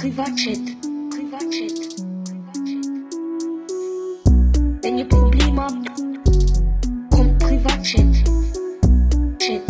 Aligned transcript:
Privatchat. 0.00 0.56
Privatchat. 1.10 2.00
Wenn 4.82 4.96
ihr 4.96 5.06
Probleme 5.06 5.60
habt, 5.60 5.90
kommt 7.10 7.38
Privatchat. 7.38 8.14
Chat. 9.38 9.66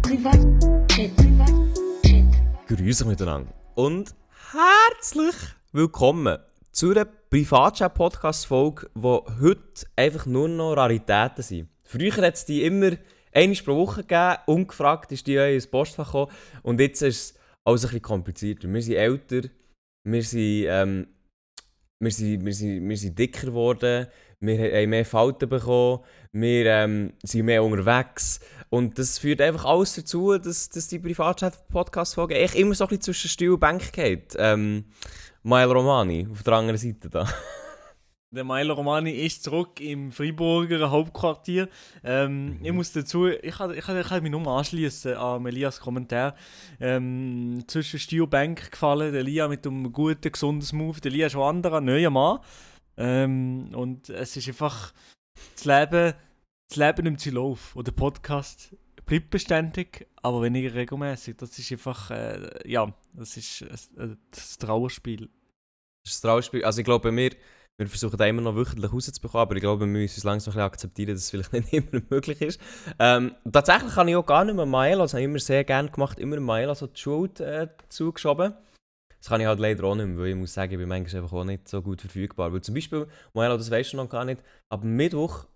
Privatchat. 0.00 1.14
Privatchat. 1.14 2.70
Euch 2.70 3.04
miteinander 3.04 3.52
und 3.74 4.14
herzlich 4.54 5.34
willkommen 5.72 6.38
zu 6.72 6.92
einer 6.92 7.04
Privatchat-Podcast-Folge, 7.04 8.88
wo 8.94 9.26
heute 9.42 9.86
einfach 9.94 10.24
nur 10.24 10.48
noch 10.48 10.72
Raritäten 10.72 11.42
sind. 11.42 11.68
Früher 11.82 12.16
hat 12.16 12.36
es 12.36 12.46
die 12.46 12.64
immer 12.64 12.92
einmal 13.30 13.58
pro 13.62 13.76
Woche 13.76 14.04
gegeben, 14.04 14.38
ungefragt 14.46 15.12
ist 15.12 15.26
die 15.26 15.34
in 15.34 15.52
ins 15.52 15.66
Postfach 15.66 16.06
gekommen 16.06 16.32
und 16.62 16.80
jetzt 16.80 17.02
ist 17.02 17.34
es 17.34 17.43
alles 17.64 17.82
ein 17.82 17.88
bisschen 17.88 18.02
komplizierter. 18.02 18.72
Wir 18.72 18.82
sind 18.82 18.96
älter, 18.96 19.48
wir 20.04 20.22
sind, 20.22 20.66
ähm, 20.68 21.06
wir 22.00 22.10
sind, 22.10 22.44
wir 22.44 22.54
sind, 22.54 22.88
wir 22.88 22.96
sind 22.96 23.18
dicker 23.18 23.46
geworden, 23.46 24.06
wir 24.40 24.58
haben 24.58 24.90
mehr 24.90 25.04
Falten 25.06 25.48
bekommen, 25.48 26.00
wir 26.32 26.66
ähm, 26.66 27.12
sind 27.22 27.46
mehr 27.46 27.64
unterwegs 27.64 28.40
und 28.68 28.98
das 28.98 29.18
führt 29.18 29.40
einfach 29.40 29.64
alles 29.64 29.94
dazu, 29.94 30.36
dass, 30.36 30.68
dass 30.68 30.88
die 30.88 30.98
Privatchat-Podcast-Folge 30.98 32.36
immer 32.54 32.74
so 32.74 32.84
ein 32.84 32.88
bisschen 32.88 33.02
zwischen 33.02 33.30
Stuhl 33.30 33.54
und 33.54 33.60
Bank 33.60 33.92
geht. 33.92 34.34
Ähm, 34.38 34.84
Mael 35.42 35.70
Romani 35.70 36.26
auf 36.30 36.42
der 36.42 36.54
anderen 36.54 36.78
Seite 36.78 37.08
da. 37.08 37.28
Der 38.34 38.42
Milo 38.42 38.74
Romani 38.74 39.12
ist 39.12 39.44
zurück 39.44 39.80
im 39.80 40.10
Freiburger 40.10 40.90
Hauptquartier. 40.90 41.68
Ähm, 42.02 42.58
ich 42.64 42.72
muss 42.72 42.92
dazu, 42.92 43.28
ich 43.28 43.54
kann, 43.54 43.70
ich 43.70 43.88
ich 43.88 44.06
kann 44.08 44.22
mich 44.24 44.32
nur 44.32 44.44
anschließen 44.48 45.14
an 45.14 45.46
Elias 45.46 45.78
Kommentar. 45.78 46.34
Ähm, 46.80 47.62
zwischen 47.68 48.20
und 48.20 48.30
Bank 48.30 48.72
gefallen, 48.72 49.12
der 49.12 49.22
Lia 49.22 49.46
mit 49.46 49.64
einem 49.64 49.92
guten, 49.92 50.32
gesunden 50.32 50.76
Move. 50.76 51.00
Der 51.00 51.12
Lia 51.12 51.26
ist 51.26 51.32
schon 51.34 51.42
anderer, 51.42 51.80
neuer 51.80 52.10
Mann. 52.10 52.40
Ähm, 52.96 53.68
und 53.72 54.10
es 54.10 54.36
ist 54.36 54.48
einfach, 54.48 54.92
das 55.54 55.64
Leben, 55.64 56.14
das 56.68 56.76
Leben 56.76 57.04
nimmt 57.04 57.20
sich 57.20 57.32
Lauf. 57.32 57.76
Und 57.76 57.86
der 57.86 57.92
Podcast 57.92 58.76
bleibt 59.06 59.30
beständig, 59.30 60.08
aber 60.22 60.42
weniger 60.42 60.74
regelmäßig. 60.74 61.36
Das 61.36 61.56
ist 61.56 61.70
einfach, 61.70 62.10
äh, 62.10 62.68
ja, 62.68 62.92
das 63.12 63.36
ist 63.36 63.62
ein, 63.96 64.00
ein 64.02 64.18
Trauerspiel. 64.58 65.30
Das 66.04 66.14
ist 66.14 66.24
ein 66.24 66.28
Trauerspiel. 66.28 66.64
Also 66.64 66.80
ich 66.80 66.84
glaube, 66.84 67.14
wir, 67.14 67.30
wir 67.76 67.88
versuchen 67.88 68.16
da 68.16 68.26
immer 68.26 68.40
noch 68.42 68.54
wöchentlich 68.54 68.92
rauszubekommen, 68.92 69.42
aber 69.42 69.56
ich 69.56 69.60
glaube, 69.60 69.80
wir 69.80 69.86
müssen 69.88 70.14
uns 70.16 70.24
langsam 70.24 70.52
ein 70.52 70.54
bisschen 70.54 70.62
akzeptieren, 70.66 71.10
dass 71.10 71.20
es 71.22 71.30
vielleicht 71.30 71.52
nicht 71.52 71.72
immer 71.72 72.02
möglich 72.08 72.40
ist. 72.40 72.60
Ähm, 72.98 73.34
tatsächlich 73.52 73.92
kann 73.94 74.06
ich 74.08 74.14
auch 74.16 74.24
gar 74.26 74.44
nicht 74.44 74.54
mehr 74.54 74.66
Maelo, 74.66 75.02
das 75.02 75.12
habe 75.14 75.22
ich 75.22 75.24
immer 75.28 75.38
sehr 75.40 75.64
gerne 75.64 75.90
gemacht, 75.90 76.18
immer 76.20 76.38
Maelo 76.38 76.74
so 76.74 76.86
die 76.86 77.00
Schuld 77.00 77.40
äh, 77.40 77.68
zugeschoben. 77.88 78.54
Das 79.18 79.28
kann 79.30 79.40
ich 79.40 79.46
halt 79.46 79.58
leider 79.58 79.84
auch 79.84 79.94
nicht 79.94 80.06
mehr, 80.06 80.18
weil 80.18 80.26
ich 80.28 80.36
muss 80.36 80.52
sagen, 80.54 80.72
ich 80.72 80.78
bin 80.78 80.88
manchmal 80.88 81.22
einfach 81.22 81.36
auch 81.36 81.44
nicht 81.44 81.66
so 81.68 81.80
gut 81.82 82.00
verfügbar. 82.02 82.52
Weil 82.52 82.60
zum 82.60 82.74
Beispiel, 82.74 83.06
Maelo, 83.32 83.56
das 83.56 83.70
weißt 83.70 83.94
du 83.94 83.96
noch 83.96 84.08
gar 84.08 84.24
nicht, 84.24 84.40
ab 84.68 84.84
Mittwoch, 84.84 85.46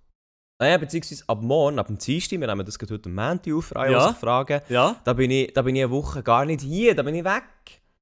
naja, 0.61 0.77
beziehungsweise 0.79 1.23
ab 1.29 1.41
morgen, 1.43 1.79
ab 1.79 1.87
dem 1.87 1.99
Dienstag, 1.99 2.41
wir 2.41 2.47
nehmen 2.49 2.67
das 2.67 2.79
heute 2.81 3.01
am 3.09 3.15
Montag 3.15 3.53
auf, 3.55 3.67
für 3.67 3.77
alle, 3.77 3.93
Ja. 3.93 4.13
fragen, 4.15 4.61
Ja? 4.69 4.97
da 5.05 5.13
bin, 5.13 5.31
ich, 5.31 5.53
da 5.53 5.63
bin 5.63 5.77
ich 5.77 5.83
eine 5.85 5.93
Woche 5.93 6.23
gar 6.25 6.45
nicht 6.47 6.63
hier, 6.63 6.97
da 6.97 7.03
bin 7.05 7.15
ich 7.15 7.25
weg. 7.25 7.45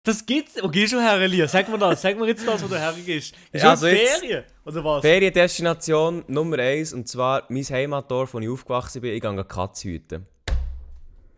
Das 0.06 0.24
gibt's. 0.24 0.54
Wo 0.62 0.68
gehst 0.68 0.92
du 0.92 1.00
her, 1.00 1.14
Elias? 1.20 1.50
Sag 1.50 1.68
mir 1.68 1.78
das. 1.78 2.00
Sag 2.00 2.16
mir 2.16 2.28
jetzt 2.28 2.46
das, 2.46 2.62
wo 2.62 2.68
du 2.68 2.78
hergehst. 2.78 3.34
Ist 3.52 3.62
Ja, 3.64 3.72
das 3.72 3.82
also 3.82 3.88
Ferien? 3.88 4.44
Oder 4.64 4.84
was? 4.84 5.00
Feriendestination 5.02 6.22
Nummer 6.28 6.60
1, 6.60 6.92
und 6.92 7.08
zwar 7.08 7.42
mein 7.48 7.64
Heimatdorf, 7.64 8.32
wo 8.32 8.38
ich 8.38 8.48
aufgewachsen 8.48 9.02
bin, 9.02 9.14
ich 9.14 9.20
gehe 9.20 9.44
Katze 9.44 9.88
hüten. 9.88 10.26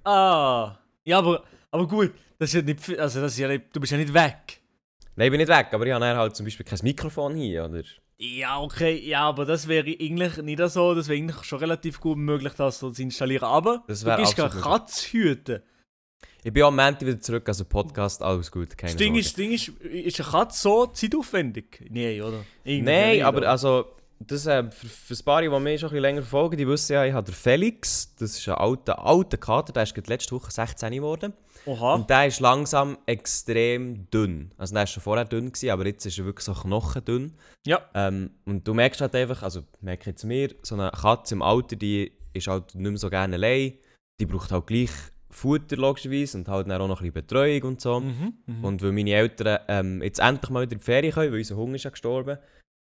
ah. 0.05 0.77
Ja, 1.05 1.19
aber, 1.19 1.43
aber 1.71 1.89
gut. 1.89 2.13
Das 2.39 2.51
ist 2.51 2.55
ja 2.57 2.61
nicht. 2.63 2.99
Also, 2.99 3.23
das 3.23 3.33
ist 3.33 3.39
ja 3.39 3.49
nicht, 3.49 3.65
du 3.73 3.81
bist 3.81 3.91
ja 3.91 3.97
nicht 3.97 4.13
weg. 4.13 4.61
Nein, 5.17 5.27
ich 5.29 5.31
bin 5.31 5.39
nicht 5.41 5.49
weg, 5.49 5.69
aber 5.73 5.87
ich 5.87 5.93
habe 5.95 6.05
halt 6.05 6.37
zum 6.37 6.45
Beispiel 6.45 6.67
kein 6.67 6.79
Mikrofon 6.83 7.35
hier, 7.37 7.65
oder? 7.65 7.83
Ja, 8.19 8.61
okay. 8.61 9.01
Ja, 9.03 9.23
aber 9.23 9.47
das 9.47 9.67
wäre 9.67 9.89
eigentlich 9.89 10.37
nicht 10.43 10.61
so. 10.69 10.95
Das 10.95 11.09
wäre 11.09 11.19
eigentlich 11.19 11.43
schon 11.45 11.61
relativ 11.61 12.01
gut 12.01 12.19
möglich, 12.19 12.53
das 12.53 12.81
so 12.81 12.91
zu 12.91 13.01
installieren. 13.01 13.45
Aber 13.45 13.83
Das 13.89 14.01
du 14.05 14.15
gehst 14.17 14.37
gar 14.37 14.51
Katz 14.51 15.05
hüten. 15.07 15.63
Ich 16.45 16.53
bin 16.53 16.63
am 16.63 16.77
Montag 16.77 17.03
wieder 17.03 17.21
zurück, 17.21 17.49
also 17.49 17.65
Podcast, 17.65 18.23
alles 18.23 18.51
gut, 18.51 18.79
keine 18.79 18.93
Das 18.93 18.97
Ding, 18.97 19.09
Sorge. 19.09 19.21
ist, 19.21 19.29
das 19.29 19.35
Ding 19.35 19.53
ist, 19.53 19.69
ist 20.07 20.21
eine 20.21 20.31
Katze 20.31 20.61
so 20.61 20.87
zeitaufwendig? 20.87 21.85
Nein, 21.91 22.23
oder? 22.23 22.45
Irgendwie 22.63 22.91
Nein, 22.91 23.23
aber 23.23 23.39
oder? 23.39 23.51
also, 23.51 23.87
das, 24.21 24.47
äh, 24.47 24.71
für, 24.71 24.87
für 24.87 25.15
ein 25.15 25.25
paar, 25.25 25.43
die 25.43 25.49
mich 25.49 25.81
schon 25.81 25.89
ein 25.89 25.93
bisschen 25.93 26.03
länger 26.03 26.23
verfolgen, 26.23 26.57
die 26.57 26.67
wissen 26.69 26.93
ja, 26.93 27.05
ich 27.05 27.13
habe 27.13 27.27
den 27.27 27.35
Felix, 27.35 28.15
das 28.17 28.39
ist 28.39 28.49
ein 28.49 28.55
alter, 28.55 29.05
alter 29.05 29.37
Kater, 29.37 29.73
der 29.73 29.83
ist 29.83 29.95
gerade 29.95 30.09
letzte 30.09 30.35
Woche 30.35 30.51
16 30.51 30.93
geworden. 30.93 31.33
Oha. 31.67 31.95
Und 31.95 32.09
der 32.09 32.29
ist 32.29 32.41
langsam 32.41 32.99
extrem 33.05 34.09
dünn. 34.11 34.53
Also 34.57 34.75
der 34.75 34.83
war 34.83 34.87
schon 34.87 35.03
vorher 35.03 35.25
dünn, 35.25 35.53
gewesen, 35.53 35.71
aber 35.71 35.87
jetzt 35.87 36.07
ist 36.07 36.19
er 36.19 36.25
wirklich 36.25 36.45
so 36.45 36.55
knochendünn. 36.55 37.35
Ja. 37.67 37.81
Ähm, 37.95 38.31
und 38.47 38.67
du 38.67 38.75
merkst 38.75 39.01
halt 39.01 39.15
einfach, 39.17 39.43
also 39.43 39.63
merke 39.81 40.11
jetzt 40.11 40.25
mir, 40.25 40.55
so 40.63 40.77
eine 40.77 40.91
Katze 40.93 41.35
im 41.35 41.43
Alter, 41.43 41.77
die 41.77 42.13
ist 42.33 42.47
halt 42.47 42.75
nicht 42.75 42.89
mehr 42.89 42.97
so 42.97 43.11
gerne 43.11 43.35
allein. 43.35 43.75
Die 44.21 44.27
braucht 44.27 44.51
halt 44.51 44.67
gleich 44.67 44.91
Futter 45.39 45.77
logischerweise 45.77 46.39
und 46.39 46.49
halt 46.49 46.69
dann 46.69 46.81
auch 46.81 46.89
noch 46.89 47.01
ein 47.01 47.13
bisschen 47.13 47.27
Betreuung 47.27 47.63
und 47.63 47.81
so. 47.81 48.01
Mhm. 48.01 48.35
mhm. 48.47 48.65
Und 48.65 48.83
weil 48.83 48.93
meine 48.93 49.13
Eltern 49.13 49.59
ähm, 49.69 50.03
jetzt 50.03 50.19
endlich 50.19 50.51
mal 50.51 50.63
wieder 50.63 50.73
in 50.73 50.79
die 50.79 50.85
Ferien 50.85 51.13
können, 51.13 51.33
weil 51.33 51.39
unser 51.39 51.57
Hunger 51.57 51.75
ist 51.77 51.85
ja 51.85 51.91
gestorben, 51.91 52.39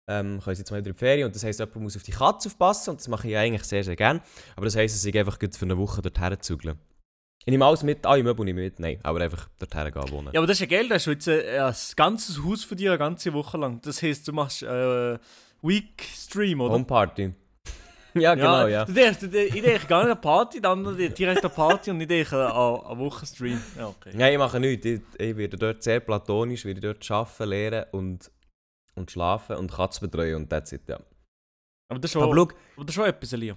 ähm, 0.09 0.39
können 0.41 0.55
sie 0.55 0.61
jetzt 0.61 0.71
mal 0.71 0.77
wieder 0.77 0.87
in 0.89 0.93
die 0.93 0.99
Ferien. 0.99 1.25
Und 1.27 1.35
das 1.35 1.43
heisst, 1.43 1.59
jemand 1.59 1.81
muss 1.81 1.95
auf 1.95 2.03
die 2.03 2.11
Katze 2.11 2.49
aufpassen 2.49 2.91
und 2.91 2.99
das 2.99 3.07
mache 3.07 3.27
ich 3.27 3.37
eigentlich 3.37 3.63
sehr, 3.63 3.83
sehr 3.83 3.95
gerne. 3.95 4.21
Aber 4.55 4.65
das 4.65 4.75
heisst, 4.75 4.95
dass 4.95 5.05
ich 5.05 5.17
einfach 5.17 5.37
für 5.39 5.65
eine 5.65 5.77
Woche 5.77 6.01
dorthin 6.01 6.41
zügle. 6.41 6.77
Ich 7.45 7.51
nehme 7.51 7.65
alles 7.65 7.83
mit, 7.83 8.05
alle 8.05 8.23
Möbel 8.23 8.43
nehme 8.43 8.61
ich 8.61 8.71
mit, 8.71 8.79
nein, 8.79 8.99
aber 9.03 9.21
einfach 9.21 9.47
dorthin 9.59 9.91
gehen 9.91 10.11
wohnen. 10.11 10.29
Ja, 10.33 10.39
aber 10.41 10.47
das 10.47 10.59
ist 10.59 10.69
ja 10.69 10.77
geil, 10.77 10.89
da 10.89 10.95
hast 10.95 11.07
du 11.07 11.11
jetzt 11.11 11.27
äh, 11.27 11.59
ein 11.59 11.73
ganzes 11.95 12.43
Haus 12.43 12.65
für 12.65 12.75
dich 12.75 12.89
eine 12.89 12.97
ganze 12.97 13.31
Woche 13.33 13.57
lang. 13.57 13.79
Das 13.81 14.01
heisst, 14.01 14.27
du 14.27 14.33
machst 14.33 14.63
äh, 14.63 15.17
Week 15.61 16.03
Stream, 16.13 16.59
oder? 16.61 16.73
Homeparty. 16.73 17.33
Ja, 18.19 18.35
genau, 18.35 18.67
ja. 18.67 18.85
Du 18.85 18.93
denkst, 18.93 19.19
du, 19.19 19.27
ich 19.27 19.61
denke 19.61 19.87
gar 19.87 20.03
nicht 20.03 20.11
an 20.11 20.21
Party, 20.21 20.61
dann 20.61 20.83
direkt 20.97 21.43
an 21.43 21.51
Party 21.51 21.91
und 21.91 22.01
ich 22.01 22.07
denke 22.07 22.35
an 22.45 22.51
an 22.81 22.97
Wochenstream. 22.99 23.61
Ja, 23.77 23.87
okay. 23.87 24.11
Nein, 24.13 24.33
ich 24.33 24.37
mache 24.39 24.59
nichts. 24.59 24.85
Ich, 24.85 25.01
ich 25.17 25.37
werde 25.37 25.57
dort 25.57 25.83
sehr 25.83 25.99
platonisch, 25.99 26.65
werde 26.65 26.81
dort 26.81 27.09
arbeiten, 27.11 27.49
lehren 27.49 27.85
und, 27.91 28.31
und 28.95 29.11
schlafen 29.11 29.55
und 29.57 29.71
Katze 29.71 30.01
betreuen 30.01 30.35
und 30.35 30.49
that's 30.49 30.71
it, 30.71 30.81
ja. 30.87 30.99
Aber 31.89 31.99
das 31.99 32.09
ist 32.09 32.13
schon, 32.13 32.23
Aber 32.23 32.35
schau, 32.35 32.41
aber 32.75 32.85
das 32.85 32.87
ist 32.89 32.93
schon 32.95 33.05
etwas, 33.05 33.33
Elia. 33.33 33.55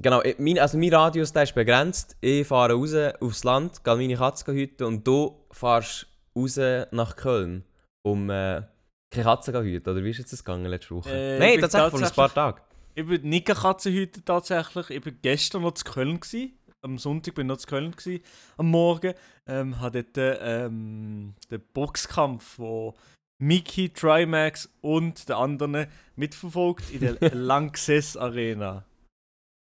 genau, 0.00 0.22
mein, 0.38 0.58
also 0.58 0.78
mein 0.78 0.94
Radius 0.94 1.32
der 1.32 1.42
ist 1.42 1.54
begrenzt. 1.54 2.16
Ich 2.20 2.46
fahre 2.46 2.74
raus 2.74 2.94
aufs 3.20 3.42
Land, 3.44 3.82
gehe 3.82 3.96
meine 3.96 4.16
Katze 4.16 4.52
hüten 4.52 4.84
und 4.86 5.06
du 5.06 5.44
fährst 5.50 6.06
raus 6.36 6.58
nach 6.92 7.16
Köln, 7.16 7.64
um 8.04 8.30
äh, 8.30 8.62
keine 9.10 9.24
Katze 9.24 9.52
zu 9.52 9.62
hüten. 9.62 9.90
Oder 9.90 10.04
wie 10.04 10.10
ist 10.10 10.18
jetzt 10.18 10.32
das 10.32 10.44
gegangen 10.44 10.66
letzte 10.66 10.94
Woche? 10.94 11.10
Äh, 11.10 11.38
Nein, 11.40 11.60
tatsächlich 11.60 11.90
vor 11.90 12.02
ein 12.02 12.14
paar 12.14 12.32
Tagen. 12.34 12.60
Ich 12.98 13.06
bin 13.06 13.28
nicht 13.28 13.44
Katze 13.44 13.92
heute 13.92 14.24
tatsächlich. 14.24 14.88
Ich 14.88 15.02
bin 15.02 15.18
gestern 15.20 15.60
noch 15.62 15.72
zu 15.72 15.84
Köln. 15.84 16.18
Gewesen. 16.18 16.58
Am 16.80 16.96
Sonntag 16.96 17.34
bin 17.34 17.46
ich 17.46 17.48
noch 17.48 17.58
zu 17.58 17.66
Köln 17.66 17.90
gewesen, 17.90 18.24
am 18.56 18.70
Morgen. 18.70 19.12
Ähm, 19.46 19.80
habe 19.80 20.02
dort 20.02 20.38
ähm, 20.40 21.34
den 21.50 21.62
Boxkampf, 21.74 22.58
wo 22.58 22.94
Mickey, 23.38 23.90
Trimax 23.90 24.70
und 24.80 25.28
der 25.28 25.36
anderen 25.36 25.88
mitverfolgt 26.14 26.90
in 26.90 27.00
der 27.00 27.16
Lanxess 27.34 28.16
Arena. 28.16 28.86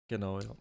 Genau, 0.08 0.40
ja. 0.40 0.54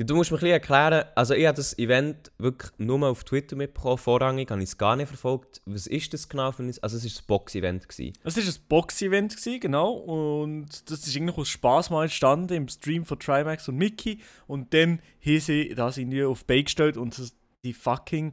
Ja, 0.00 0.06
Du 0.06 0.14
musst 0.14 0.30
mir 0.30 0.38
ein 0.38 0.40
bisschen 0.40 0.52
erklären, 0.52 1.04
also 1.14 1.34
ich 1.34 1.46
habe 1.46 1.56
das 1.56 1.78
Event 1.78 2.32
wirklich 2.38 2.72
nur 2.78 3.06
auf 3.06 3.22
Twitter 3.22 3.54
mitbekommen, 3.54 3.98
vorrangig 3.98 4.50
habe 4.50 4.62
ich 4.62 4.70
es 4.70 4.78
gar 4.78 4.96
nicht 4.96 5.08
verfolgt. 5.08 5.60
Was 5.66 5.86
ist 5.86 6.14
das 6.14 6.26
genau 6.26 6.52
für 6.52 6.62
ein... 6.62 6.74
Also 6.80 6.96
es 6.96 7.04
war 7.04 7.22
ein 7.22 7.26
Box-Event. 7.26 7.86
Es 7.86 7.98
war 7.98 8.54
ein 8.54 8.68
Box-Event, 8.70 9.60
genau. 9.60 9.92
Und 9.92 10.90
das 10.90 11.06
ist 11.06 11.14
eigentlich 11.14 11.36
aus 11.36 11.50
Spaß 11.50 11.90
mal 11.90 12.04
entstanden 12.04 12.54
im 12.54 12.68
Stream 12.68 13.04
von 13.04 13.18
Trimax 13.18 13.68
und 13.68 13.76
Mickey. 13.76 14.20
Und 14.46 14.72
dann 14.72 15.02
haben 15.22 15.40
sie 15.40 15.74
das 15.74 15.98
irgendwie 15.98 16.24
auf 16.24 16.46
Bake 16.46 16.64
gestellt 16.64 16.96
und 16.96 17.20
die 17.62 17.74
fucking 17.74 18.32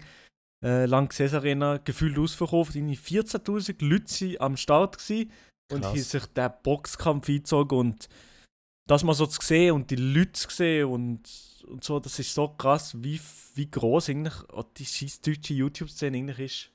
äh, 0.63 0.85
Lanxess 0.85 1.33
Arena 1.33 1.79
gefühlt 1.83 2.17
ausverkauft. 2.17 2.75
Irgendwie 2.75 2.95
14.000 2.95 3.83
Leute 3.83 4.39
waren 4.39 4.51
am 4.51 4.55
Start 4.55 4.99
gewesen 4.99 5.33
und 5.73 5.83
haben 5.83 5.99
sich 5.99 6.25
den 6.27 6.49
Boxkampf 6.63 7.27
eingezogen. 7.27 7.77
Und 7.77 8.07
das 8.87 9.03
mal 9.03 9.13
so 9.13 9.25
zu 9.25 9.41
sehen 9.41 9.73
und 9.73 9.91
die 9.91 9.97
Leute 9.97 10.31
zu 10.31 10.49
sehen 10.49 10.87
und, 10.87 11.29
und 11.67 11.83
so, 11.83 11.99
das 11.99 12.19
ist 12.19 12.33
so 12.33 12.47
krass, 12.49 12.95
wie, 13.01 13.19
wie 13.55 13.69
groß 13.69 14.09
eigentlich 14.09 14.33
die 14.77 14.85
scheiß 14.85 15.21
deutsche 15.21 15.53
YouTube-Szene 15.53 16.17
eigentlich 16.17 16.39
ist. 16.39 16.71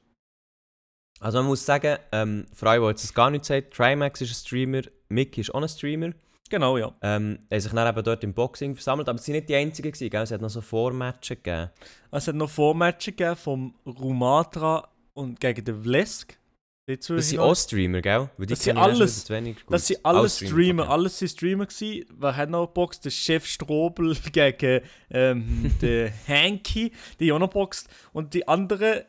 Also 1.21 1.39
man 1.39 1.47
muss 1.47 1.65
sagen, 1.65 1.99
ähm, 2.11 2.47
für 2.53 2.69
alle, 2.69 2.81
die 2.81 2.87
jetzt 2.89 3.05
das 3.05 3.15
gar 3.15 3.31
nicht 3.31 3.45
sagt, 3.45 3.75
Trimax 3.75 4.21
ist 4.21 4.31
ein 4.31 4.47
Streamer, 4.47 4.83
Mickey 5.09 5.43
ist 5.43 5.55
auch 5.55 5.63
ein 5.63 5.69
Streamer. 5.69 6.13
Genau, 6.51 6.77
ja. 6.77 6.93
Ähm, 7.01 7.39
haben 7.51 7.61
sich 7.61 7.73
dann 7.73 7.89
eben 7.89 8.05
dort 8.05 8.25
im 8.25 8.35
Boxing 8.35 8.75
versammelt, 8.75 9.09
aber 9.09 9.19
sie 9.19 9.27
sind 9.27 9.37
nicht 9.37 9.49
die 9.49 9.55
einzigen 9.55 9.91
gewesen, 9.91 10.11
gell? 10.11 10.23
es 10.23 10.33
hat 10.33 10.41
noch 10.41 10.51
so 10.51 10.61
Vormatches 10.61 11.39
gegeben. 11.43 11.71
Es 12.11 12.29
hat 12.29 12.35
noch 12.35 12.51
Vormatches 12.51 13.17
gegeben 13.17 13.37
vom 13.37 13.75
Rumatra 13.87 14.89
und 15.15 15.41
gegen 15.41 15.65
den 15.65 15.83
Vlesk. 15.83 16.37
Die 16.93 17.01
zwei 17.01 17.17
Das 17.17 17.29
sind 17.29 17.39
auch 17.39 17.55
Streamer, 17.55 18.01
gell? 18.03 18.29
Weil 18.37 18.47
Das 18.47 18.63
sind 18.63 18.77
alles- 18.79 19.25
das 19.69 19.87
sind 19.87 20.05
alles 20.05 20.37
Streamer, 20.39 20.83
okay. 20.85 20.93
alles 20.93 21.19
sind 21.19 21.29
Streamer 21.29 21.67
gewesen. 21.67 22.07
Wer 22.19 22.37
hat 22.37 22.51
noch 22.51 22.67
geboxt? 22.67 23.05
Der 23.05 23.11
Chef 23.11 23.47
Strobel 23.47 24.15
gegen 24.33 24.81
ähm, 25.11 25.71
den 25.81 26.13
Hanky, 26.29 26.93
die 27.19 27.31
haben 27.31 27.37
auch 27.37 27.47
noch 27.47 27.53
geboxt. 27.53 27.89
Und 28.13 28.35
die 28.35 28.47
anderen 28.47 29.03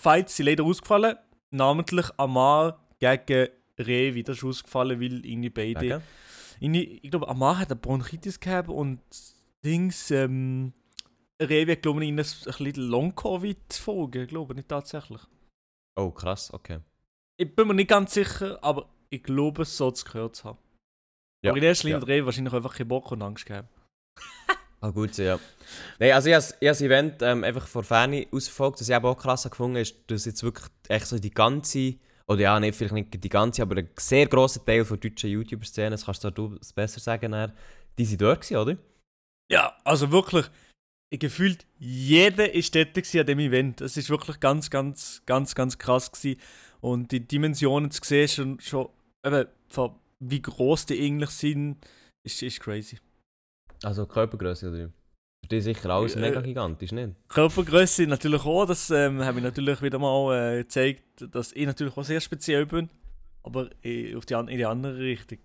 Fights 0.00 0.36
sind 0.36 0.46
leider 0.46 0.64
ausgefallen. 0.64 1.16
Namentlich 1.50 2.06
Amar 2.16 2.84
gegen 2.98 3.48
Revi. 3.78 4.22
Das 4.22 4.38
ist 4.38 4.44
ausgefallen, 4.44 5.00
weil 5.00 5.24
irgendwie 5.24 5.50
beide. 5.50 6.02
Irgendwie, 6.60 7.00
ich 7.02 7.10
glaube, 7.10 7.28
Amar 7.28 7.58
hat 7.58 7.70
eine 7.70 7.76
Bronchitis 7.80 8.40
gehabt 8.40 8.68
und 8.68 9.00
Dings. 9.64 10.10
Ähm, 10.10 10.72
Revi 11.40 11.72
hat, 11.72 11.82
glaube 11.82 12.02
ich, 12.02 12.08
ihnen 12.08 12.18
ein 12.18 12.24
bisschen 12.24 12.74
Long-Covid-Folgen, 12.76 14.26
glaube 14.26 14.52
ich, 14.52 14.56
nicht 14.56 14.68
tatsächlich. 14.68 15.20
Oh, 15.98 16.10
krass, 16.10 16.52
okay. 16.52 16.78
Ich 17.38 17.54
bin 17.54 17.68
mir 17.68 17.74
nicht 17.74 17.90
ganz 17.90 18.14
sicher, 18.14 18.58
aber 18.62 18.88
ich 19.10 19.22
glaube, 19.22 19.62
es 19.62 19.76
so 19.76 19.90
zu 19.90 20.04
gehört 20.04 20.36
zu 20.36 20.44
haben. 20.44 20.58
Ja, 21.44 21.50
Aber 21.50 21.58
in 21.58 21.64
erster 21.64 21.88
Linie 21.88 22.00
ja. 22.00 22.06
Revi 22.06 22.26
wahrscheinlich 22.26 22.54
einfach 22.54 22.74
keinen 22.74 22.88
Bock 22.88 23.12
und 23.12 23.22
Angst 23.22 23.46
gehabt. 23.46 23.68
Ah, 24.82 24.90
gut, 24.90 25.16
ja. 25.16 25.40
Nein, 25.98 26.12
also 26.12 26.28
ich 26.28 26.34
habe 26.34 26.54
das 26.60 26.80
Event 26.82 27.22
ähm, 27.22 27.44
einfach 27.44 27.66
vor 27.66 27.82
Ferne 27.82 28.26
ausverfolgt. 28.30 28.78
Was 28.78 28.88
ich 28.88 28.94
auch 28.94 29.16
krass 29.16 29.44
gefunden 29.44 29.76
ist, 29.76 29.96
dass 30.08 30.26
jetzt 30.26 30.42
wirklich 30.42 30.66
echt 30.88 31.06
so 31.06 31.18
die 31.18 31.30
ganze, 31.30 31.94
oder 32.28 32.40
ja, 32.42 32.60
nicht, 32.60 32.76
vielleicht 32.76 32.92
nicht 32.92 33.24
die 33.24 33.28
ganze, 33.30 33.62
aber 33.62 33.78
ein 33.78 33.88
sehr 33.96 34.26
grosser 34.26 34.62
Teil 34.62 34.84
der 34.84 34.96
deutschen 34.98 35.30
YouTuber-Szene, 35.30 35.90
das 35.90 36.04
kannst 36.04 36.24
du 36.24 36.58
es 36.60 36.74
besser 36.74 37.00
sagen, 37.00 37.32
dann, 37.32 37.52
die 37.96 38.04
sind 38.04 38.20
dort 38.20 38.42
gewesen, 38.42 38.58
oder? 38.58 38.76
Ja, 39.50 39.74
also 39.82 40.12
wirklich, 40.12 40.46
ich 41.08 41.20
gefühlt, 41.20 41.66
jeder 41.78 42.52
ist 42.52 42.74
dort 42.74 42.96
an 42.96 43.26
dem 43.26 43.38
Event. 43.38 43.80
Es 43.80 43.96
ist 43.96 44.10
wirklich 44.10 44.40
ganz, 44.40 44.68
ganz, 44.68 45.22
ganz, 45.24 45.54
ganz 45.54 45.78
krass 45.78 46.12
gewesen. 46.12 46.38
Und 46.80 47.12
die 47.12 47.20
Dimensionen 47.20 47.90
zu 47.90 48.00
sehen, 48.04 48.28
schon, 48.28 48.60
schon 48.60 48.88
eben, 49.24 49.46
von 49.68 49.94
wie 50.20 50.40
groß 50.40 50.86
die 50.86 51.04
eigentlich 51.04 51.30
sind, 51.30 51.76
ist, 52.24 52.42
ist 52.42 52.60
crazy. 52.60 52.98
Also 53.82 54.06
Körpergröße, 54.06 54.68
oder? 54.68 54.90
Für 55.42 55.48
die 55.50 55.60
sicher 55.60 55.90
alles 55.90 56.16
Äh, 56.16 56.20
mega 56.20 56.40
gigantisch, 56.40 56.92
nicht? 56.92 57.14
Körpergröße 57.28 58.06
natürlich 58.06 58.44
auch, 58.44 58.66
das 58.66 58.90
ähm, 58.90 59.22
habe 59.22 59.38
ich 59.38 59.44
natürlich 59.44 59.82
wieder 59.82 59.98
mal 59.98 60.54
äh, 60.54 60.62
gezeigt, 60.62 61.04
dass 61.34 61.52
ich 61.52 61.66
natürlich 61.66 61.96
auch 61.96 62.04
sehr 62.04 62.20
speziell 62.20 62.66
bin. 62.66 62.88
Aber 63.42 63.70
äh, 63.84 64.14
auf 64.16 64.26
die, 64.26 64.34
in 64.34 64.46
die 64.46 64.66
andere 64.66 64.98
Richtung. 64.98 65.38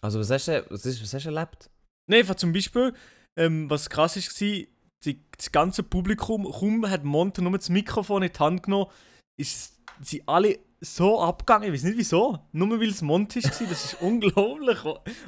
Also 0.00 0.18
was 0.18 0.30
hast 0.30 0.48
du, 0.48 0.64
was 0.68 0.84
ist, 0.84 1.00
was 1.00 1.14
hast 1.14 1.26
du 1.26 1.30
erlebt? 1.30 1.70
Nein, 2.08 2.26
zum 2.36 2.52
Beispiel, 2.52 2.92
ähm, 3.36 3.70
was 3.70 3.88
krass 3.88 4.16
war, 4.16 4.66
die, 5.04 5.20
das 5.36 5.52
ganze 5.52 5.82
Publikum, 5.82 6.44
kaum 6.44 6.88
hat 6.88 7.04
Monte 7.04 7.42
nur 7.42 7.56
das 7.56 7.68
Mikrofon 7.68 8.24
in 8.24 8.32
die 8.32 8.38
Hand 8.38 8.64
genommen, 8.64 8.90
ist 9.38 9.81
sie 10.02 10.22
alle 10.26 10.58
so 10.80 11.20
abgegangen. 11.20 11.68
Ich 11.68 11.74
weiß 11.74 11.84
nicht 11.84 11.98
wieso. 11.98 12.38
Nur 12.52 12.80
weil 12.80 12.88
es 12.88 13.02
Monte 13.02 13.42
war, 13.42 13.50
das 13.68 13.84
ist 13.84 13.94
unglaublich. 14.00 14.78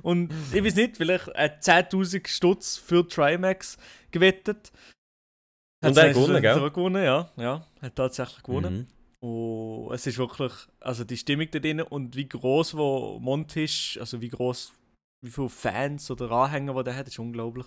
Und 0.03 0.33
ich 0.53 0.65
weiß 0.65 0.75
nicht, 0.75 0.97
vielleicht 0.97 1.29
hat 1.29 1.63
10.000 1.63 2.27
Stutz 2.29 2.77
für 2.77 3.07
Trimax 3.07 3.79
gewettet. 4.11 4.73
Und 5.83 5.91
Hat's 5.91 5.99
er 5.99 6.09
hat 6.09 6.15
gewonnen, 6.15 6.43
gell? 6.43 6.55
hat 6.55 6.63
er 6.63 6.71
gewonnen, 6.71 7.05
ja. 7.05 7.31
Ja, 7.37 7.67
hat 7.81 7.97
tatsächlich 7.97 8.43
gewonnen. 8.43 8.89
Mhm. 9.21 9.29
Und 9.29 9.95
es 9.95 10.07
ist 10.07 10.19
wirklich, 10.19 10.53
also 10.81 11.05
die 11.05 11.17
Stimmung 11.17 11.49
da 11.51 11.59
drin 11.59 11.81
und 11.81 12.17
wie 12.17 12.29
groß 12.29 12.77
wo 12.77 13.19
Mont 13.21 13.57
ist, 13.57 13.97
also 13.99 14.21
wie 14.21 14.29
groß, 14.29 14.73
wie 15.23 15.31
viele 15.31 15.49
Fans 15.49 16.11
oder 16.11 16.31
Anhänger, 16.31 16.75
die 16.75 16.85
der 16.85 16.97
hat, 16.97 17.09
ist 17.09 17.19
unglaublich. 17.19 17.67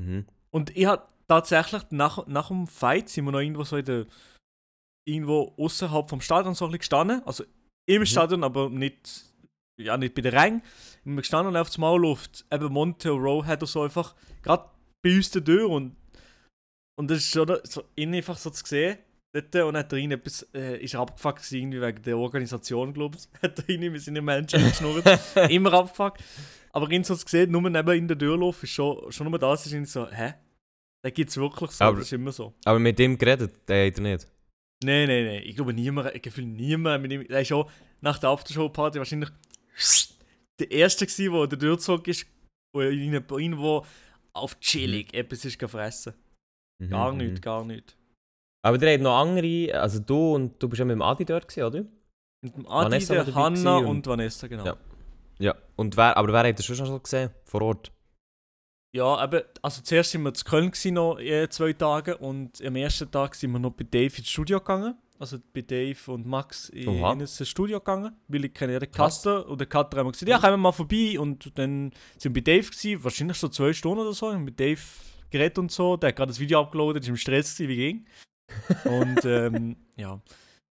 Mhm. 0.00 0.26
Und 0.50 0.74
ich 0.76 0.86
habe 0.86 1.06
tatsächlich 1.26 1.82
nach, 1.90 2.26
nach 2.26 2.48
dem 2.48 2.66
Fight 2.66 3.08
sind 3.08 3.26
wir 3.26 3.32
noch 3.32 3.40
irgendwo 3.40 3.64
so 3.64 3.76
in 3.76 3.84
der, 3.84 4.06
irgendwo 5.08 5.54
außerhalb 5.56 6.08
vom 6.08 6.20
Stadion 6.20 6.54
so 6.54 6.64
ein 6.66 6.68
bisschen 6.70 6.78
gestanden, 6.80 7.22
also 7.24 7.44
im 7.88 8.00
Mhm. 8.02 8.06
Stadion, 8.06 8.44
aber 8.44 8.68
nicht, 8.68 9.24
ja 9.80 9.96
nicht 9.96 10.14
bei 10.14 10.22
der 10.22 10.32
Rang. 10.34 10.60
Wir 11.04 11.12
sind 11.12 11.16
gestanden 11.16 11.54
und 11.54 11.60
auf 11.60 11.68
das 11.68 11.78
Maul 11.78 12.00
Luft, 12.02 12.44
eben 12.52 12.72
Monte 12.72 13.12
und 13.12 13.22
Rowe 13.22 13.46
hat 13.46 13.62
er 13.62 13.66
so 13.66 13.82
einfach 13.82 14.14
gerade 14.42 14.64
bei 15.02 15.14
uns 15.16 15.30
die 15.30 15.42
Tür 15.42 15.68
und 15.70 15.96
und 16.98 17.08
das 17.10 17.18
ist 17.18 17.30
schon 17.30 17.56
so, 17.62 17.84
ihn 17.96 18.12
einfach 18.14 18.36
so 18.36 18.50
zu 18.50 18.64
sehen. 18.66 18.98
Dort, 19.32 19.54
und 19.54 19.76
hat 19.76 19.92
ihn 19.92 20.10
etwas, 20.10 20.42
äh, 20.54 20.82
ist 20.82 20.94
er 20.94 21.00
abgefuckt 21.00 21.52
irgendwie 21.52 21.80
wegen 21.80 22.02
der 22.02 22.16
Organisation, 22.18 22.92
glaube 22.92 23.18
ich. 23.18 23.28
Hat 23.42 23.58
er 23.58 23.68
ihn, 23.68 23.92
wir 23.92 24.00
sind 24.00 24.16
in 24.16 24.24
Menschen 24.24 24.60
geschnurrt. 24.64 25.04
Immer 25.50 25.72
abgefuckt. 25.74 26.24
Aber 26.72 26.90
ihn 26.90 27.04
so 27.04 27.14
zu 27.14 27.28
sehen, 27.28 27.50
nur 27.52 27.60
neben 27.68 27.92
in 27.96 28.08
der 28.08 28.18
Tür 28.18 28.36
laufen, 28.38 28.64
ist 28.64 28.70
schon, 28.72 29.12
schon 29.12 29.28
nur 29.30 29.38
das, 29.38 29.66
ist 29.66 29.72
ihn 29.74 29.84
so, 29.84 30.08
hä? 30.10 30.32
Da 31.04 31.10
gibt 31.10 31.28
es 31.30 31.36
wirklich 31.36 31.70
so, 31.72 31.84
Aber- 31.84 31.98
das 31.98 32.06
ist 32.06 32.12
immer 32.14 32.32
so. 32.32 32.54
Aber 32.64 32.78
mit 32.80 32.98
dem 32.98 33.16
geredet, 33.18 33.68
der 33.68 33.86
hat 33.86 33.98
er 33.98 34.02
nicht. 34.02 34.26
Nein, 34.84 35.08
nein, 35.08 35.24
nein, 35.26 35.42
ich 35.44 35.56
glaube 35.56 35.74
niemand, 35.74 36.14
ich 36.14 36.22
gefühle 36.22 36.46
niemand 36.46 37.02
mit 37.02 37.12
ihm, 37.12 37.22
er 37.28 37.40
ist 37.40 37.52
auch 37.52 37.70
nach 38.00 38.18
der 38.18 38.30
Aftershow-Party 38.30 38.98
wahrscheinlich 38.98 39.30
der 40.60 40.70
Erste 40.70 41.06
gewesen, 41.06 41.32
der 41.32 41.46
der 41.48 41.58
durchgezogen 41.58 42.10
ist, 42.10 42.26
wo 42.74 42.80
er 42.80 42.90
ihn- 42.90 43.12
irgendwo 43.12 43.84
auf 44.32 44.58
chillig 44.60 45.12
etwas 45.14 45.44
ist 45.44 45.58
gefressen. 45.58 46.14
Mhm, 46.80 46.90
Gar 46.90 47.12
mhm. 47.12 47.18
nicht, 47.18 47.42
gar 47.42 47.64
nicht. 47.64 47.96
Aber 48.64 48.78
der 48.78 48.94
hat 48.94 49.00
noch 49.00 49.16
andere, 49.18 49.74
also 49.80 49.98
du 50.00 50.34
und 50.34 50.62
du 50.62 50.68
bist 50.68 50.78
ja 50.78 50.84
mit 50.84 50.94
dem 50.94 51.02
Adi 51.02 51.24
dort 51.24 51.48
gewesen, 51.48 51.64
oder? 51.66 51.84
Mit 52.44 52.56
dem 52.56 52.66
Adi, 52.68 52.84
Vanessa 52.84 53.24
der 53.24 53.34
Hanna 53.34 53.76
und, 53.78 53.86
und- 53.86 54.06
Vanessa, 54.06 54.46
genau. 54.46 54.64
Ja. 54.64 54.76
Ja. 55.40 55.54
Und 55.76 55.96
wer, 55.96 56.16
aber 56.16 56.32
wer 56.32 56.48
hat 56.48 56.58
er 56.58 56.62
schon 56.62 56.76
schon 56.76 57.02
gesehen? 57.02 57.30
Vor 57.44 57.62
Ort? 57.62 57.92
Ja, 58.92 59.22
eben, 59.22 59.42
also 59.60 59.82
zuerst 59.82 60.12
sind 60.12 60.22
wir 60.22 60.32
zu 60.32 60.44
Köln 60.44 60.70
gewesen, 60.70 60.94
noch 60.94 61.18
äh, 61.18 61.48
zwei 61.50 61.72
Tage 61.74 62.16
und 62.16 62.64
am 62.64 62.76
ersten 62.76 63.10
Tag 63.10 63.34
sind 63.34 63.52
wir 63.52 63.58
noch 63.58 63.72
bei 63.72 63.84
Dave 63.84 64.16
ins 64.16 64.30
Studio 64.30 64.58
gegangen. 64.58 64.94
Also 65.18 65.38
bei 65.52 65.62
Dave 65.62 65.98
und 66.12 66.26
Max 66.26 66.68
in, 66.68 66.88
in 66.88 67.18
das 67.18 67.48
Studio 67.48 67.80
gegangen, 67.80 68.14
weil 68.28 68.44
ich 68.44 68.54
kenne 68.54 68.78
den. 68.78 68.90
Cutter 68.90 69.48
und 69.48 69.60
der 69.60 69.66
Cutter 69.66 69.98
haben 69.98 70.06
wir 70.06 70.12
gesagt, 70.12 70.30
ja, 70.30 70.38
kommen 70.38 70.52
wir 70.52 70.58
mal 70.58 70.72
vorbei 70.72 71.18
und 71.18 71.58
dann 71.58 71.92
sind 72.16 72.34
wir 72.34 72.42
bei 72.42 72.52
Dave 72.52 72.70
gewesen, 72.70 73.02
wahrscheinlich 73.02 73.36
so 73.36 73.48
zwei 73.48 73.72
Stunden 73.72 74.00
oder 74.00 74.12
so, 74.12 74.28
und 74.28 74.44
mit 74.44 74.60
Dave 74.60 74.80
geredet 75.30 75.58
und 75.58 75.72
so, 75.72 75.96
der 75.96 76.10
hat 76.10 76.16
gerade 76.16 76.30
das 76.30 76.38
Video 76.38 76.60
abgeladen, 76.60 77.02
ist 77.02 77.08
im 77.08 77.16
Stress 77.16 77.56
gewesen, 77.56 77.68
wie 77.68 77.76
ging. 77.76 78.06
Und 78.84 79.24
ähm, 79.26 79.76
ja. 79.96 80.22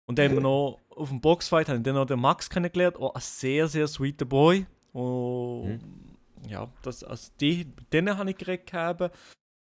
Und 0.07 0.19
dann 0.19 0.31
haben 0.31 0.37
wir 0.37 0.41
noch 0.41 0.81
auf 0.89 1.11
dem 1.11 1.21
Boxfight, 1.21 1.69
haben 1.69 1.83
dann 1.83 1.97
noch 1.97 2.07
den 2.07 2.19
Max 2.19 2.49
kennengelernt, 2.49 2.97
auch 2.97 3.15
ein 3.15 3.21
sehr, 3.21 3.69
sehr 3.69 3.87
sweeter 3.87 4.25
Boy. 4.25 4.65
Und 4.93 5.81
ja, 6.47 6.73
das, 6.83 7.05
also 7.05 7.33
die, 7.41 7.65
mit 7.65 7.93
denen 7.93 8.17
habe 8.17 8.31
ich 8.31 8.37
geredet 8.37 8.67
gehabt. 8.67 9.17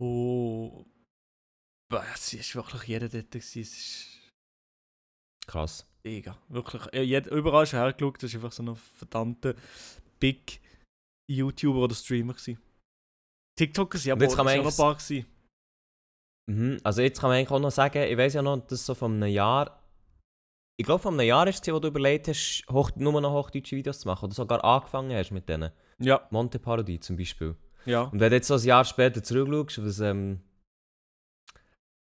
Und 0.01 0.85
es 2.13 2.33
ist 2.33 2.55
wirklich 2.55 2.83
jeder 2.83 3.09
dort 3.09 3.31
gewesen. 3.31 3.61
Es 3.61 3.77
ist 3.77 4.31
Krass. 5.47 5.85
mega. 6.03 6.37
Wirklich, 6.47 6.93
äh, 6.93 7.01
jed, 7.01 7.27
überall 7.27 7.65
schon 7.65 7.79
hergeschaut, 7.79 8.21
das 8.21 8.29
ist 8.29 8.35
einfach 8.35 8.51
so 8.51 8.63
ein 8.63 8.75
verdammter 8.75 9.55
Big 10.19 10.61
YouTuber 11.29 11.79
oder 11.79 11.95
Streamer 11.95 12.33
gewesen. 12.33 12.59
TikToker 13.57 13.97
sind 13.97 14.13
aber 14.13 14.25
auch 14.25 14.31
schon 14.31 14.47
ein 14.47 14.75
paar 14.75 14.95
gewesen. 14.95 15.25
Mhm. 16.49 16.79
Also 16.83 17.01
jetzt 17.01 17.19
kann 17.19 17.29
man 17.29 17.37
eigentlich 17.37 17.51
auch 17.51 17.59
noch 17.59 17.71
sagen, 17.71 18.01
ich 18.01 18.17
weiß 18.17 18.33
ja 18.33 18.41
noch, 18.41 18.65
dass 18.65 18.85
so 18.85 18.95
von 18.95 19.15
einem 19.15 19.31
Jahr, 19.31 19.78
ich 20.79 20.85
glaube 20.85 21.01
von 21.01 21.13
einem 21.19 21.27
Jahr 21.27 21.45
ist 21.47 21.67
es, 21.67 21.73
wo 21.73 21.79
du 21.79 21.89
überlegt 21.89 22.27
hast, 22.29 22.63
hoch, 22.71 22.89
nur 22.95 23.19
noch 23.19 23.33
hochdeutsche 23.33 23.75
Videos 23.75 23.99
zu 23.99 24.07
machen 24.07 24.25
oder 24.25 24.33
sogar 24.33 24.63
angefangen 24.63 25.11
hast 25.15 25.31
mit 25.31 25.47
denen. 25.49 25.71
Ja, 25.99 26.25
Monte 26.31 26.57
Parodie 26.59 26.99
zum 26.99 27.17
Beispiel. 27.17 27.55
ja. 27.85 28.03
Und 28.03 28.19
wenn 28.19 28.29
du 28.29 28.35
jetzt 28.37 28.47
so 28.47 28.53
ein 28.55 28.61
Jahr 28.63 28.85
später 28.85 29.21
zurückschaust, 29.21 29.85
was 29.85 29.99
ähm, 29.99 30.39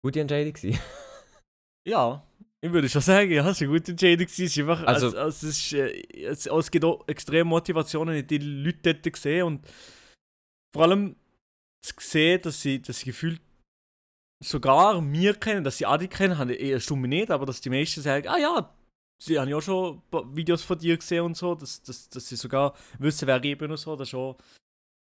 gute 0.05 0.21
Entscheidung 0.21 0.55
war. 0.55 0.79
Ja, 1.89 2.27
ich 2.61 2.73
würde 2.73 2.89
schon 2.89 3.01
sagen, 3.01 3.31
ja, 3.31 3.49
es 3.49 3.61
war 3.61 3.69
eine 3.69 3.79
gute 3.79 3.93
Entscheidung. 3.93 4.27
Es, 4.27 4.39
ist 4.41 4.59
einfach, 4.59 4.83
Also- 4.85 5.07
also, 5.07 5.19
also, 5.19 5.47
es, 5.47 5.57
ist, 5.59 5.73
äh, 5.73 6.03
es, 6.25 6.47
es 6.47 6.71
gibt 6.73 6.85
auch 6.85 7.07
extrem 7.07 7.47
Motivationen, 7.47 8.27
die 8.27 8.39
Leute 8.39 8.95
dort 8.95 9.13
gesehen 9.13 9.45
und 9.47 9.67
vor 10.75 10.83
allem 10.83 11.15
zu 11.83 11.95
sehen, 12.01 12.43
dass 12.43 12.61
sie, 12.61 12.83
dass 12.83 12.99
sie 12.99 13.05
gefühlt 13.07 13.41
sogar 14.43 15.01
mir 15.01 15.35
kennen, 15.35 15.65
dass 15.65 15.79
sie 15.79 15.87
Adi 15.87 16.09
kennen, 16.09 16.39
habe 16.39 16.55
ich 16.55 16.61
eher 16.61 16.81
stumme 16.81 17.09
nicht, 17.09 17.31
aber 17.31 17.47
dass 17.47 17.61
die 17.61 17.71
meisten 17.71 18.03
sagen, 18.03 18.29
ah 18.29 18.39
ja, 18.39 18.75
sie 19.23 19.39
haben 19.39 19.49
ja 19.49 19.57
auch 19.57 19.63
schon 19.63 20.03
Videos 20.35 20.63
von 20.63 20.79
dir 20.79 20.97
gesehen 20.97 21.25
und 21.25 21.37
so, 21.37 21.55
dass, 21.55 21.83
dass, 21.83 22.09
dass 22.09 22.29
sie 22.29 22.37
sogar 22.37 22.75
wissen, 22.99 23.27
wer 23.27 23.43
ich 23.43 23.59
bin 23.59 23.71
und 23.71 23.77
so, 23.77 23.97
das 23.97 24.09
ist 24.09 24.11
schon 24.11 24.37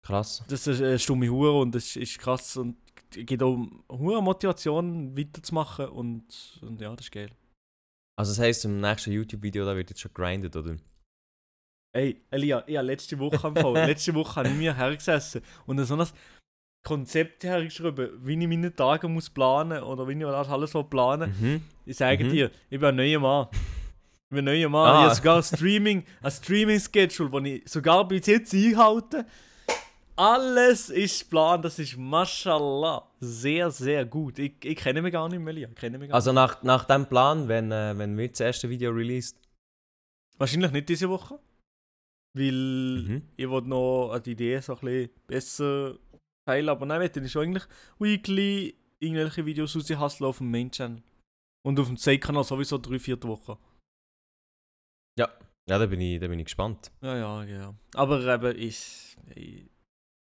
Krass. 0.02 0.44
das 0.48 0.66
ist 0.66 0.82
eine 0.82 0.98
stumme 0.98 1.30
Hure 1.30 1.60
und 1.60 1.76
das 1.76 1.96
ist 1.96 2.18
krass 2.20 2.58
und 2.58 2.78
gibt 3.12 3.42
auch 3.44 3.58
hure 3.92 4.22
Motivation 4.22 5.18
weiterzumachen 5.18 5.90
und, 5.90 6.60
und 6.62 6.80
ja, 6.80 6.96
das 6.96 7.08
ist 7.08 7.12
geil. 7.12 7.32
Also 8.16 8.32
das 8.32 8.40
heisst, 8.40 8.66
im 8.66 8.82
nächsten 8.82 9.12
YouTube-Video 9.12 9.66
da 9.66 9.76
wird 9.76 9.90
jetzt 9.90 10.02
schon 10.02 10.14
grindet, 10.14 10.56
oder? 10.56 10.78
Ey, 11.96 12.22
Elia, 12.30 12.64
ich 12.68 12.78
habe 12.78 12.88
letzte 12.88 13.18
Woche 13.18 13.48
am 13.48 13.56
Fall, 13.56 13.74
letzte 13.88 14.14
Woche 14.14 14.36
habe 14.36 14.50
ich 14.50 14.56
mir 14.56 14.76
hergesessen 14.76 15.42
und 15.66 15.84
so 15.84 15.96
ein 15.96 16.08
Konzept 16.84 17.44
hergeschrieben, 17.44 18.10
wie 18.24 18.34
ich 18.40 18.48
meine 18.48 18.74
Tage 18.74 19.08
muss 19.08 19.30
planen 19.30 19.84
oder 19.84 20.08
wie 20.08 20.14
ich 20.14 20.20
das 20.22 20.48
alles 20.50 20.72
so 20.72 20.84
planen. 20.84 21.34
Mhm. 21.40 21.62
Ich 21.86 21.98
sage 21.98 22.24
Mhm. 22.24 22.30
dir, 22.30 22.52
ich 22.70 22.80
bin 22.80 22.90
ein 22.90 22.96
neuer 22.96 23.20
Mann. 23.20 23.48
Ich 23.52 24.30
bin 24.36 24.40
ein 24.40 24.46
neuer 24.46 24.70
Mann. 24.70 24.88
Ah. 24.88 25.00
Ich 25.00 25.06
habe 25.06 25.16
sogar 25.16 25.38
ein 25.38 25.44
Streaming, 25.44 26.06
ein 26.22 26.32
Streaming-Schedule, 26.32 27.30
das 27.30 27.44
ich 27.46 27.70
sogar 27.70 28.08
bis 28.08 28.26
jetzt 28.28 28.54
einhalte. 28.54 29.26
Alles 30.16 30.90
ist 30.90 31.22
geplant, 31.22 31.64
das 31.64 31.80
ist 31.80 31.98
Mashallah 31.98 33.08
sehr, 33.22 33.72
sehr 33.72 34.06
gut. 34.06 34.38
Ich, 34.38 34.54
ich 34.64 34.76
kenne 34.76 35.02
mich 35.02 35.14
gar 35.14 35.30
nicht 35.30 35.40
mehr. 35.40 35.56
Ich 35.56 35.76
kenne 35.76 35.98
mich 35.98 36.10
gar 36.10 36.16
Also 36.16 36.34
nach, 36.34 36.62
nach 36.64 36.84
dem 36.86 37.06
Plan, 37.06 37.48
wenn, 37.48 37.72
äh, 37.72 37.98
wenn 37.98 38.18
wir 38.18 38.28
das 38.28 38.40
erste 38.42 38.70
Video 38.70 38.92
released. 38.92 39.38
Wahrscheinlich 40.38 40.72
nicht 40.72 40.90
diese 40.90 41.08
Woche. 41.10 41.40
Weil 42.34 42.52
Mhm. 43.08 43.22
ich 43.38 43.50
wollte 43.50 43.70
noch 43.70 44.20
die 44.20 44.32
Idee 44.32 44.60
so 44.60 44.74
ein 44.74 44.80
bisschen 44.82 45.10
besser 45.26 45.96
teilen. 46.50 46.70
Aber 46.70 46.86
nein, 46.86 47.00
ich 47.28 47.32
schon 47.32 47.44
eigentlich 47.44 47.66
weekly 48.00 48.76
irgendwelche 49.00 49.46
Videos 49.46 49.76
raushasseln 49.76 50.28
auf 50.28 50.38
dem 50.40 50.52
Main-Channel. 50.52 51.02
Und 51.66 51.80
auf 51.80 51.88
dem 51.88 51.98
Zeitkanal 51.98 52.44
sowieso 52.44 52.78
drei, 52.78 53.00
vier 53.00 53.22
Wochen. 53.24 53.58
Ja, 55.18 55.78
da 55.78 55.86
bin 55.86 56.02
ich, 56.02 56.20
da 56.20 56.28
bin 56.28 56.40
ich 56.40 56.46
gespannt. 56.46 56.92
Ja, 57.02 57.16
ja, 57.16 57.44
ja. 57.44 57.76
Aber 57.94 58.26
eben 58.26 58.58
ist. 58.58 59.18
eh, 59.36 59.68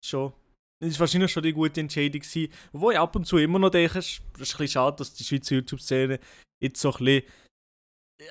Schon. 0.04 0.32
Es 0.80 0.88
ist 0.90 1.00
wahrscheinlich 1.00 1.32
schon 1.32 1.42
die 1.42 1.52
gute 1.52 1.80
Entscheidung 1.80 2.20
gewesen. 2.20 2.52
Wo 2.72 2.90
ich 2.92 2.98
ab 2.98 3.14
und 3.16 3.24
zu 3.26 3.38
immer 3.38 3.58
noch 3.58 3.70
denke, 3.70 3.98
es 3.98 4.06
ist 4.06 4.18
ist 4.18 4.20
ein 4.20 4.38
bisschen 4.38 4.68
schade, 4.68 4.96
dass 4.98 5.14
die 5.14 5.24
Schweizer 5.24 5.56
YouTube-Szene 5.56 6.18
jetzt 6.60 6.80
so 6.80 6.92
ein 6.92 7.04
bisschen. 7.04 7.22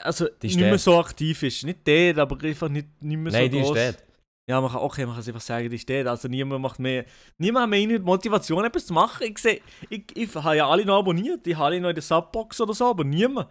Also 0.04 0.28
Die 0.42 0.48
ist 0.48 0.56
nicht 0.56 0.64
mehr 0.66 0.78
so 0.78 0.98
aktiv 1.00 1.44
ist. 1.44 1.64
Nicht 1.66 1.86
der, 1.86 2.18
aber 2.18 2.42
einfach 2.46 2.70
nicht, 2.70 2.88
nicht 3.02 3.18
mehr 3.18 3.32
Nein, 3.34 3.52
so 3.52 3.58
die 3.58 3.60
ist 3.60 3.68
groß. 3.68 3.78
dort. 3.78 4.04
Ja, 4.52 4.60
man 4.60 4.70
kann, 4.70 4.82
okay, 4.82 5.06
man 5.06 5.14
kann 5.16 5.22
es 5.22 5.28
einfach 5.30 5.40
sagen, 5.40 5.70
die 5.70 5.80
steht. 5.80 6.06
Also 6.08 6.28
niemand 6.28 6.62
macht 6.62 6.78
mehr. 6.80 7.06
Niemand 7.38 7.64
hat 7.64 7.70
mehr 7.70 7.88
die 7.88 8.00
Motivation, 8.00 8.66
etwas 8.66 8.86
zu 8.86 8.94
machen. 8.94 9.24
Ich 9.30 9.38
sehe, 9.38 9.62
ich, 9.90 10.04
ich 10.14 10.36
habe 10.36 10.58
ja 10.58 10.68
alle 10.68 10.84
noch 10.86 11.00
abonniert. 11.00 11.46
Die 11.46 11.56
habe 11.56 11.66
alle 11.68 11.80
noch 11.80 11.88
in 11.90 11.96
der 11.96 12.02
Subbox 12.02 12.60
oder 12.60 12.74
so, 12.74 12.86
aber 12.90 13.06
niemand. 13.06 13.48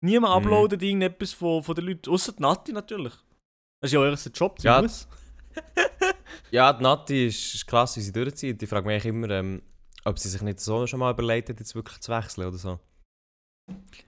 Niemand 0.00 0.32
Mhm. 0.32 0.46
uploadet 0.52 0.80
irgendetwas 0.82 1.32
von, 1.32 1.60
von 1.64 1.74
den 1.74 1.86
Leuten. 1.86 2.08
Außer 2.08 2.32
die 2.32 2.42
Nati 2.42 2.72
natürlich. 2.72 3.14
Das 3.80 3.88
ist 3.90 3.94
ja 3.94 3.98
euer 4.00 4.14
Job, 4.32 4.58
Ja. 4.62 4.80
muss. 4.80 5.08
Ja, 6.52 6.72
die 6.72 6.82
Nati 6.84 7.26
ist, 7.26 7.54
ist 7.54 7.66
krass, 7.66 7.96
wie 7.96 8.00
sie 8.00 8.12
durchzieht. 8.12 8.62
Ich 8.62 8.68
frage 8.68 8.86
mich 8.86 9.04
immer, 9.04 9.30
ähm, 9.30 9.60
ob 10.04 10.18
sie 10.20 10.28
sich 10.28 10.42
nicht 10.42 10.60
so 10.60 10.86
schon 10.86 11.00
mal 11.00 11.12
überlegt 11.12 11.48
hat, 11.48 11.58
jetzt 11.58 11.74
wirklich 11.74 11.98
zu 12.00 12.12
wechseln 12.12 12.46
oder 12.46 12.58
so. 12.58 12.78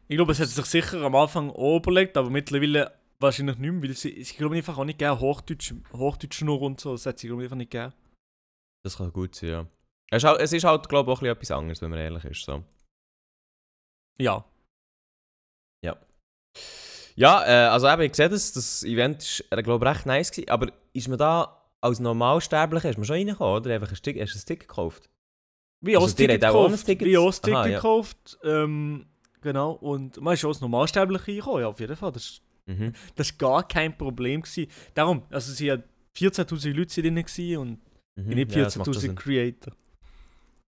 Ich 0.06 0.16
glaube, 0.16 0.32
es 0.32 0.38
hat 0.40 0.48
sich 0.48 0.64
sicher 0.66 1.00
am 1.02 1.14
Anfang 1.16 1.50
auch 1.50 1.78
überlegt, 1.78 2.16
aber 2.16 2.30
mittlerweile 2.30 2.92
wahrscheinlich 3.18 3.58
nicht 3.58 3.73
mehr, 3.73 3.82
weil 3.82 3.96
sie, 3.96 4.11
ich 4.11 4.37
glaube 4.37 4.56
einfach 4.56 4.78
auch 4.78 4.85
nicht 4.85 4.99
gerne 4.99 5.20
Hochdeutsch, 5.20 5.75
Hochdeutsch 5.92 6.42
nur 6.42 6.61
und 6.62 6.80
so. 6.80 6.92
Das 6.92 7.06
hat 7.06 7.18
sie, 7.18 7.28
glaube 7.28 7.42
einfach 7.44 7.56
nicht 7.56 7.70
gerne. 7.70 7.94
Das 8.85 8.96
kann 8.99 9.12
gut 9.12 9.35
sein, 9.35 9.49
ja. 9.49 9.66
Es 10.11 10.18
ist 10.23 10.28
halt, 10.28 10.40
es 10.40 10.52
ist 10.52 10.64
halt 10.64 10.88
glaube 10.88 11.11
ich, 11.11 11.18
auch 11.18 11.23
ein 11.23 11.25
bisschen 11.25 11.37
etwas 11.37 11.50
anderes, 11.50 11.82
wenn 11.82 11.90
man 11.90 11.99
ehrlich 11.99 12.25
ist. 12.25 12.44
So. 12.44 12.62
Ja. 14.18 14.44
Ja, 17.18 17.42
äh, 17.46 17.68
also 17.68 17.88
eben, 17.88 18.02
ich 18.02 18.14
sehe 18.14 18.28
das, 18.28 18.52
das 18.52 18.85
Event 18.85 19.23
ist, 19.23 19.44
äh, 19.50 19.62
glaube 19.62 19.85
ich, 19.87 19.90
recht 19.90 20.06
nice 20.06 20.30
gewesen, 20.30 20.50
aber 20.50 20.70
ist 20.92 21.08
man 21.08 21.18
da 21.18 21.62
als 21.80 21.99
Normalsterblicher, 21.99 22.90
ist 22.90 22.99
man 22.99 23.06
schon 23.06 23.16
reingekommen, 23.16 23.56
oder? 23.56 23.75
Einfach 23.75 23.88
ein 23.88 23.96
Stick, 23.96 24.20
hast 24.20 24.35
du 24.35 24.38
ein 24.38 24.42
Stick 24.42 24.61
gekauft? 24.61 25.08
Wie 25.80 25.96
Also, 25.96 26.14
Ticket 26.14 26.44
auch 26.44 26.64
ein 26.64 26.70
gekauft. 26.73 26.87
Ticket? 26.87 27.08
Wie 27.08 27.16
auch 27.16 27.26
das 27.26 27.42
Aha, 27.44 27.46
Ticket 27.46 27.73
ja. 27.73 27.78
gekauft. 27.78 28.38
Ähm, 28.44 29.06
genau. 29.40 29.73
Und 29.73 30.20
man 30.20 30.35
ist 30.35 30.40
schon 30.40 30.50
als 30.50 30.61
Normalsterbliche 30.61 31.28
reingekommen, 31.28 31.61
ja, 31.62 31.68
auf 31.68 31.80
jeden 31.80 31.96
Fall. 31.96 32.12
Das 32.12 32.23
ist 32.23 32.42
Mhm. 32.66 32.92
Das 33.14 33.30
war 33.32 33.38
gar 33.62 33.68
kein 33.68 33.96
Problem. 33.96 34.42
Gewesen. 34.42 34.66
Darum, 34.94 35.23
also 35.30 35.52
sie 35.52 35.70
hat 35.70 35.85
14'000 36.16 36.73
Leute 36.75 37.00
drin 37.02 37.14
gewesen 37.16 37.56
und 37.58 37.78
Mhm. 38.18 38.28
nicht 38.30 38.54
Ja, 38.54 38.64
das 38.64 38.76
macht 38.76 38.87
schon 38.87 38.94
14'000 38.94 39.00
Sinn. 39.00 39.14
Creator. 39.14 39.75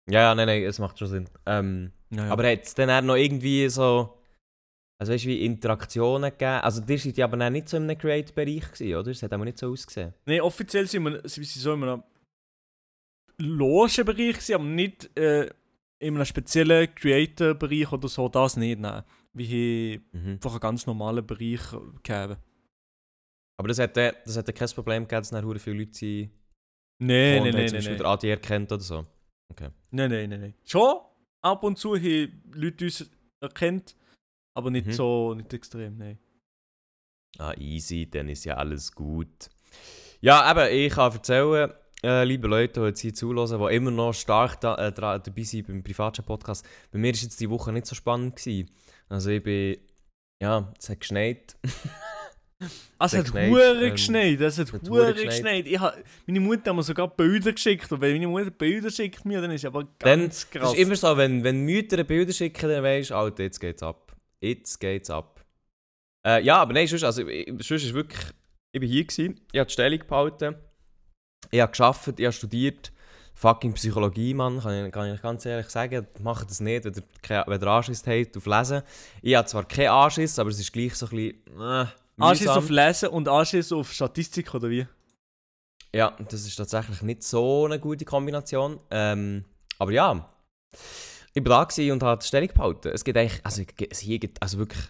Ja, 0.10 0.22
ja, 0.22 0.36
nein, 0.36 0.48
nein, 0.48 0.64
es 0.64 0.80
macht 0.80 0.98
schon 0.98 1.08
Sinn. 1.10 1.30
Ähm, 1.46 1.92
Ja, 2.10 2.26
ja. 2.26 2.32
Aber 2.32 2.50
hat 2.50 2.64
es 2.64 2.74
dann 2.76 2.90
auch 2.90 3.02
noch 3.02 3.16
irgendwie 3.16 3.68
so, 3.70 4.18
also 5.00 5.12
weißt 5.14 5.26
du, 5.26 5.30
wie 5.30 5.46
Interaktionen 5.46 6.32
gegeben? 6.32 6.62
Also, 6.62 6.80
dir 6.82 6.98
seid 6.98 7.18
ja 7.18 7.26
aber 7.26 7.50
nicht 7.50 7.68
so 7.70 7.78
im 7.78 7.88
Create-Bereich 7.98 8.82
oder? 8.96 9.08
Es 9.12 9.22
hat 9.24 9.34
auch 9.34 9.38
nicht 9.44 9.58
so 9.58 9.72
ausgesehen. 9.72 10.14
Nein, 10.26 10.42
offiziell 10.42 10.88
sind 10.88 11.04
wir, 11.04 11.22
sind 11.28 11.46
sie 11.46 11.60
so 11.60 11.74
in 11.74 11.84
einem 11.84 12.04
Logenbereich, 13.40 14.54
aber 14.54 14.64
nicht 14.64 15.16
äh, 15.18 15.50
in 16.00 16.16
einem 16.16 16.26
speziellen 16.26 16.94
Creator-Bereich 16.96 17.92
oder 17.92 18.08
so, 18.08 18.30
das 18.30 18.58
nicht, 18.58 18.80
nein. 18.80 19.04
Wie 19.36 20.00
Mhm. 20.12 20.34
einfach 20.34 20.52
einen 20.52 20.60
ganz 20.60 20.86
normalen 20.86 21.26
Bereich 21.26 21.62
gegeben. 21.72 22.38
Aber 23.58 23.68
das 23.68 23.78
dann- 23.78 24.14
das 24.26 24.36
dann 24.48 24.56
kein 24.56 24.70
Problem 24.70 25.04
gegeben, 25.04 25.22
dass 25.22 25.30
dann 25.30 25.60
viele 25.60 25.80
Leute 25.80 25.94
sind, 25.94 26.32
Nein, 27.00 27.44
nein, 27.44 27.44
nein, 27.44 27.52
zum 27.54 27.54
nein, 27.54 27.66
Beispiel 27.74 27.90
nein. 27.90 27.98
der 27.98 28.06
Adi 28.08 28.30
erkennt 28.30 28.72
oder 28.72 28.82
so. 28.82 29.06
Nein, 29.60 30.10
nein, 30.12 30.30
nein, 30.30 30.40
nein. 30.42 30.54
Schon 30.66 31.00
ab 31.42 31.64
und 31.64 31.78
zu 31.78 31.96
haben 31.96 32.44
Leute 32.54 32.86
uns 32.86 33.10
erkennt, 33.42 33.96
aber 34.56 34.72
nicht 34.72 34.88
Mhm. 34.88 34.92
so, 34.94 35.34
nicht 35.34 35.54
extrem, 35.54 35.98
nein. 35.98 36.18
Ah, 37.40 37.54
easy, 37.58 38.08
dann 38.10 38.30
ist 38.30 38.46
ja 38.46 38.56
alles 38.58 38.92
gut. 38.92 39.50
Ja, 40.22 40.50
eben, 40.50 40.72
ich 40.74 40.94
kann 40.94 41.12
erzählen, 41.12 41.74
äh, 42.04 42.24
liebe 42.24 42.48
Leute, 42.48 42.80
die 42.82 42.86
jetzt 42.88 43.00
hier 43.00 43.14
zulassen, 43.14 43.60
die 43.60 43.76
immer 43.76 43.92
noch 43.92 44.14
stark 44.14 44.60
da, 44.62 44.76
äh, 44.76 44.92
dabei 44.92 45.44
sind 45.44 45.68
beim 45.68 45.84
Privatchat-Podcast, 45.84 46.66
bei 46.92 47.00
mir 47.00 47.14
war 47.14 47.20
jetzt 47.22 47.40
die 47.40 47.50
Woche 47.50 47.72
nicht 47.72 47.86
so 47.86 47.96
spannend. 47.96 48.36
Gewesen. 48.36 48.70
Also 49.10 49.30
ich 49.30 49.44
bin, 49.44 49.78
ja, 50.42 50.72
es 50.80 50.90
hat 50.90 51.00
geschneit. 51.00 51.56
Ah, 52.98 53.06
Es 53.08 53.14
hat 53.14 53.34
hure 53.34 53.92
geschneit, 53.92 54.40
es 54.40 54.58
hat 54.58 54.72
hure 54.88 55.14
geschneit. 55.14 55.66
Ich 55.68 55.78
ha, 55.80 55.94
meine 56.26 56.40
Mutter 56.40 56.70
hat 56.70 56.76
mir 56.78 56.84
sogar 56.84 57.10
Bilder 57.10 57.52
geschickt 57.52 57.92
und 57.92 58.00
wenn 58.00 58.14
meine 58.14 58.28
Mutter 58.28 58.52
Bilder 58.52 58.90
schickt 58.90 59.26
mir, 59.26 59.42
dann 59.42 59.52
ist 59.52 59.66
aber 59.66 59.84
Dann- 60.00 60.20
ganz 60.22 60.42
Das 60.42 60.50
krass. 60.52 60.74
ist 60.74 60.80
immer 60.80 60.96
so, 60.96 61.18
wenn, 61.18 61.44
wenn 61.44 61.66
Mütter 61.66 62.02
Bilder 62.06 62.32
schicken, 62.32 62.70
dann 62.70 62.82
weisst 62.84 63.10
du, 63.10 63.16
Alter, 63.16 63.44
jetzt 63.44 63.60
geht's 63.60 63.84
ab. 63.84 64.16
Jetzt 64.40 64.80
geht's 64.80 65.10
ab. 65.10 65.44
Äh, 66.26 66.42
ja, 66.44 66.56
aber 66.58 66.72
nein, 66.74 66.88
sonst, 66.88 67.04
also, 67.04 67.28
ich- 67.28 67.48
sonst 67.66 67.84
ist 67.84 67.94
wirklich, 67.94 68.22
ich 68.72 68.80
bin 68.80 68.90
hier 68.90 69.04
gewesen, 69.04 69.42
ich 69.52 69.60
habe 69.60 69.68
die 69.68 69.74
Stellung 69.74 70.00
behalten, 70.08 70.56
ich 71.52 71.60
habe 71.62 71.72
gearbeitet, 71.72 72.20
ich 72.20 72.26
habe 72.26 72.34
studiert, 72.34 72.92
fucking 73.36 73.74
Psychologie, 73.74 74.34
Mann, 74.34 74.60
kann 74.60 74.86
ich, 74.86 74.92
kann 74.92 75.14
ich 75.14 75.22
ganz 75.22 75.46
ehrlich 75.46 75.70
sagen, 75.70 76.08
macht 76.20 76.50
das 76.50 76.60
nicht, 76.60 76.86
wenn 76.86 76.94
ihr, 76.94 77.04
kein- 77.22 77.44
wenn 77.48 77.62
ihr 77.62 77.68
Anschiss 77.68 78.04
habt 78.06 78.38
auf 78.38 78.46
Lesen. 78.46 78.82
Ich 79.22 79.36
habe 79.36 79.48
zwar 79.48 79.66
keinen 79.68 79.90
Anschiss, 79.90 80.38
aber 80.40 80.50
es 80.50 80.60
ist 80.60 80.72
gleich 80.72 80.96
so 80.96 81.08
ein 81.08 81.10
bisschen, 81.10 81.62
äh, 81.62 81.86
Anschiss 82.20 82.48
auf 82.48 82.70
Lesen 82.70 83.10
und 83.10 83.28
Anschiss 83.28 83.72
auf 83.72 83.92
Statistik 83.92 84.54
oder 84.54 84.70
wie? 84.70 84.86
Ja, 85.96 86.16
das 86.30 86.46
ist 86.46 86.56
tatsächlich 86.56 87.02
nicht 87.02 87.24
so 87.24 87.66
eine 87.66 87.80
gute 87.80 88.06
Kombination. 88.06 88.80
Ähm, 88.90 89.46
aber 89.80 89.92
ja, 89.92 90.30
ich 91.34 91.46
war 91.48 91.68
da 91.68 91.94
und 91.94 92.04
habe 92.04 92.24
Stellung 92.24 92.50
behalten. 92.54 92.90
Es 92.94 93.04
gibt 93.04 93.18
eigentlich, 93.18 93.40
also 93.44 93.64
es 93.90 94.00
hier 94.00 94.20
gibt, 94.20 94.42
also 94.42 94.58
wirklich, 94.60 94.82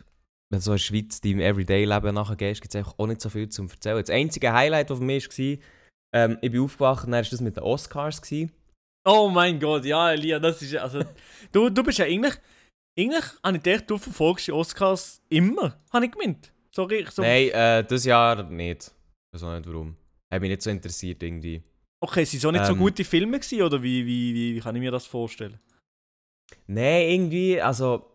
wenn 0.50 0.60
du 0.60 0.64
so 0.64 0.72
in 0.72 0.76
der 0.78 0.84
Schweiz 0.84 1.20
deinem 1.22 1.40
Everyday-Leben 1.40 2.14
nachgehst, 2.16 2.62
gibt 2.62 2.76
es 2.76 2.86
auch 2.86 3.08
nicht 3.08 3.22
so 3.22 3.30
viel 3.30 3.50
zu 3.50 3.64
erzählen. 3.64 4.00
Das 4.00 4.10
einzige 4.10 4.52
Highlight, 4.54 4.90
das 4.90 4.98
für 5.00 5.04
mich 5.04 5.28
war, 5.30 5.58
ähm, 6.14 6.38
ich 6.42 6.52
bin 6.52 6.62
aufgewacht 6.62 7.06
und 7.06 7.12
dann 7.12 7.24
war 7.24 7.30
das 7.30 7.42
mit 7.42 7.56
den 7.58 7.64
Oscars. 7.64 8.22
Gewesen. 8.22 8.52
Oh 9.06 9.30
mein 9.30 9.60
Gott, 9.60 9.84
ja, 9.86 10.12
Elia, 10.12 10.40
das 10.40 10.62
ist 10.62 10.72
ja- 10.72 10.84
also. 10.84 11.04
du, 11.52 11.70
du 11.70 11.84
bist 11.84 11.98
ja 11.98 12.06
eigentlich. 12.06 12.36
Eigentlich 12.98 13.24
habe 13.44 13.58
ich 13.58 13.64
gedacht, 13.64 13.90
du 13.90 13.98
verfolgst 13.98 14.48
die 14.48 14.52
Oscars 14.52 15.22
immer. 15.30 15.76
Habe 15.92 16.06
ich 16.06 16.12
gemeint. 16.12 16.54
So 16.72 16.84
richtig. 16.84 17.12
So, 17.12 17.22
Nein, 17.24 17.50
äh, 17.50 17.84
das 17.84 18.06
Jahr 18.06 18.44
nicht. 18.44 18.92
Ich 19.34 19.42
weiß 19.42 19.44
auch 19.44 19.56
nicht 19.58 19.68
warum. 19.68 19.96
Hat 20.32 20.42
mich 20.42 20.50
nicht 20.52 20.62
so 20.62 20.70
interessiert 20.70 21.22
irgendwie. 21.24 21.62
Okay, 22.04 22.24
sind 22.26 22.40
so 22.42 22.52
nicht 22.52 22.66
so 22.66 22.74
Ähm. 22.74 22.80
gute 22.80 23.04
Filme 23.04 23.40
gewesen, 23.40 23.62
oder 23.64 23.82
wie, 23.82 24.06
wie, 24.06 24.34
wie, 24.34 24.56
wie 24.56 24.60
kann 24.60 24.76
ich 24.76 24.82
mir 24.82 24.92
das 24.92 25.06
vorstellen? 25.08 25.58
Nein, 26.68 27.10
irgendwie, 27.10 27.60
also, 27.62 28.06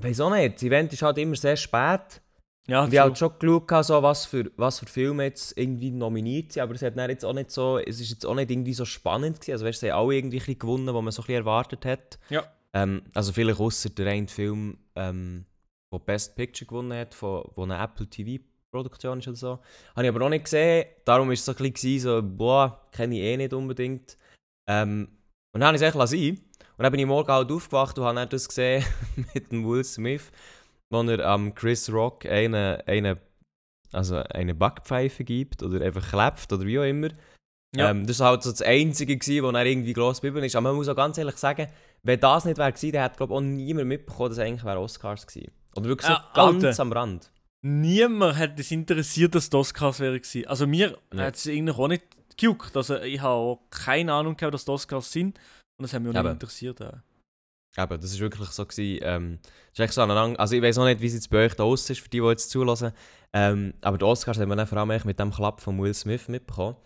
weiß 0.00 0.20
auch 0.20 0.30
nicht. 0.30 0.56
Das 0.56 0.62
Event 0.62 0.92
ist 0.92 1.02
halt 1.02 1.18
immer 1.18 1.36
sehr 1.36 1.56
spät. 1.56 2.20
Ja, 2.70 2.84
Und 2.84 2.92
ich 2.92 3.00
habe 3.00 3.08
halt 3.08 3.18
schon 3.18 3.32
geschaut, 3.36 3.84
so, 3.84 4.00
was, 4.00 4.26
für, 4.26 4.52
was 4.56 4.78
für 4.78 4.86
Filme 4.86 5.24
jetzt 5.24 5.58
irgendwie 5.58 5.90
nominiert 5.90 6.52
sind, 6.52 6.62
aber 6.62 6.74
es 6.74 6.82
hat 6.82 6.96
jetzt 6.96 7.24
auch 7.24 7.32
nicht 7.32 7.50
so, 7.50 7.78
es 7.78 8.00
ist 8.00 8.10
jetzt 8.10 8.24
auch 8.24 8.36
nicht 8.36 8.48
irgendwie 8.48 8.74
so 8.74 8.84
spannend 8.84 9.40
gewesen. 9.40 9.52
Also 9.52 9.66
weißt, 9.66 9.82
du, 9.82 9.86
sie 9.86 9.92
haben 9.92 10.04
alle 10.04 10.14
irgendwie 10.14 10.40
ein 10.40 10.58
gewonnen, 10.58 10.86
was 10.86 11.02
man 11.02 11.10
so 11.10 11.22
ein 11.22 11.26
bisschen 11.26 11.34
erwartet 11.34 11.84
hat. 11.84 12.20
Ja. 12.28 12.44
Ähm, 12.72 13.02
also 13.12 13.32
vielleicht 13.32 13.58
außer 13.58 13.90
der 13.90 14.12
eine 14.12 14.28
Film, 14.28 14.78
ähm, 14.94 15.46
der 15.92 15.98
Best 15.98 16.36
Picture 16.36 16.68
gewonnen 16.68 16.96
hat, 16.96 17.12
von, 17.12 17.42
wo 17.56 17.64
eine 17.64 17.76
Apple 17.76 18.06
TV 18.06 18.40
Produktion 18.70 19.18
ist 19.18 19.26
oder 19.26 19.36
so. 19.36 19.58
Habe 19.96 20.04
ich 20.04 20.08
aber 20.08 20.20
noch 20.20 20.28
nicht 20.28 20.44
gesehen, 20.44 20.86
darum 21.04 21.26
war 21.26 21.34
es 21.34 21.44
so 21.44 21.50
ein 21.50 21.72
bisschen 21.72 21.98
so, 21.98 22.22
boah, 22.22 22.88
kenne 22.92 23.16
ich 23.16 23.22
eh 23.22 23.36
nicht 23.36 23.52
unbedingt. 23.52 24.16
Ähm, 24.68 25.08
und 25.52 25.60
dann 25.60 25.66
habe 25.66 25.76
ich 25.76 25.82
es 25.82 25.88
echt 25.88 26.08
sein. 26.08 26.38
Und 26.76 26.84
dann 26.84 26.92
bin 26.92 27.00
ich 27.00 27.06
morgen 27.06 27.32
halt 27.32 27.50
aufgewacht 27.50 27.98
und 27.98 28.04
habe 28.04 28.14
dann 28.14 28.28
das 28.28 28.46
gesehen 28.46 28.84
mit 29.34 29.50
dem 29.50 29.68
Will 29.68 29.82
Smith, 29.82 30.30
wo 30.90 31.02
er 31.02 31.24
am 31.26 31.54
Chris 31.54 31.90
Rock 31.92 32.26
eine, 32.26 32.82
eine, 32.86 33.18
also 33.92 34.16
eine 34.16 34.54
Backpfeife 34.54 35.24
gibt 35.24 35.62
oder 35.62 35.84
einfach 35.84 36.08
klebt 36.10 36.52
oder 36.52 36.64
wie 36.66 36.78
auch 36.78 36.84
immer. 36.84 37.08
Ja. 37.76 37.90
Ähm, 37.90 38.06
das 38.06 38.18
war 38.18 38.30
halt 38.30 38.42
so 38.42 38.50
das 38.50 38.62
Einzige, 38.62 39.16
gewesen, 39.16 39.44
wo 39.44 39.50
er 39.50 39.64
irgendwie 39.64 39.92
gross 39.92 40.20
geblieben 40.20 40.44
ist. 40.44 40.56
Aber 40.56 40.68
man 40.70 40.76
muss 40.76 40.88
auch 40.88 40.96
ganz 40.96 41.16
ehrlich 41.18 41.36
sagen, 41.36 41.68
wenn 42.02 42.18
das 42.18 42.44
nicht 42.44 42.58
wäre 42.58 42.72
gewesen, 42.72 42.92
dann 42.92 43.02
hätte 43.02 43.16
glaube 43.16 43.34
auch 43.34 43.40
niemand 43.40 43.86
mitbekommen, 43.86 44.30
dass 44.30 44.38
es 44.38 44.44
eigentlich 44.44 44.64
wäre 44.64 44.80
Oscars 44.80 45.26
gewesen. 45.26 45.52
Oder 45.76 45.86
wirklich 45.86 46.08
so 46.08 46.14
Ah, 46.14 46.30
ganz 46.34 46.64
Alter. 46.64 46.82
am 46.82 46.92
Rand. 46.92 47.30
Niemand 47.62 48.36
hat 48.38 48.58
es 48.58 48.70
interessiert, 48.72 49.34
dass 49.34 49.50
das 49.50 49.58
Oscars 49.60 50.00
wäre 50.00 50.18
gewesen. 50.18 50.46
Also 50.48 50.66
mir 50.66 50.98
Ja. 51.14 51.22
hat 51.24 51.36
es 51.36 51.46
eigentlich 51.46 51.76
auch 51.76 51.88
nicht 51.88 52.04
gejuckt. 52.36 52.76
Also 52.76 52.96
ich 52.96 53.20
habe 53.20 53.34
auch 53.34 53.60
keine 53.70 54.12
Ahnung 54.14 54.36
gehabt, 54.36 54.54
dass 54.54 54.64
das 54.64 54.72
Oscars 54.74 55.12
sind. 55.12 55.38
Und 55.78 55.82
das 55.84 55.92
hat 55.92 56.02
mich 56.02 56.08
auch 56.10 56.14
nicht 56.14 56.24
Eben. 56.24 56.32
interessiert. 56.32 56.80
Ja. 56.80 57.02
Eben, 57.76 58.00
das 58.00 58.14
war 58.14 58.20
wirklich 58.20 58.48
so. 58.50 58.66
Gewesen, 58.66 59.00
ähm, 59.02 59.38
das 59.76 59.94
so 59.94 60.02
aneinander, 60.02 60.38
also 60.40 60.56
ich 60.56 60.62
weiß 60.62 60.78
auch 60.78 60.84
nicht, 60.84 61.00
wie 61.00 61.06
es 61.06 61.14
jetzt 61.14 61.30
bei 61.30 61.44
euch 61.44 61.54
da 61.54 61.62
aussen 61.62 61.92
ist, 61.92 62.00
für 62.00 62.08
die, 62.08 62.20
die 62.20 62.26
jetzt 62.26 62.50
zulassen. 62.50 62.92
Ähm, 63.32 63.74
aber 63.80 63.96
die 63.96 64.04
Oscars 64.04 64.38
haben 64.38 64.48
wir 64.48 64.56
dann 64.56 64.66
vor 64.66 64.78
allem 64.78 65.00
mit 65.04 65.18
dem 65.18 65.30
Klapp 65.30 65.60
von 65.60 65.80
Will 65.80 65.94
Smith 65.94 66.28
mitbekommen. 66.28 66.76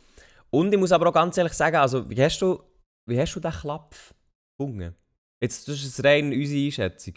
Und 0.51 0.73
ich 0.73 0.79
muss 0.79 0.93
aber 0.93 1.09
auch 1.09 1.15
ganz 1.15 1.37
ehrlich 1.39 1.55
sagen, 1.55 1.77
also 1.77 2.09
wie 2.09 2.23
hast 2.23 2.39
du, 2.41 2.63
wie 3.07 3.19
hast 3.19 3.35
du 3.35 3.41
den 3.41 3.51
Klapp 3.51 3.95
gefunden? 4.59 4.95
Jetzt, 5.41 5.67
das 5.69 5.83
ist 5.83 6.05
rein 6.05 6.33
unsere 6.33 6.67
Einschätzung. 6.67 7.15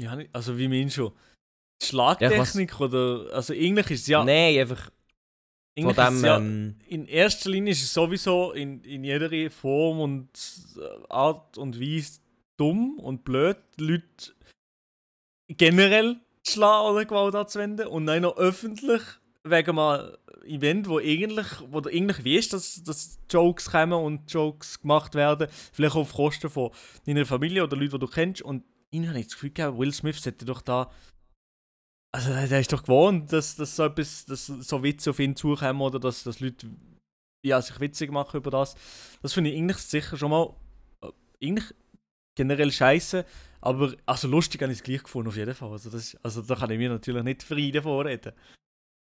Ja, 0.00 0.18
also 0.32 0.56
wie 0.56 0.68
meinst 0.68 0.96
du? 0.96 1.12
Schlagtechnik 1.82 2.80
oder. 2.80 3.26
Also 3.32 3.52
eigentlich 3.52 3.90
ist 3.90 4.02
es 4.02 4.06
ja. 4.06 4.24
Nein, 4.24 4.58
einfach 4.58 4.90
von 5.78 5.94
dem, 5.94 6.24
ja 6.24 6.36
ähm, 6.36 6.76
in 6.86 7.06
erster 7.06 7.50
Linie 7.50 7.72
ist 7.72 7.82
es 7.82 7.92
sowieso 7.92 8.52
in, 8.52 8.82
in 8.82 9.04
jeder 9.04 9.50
Form 9.50 10.00
und 10.00 10.28
äh, 10.76 11.06
Art 11.08 11.56
und 11.58 11.80
Weise 11.80 12.20
dumm 12.60 12.98
und 12.98 13.24
blöd, 13.24 13.56
Leute 13.78 14.34
generell 15.48 16.20
zu 16.42 16.52
schlagen 16.52 16.94
oder 16.94 17.04
Gewalt 17.04 17.34
anzuwenden 17.34 17.86
und 17.86 18.06
dann 18.06 18.22
noch 18.22 18.36
öffentlich 18.36 19.02
wegen 19.42 19.78
einem 19.78 20.16
Event, 20.44 20.88
wo 20.88 20.98
eigentlich, 20.98 21.46
wo 21.70 21.80
du 21.80 21.88
eigentlich 21.88 22.24
weißt, 22.24 22.52
dass, 22.52 22.82
dass 22.82 23.18
Jokes 23.30 23.70
kommen 23.70 23.92
und 23.94 24.30
Jokes 24.30 24.80
gemacht 24.80 25.14
werden, 25.14 25.48
vielleicht 25.72 25.96
auf 25.96 26.12
Kosten 26.12 26.50
von 26.50 26.70
deiner 27.06 27.26
Familie 27.26 27.64
oder 27.64 27.76
Leuten, 27.76 27.92
die 27.92 27.98
du 27.98 28.06
kennst 28.06 28.42
und 28.42 28.64
ihnen 28.90 29.08
habe 29.08 29.20
ich 29.20 29.26
das 29.26 29.34
Gefühl 29.34 29.50
gehabt, 29.50 29.78
Will 29.78 29.92
Smith 29.92 30.22
sollte 30.22 30.44
doch 30.44 30.62
da 30.62 30.90
also 32.12 32.32
der 32.32 32.60
ist 32.60 32.72
doch 32.72 32.82
gewohnt, 32.82 33.32
dass, 33.32 33.54
dass 33.54 33.76
so 33.76 33.84
etwas, 33.84 34.24
dass 34.24 34.46
so 34.46 34.82
Witze 34.82 35.10
auf 35.10 35.20
ihn 35.20 35.36
zukommen 35.36 35.80
oder 35.80 36.00
dass, 36.00 36.24
dass 36.24 36.40
Leute 36.40 36.66
ja, 37.42 37.62
sich 37.62 37.78
witzig 37.80 38.10
machen 38.10 38.38
über 38.38 38.50
das. 38.50 38.74
Das 39.22 39.32
finde 39.32 39.50
ich 39.50 39.58
eigentlich 39.58 39.78
sicher 39.78 40.16
schon 40.16 40.30
mal 40.30 40.54
äh, 41.02 41.46
eigentlich 41.46 41.72
generell 42.40 42.72
scheiße, 42.72 43.26
aber 43.60 43.92
also 44.06 44.26
lustig 44.26 44.62
habe 44.62 44.72
ich 44.72 44.78
es 44.78 44.84
gleich 44.84 45.02
gefunden 45.02 45.28
auf 45.28 45.36
jeden 45.36 45.54
Fall. 45.54 45.70
Also, 45.70 45.90
das, 45.90 46.16
also 46.22 46.40
da 46.40 46.54
kann 46.54 46.70
ich 46.70 46.78
mir 46.78 46.88
natürlich 46.88 47.22
nicht 47.22 47.42
frei 47.42 47.70
davon 47.70 48.06
reden. 48.06 48.32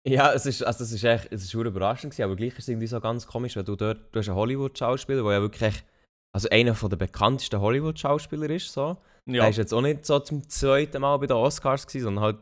Ja, 0.08 0.32
es 0.32 0.46
ist, 0.46 0.64
also 0.64 0.80
das 0.80 0.94
ist 0.94 1.04
echt, 1.04 1.28
es 1.34 1.44
ist 1.44 1.52
schon 1.52 1.66
überraschend 1.66 2.14
gewesen, 2.14 2.24
aber 2.24 2.38
gleich 2.38 2.54
ist 2.54 2.60
es 2.60 2.68
irgendwie 2.70 2.88
so 2.88 3.02
ganz 3.02 3.28
komisch, 3.28 3.58
weil 3.58 3.66
du 3.66 3.76
dort, 3.76 4.00
du 4.14 4.20
hast 4.20 4.30
einen 4.30 4.38
Hollywood-Schauspieler, 4.38 5.22
der 5.24 5.32
ja 5.34 5.42
wirklich, 5.42 5.84
also 6.32 6.48
einer 6.50 6.74
von 6.74 6.90
der 6.90 6.96
bekanntesten 6.96 7.60
Hollywood-Schauspieler 7.60 8.50
ist, 8.50 8.72
so. 8.72 8.98
Ja, 9.26 9.44
Er 9.44 9.50
ist 9.50 9.58
jetzt 9.58 9.74
auch 9.74 9.82
nicht 9.82 10.06
so 10.06 10.20
zum 10.20 10.48
zweiten 10.48 11.02
Mal 11.02 11.18
bei 11.18 11.28
den 11.28 11.36
Oscars 11.36 11.86
gewesen, 11.86 12.06
sondern 12.06 12.24
halt 12.24 12.40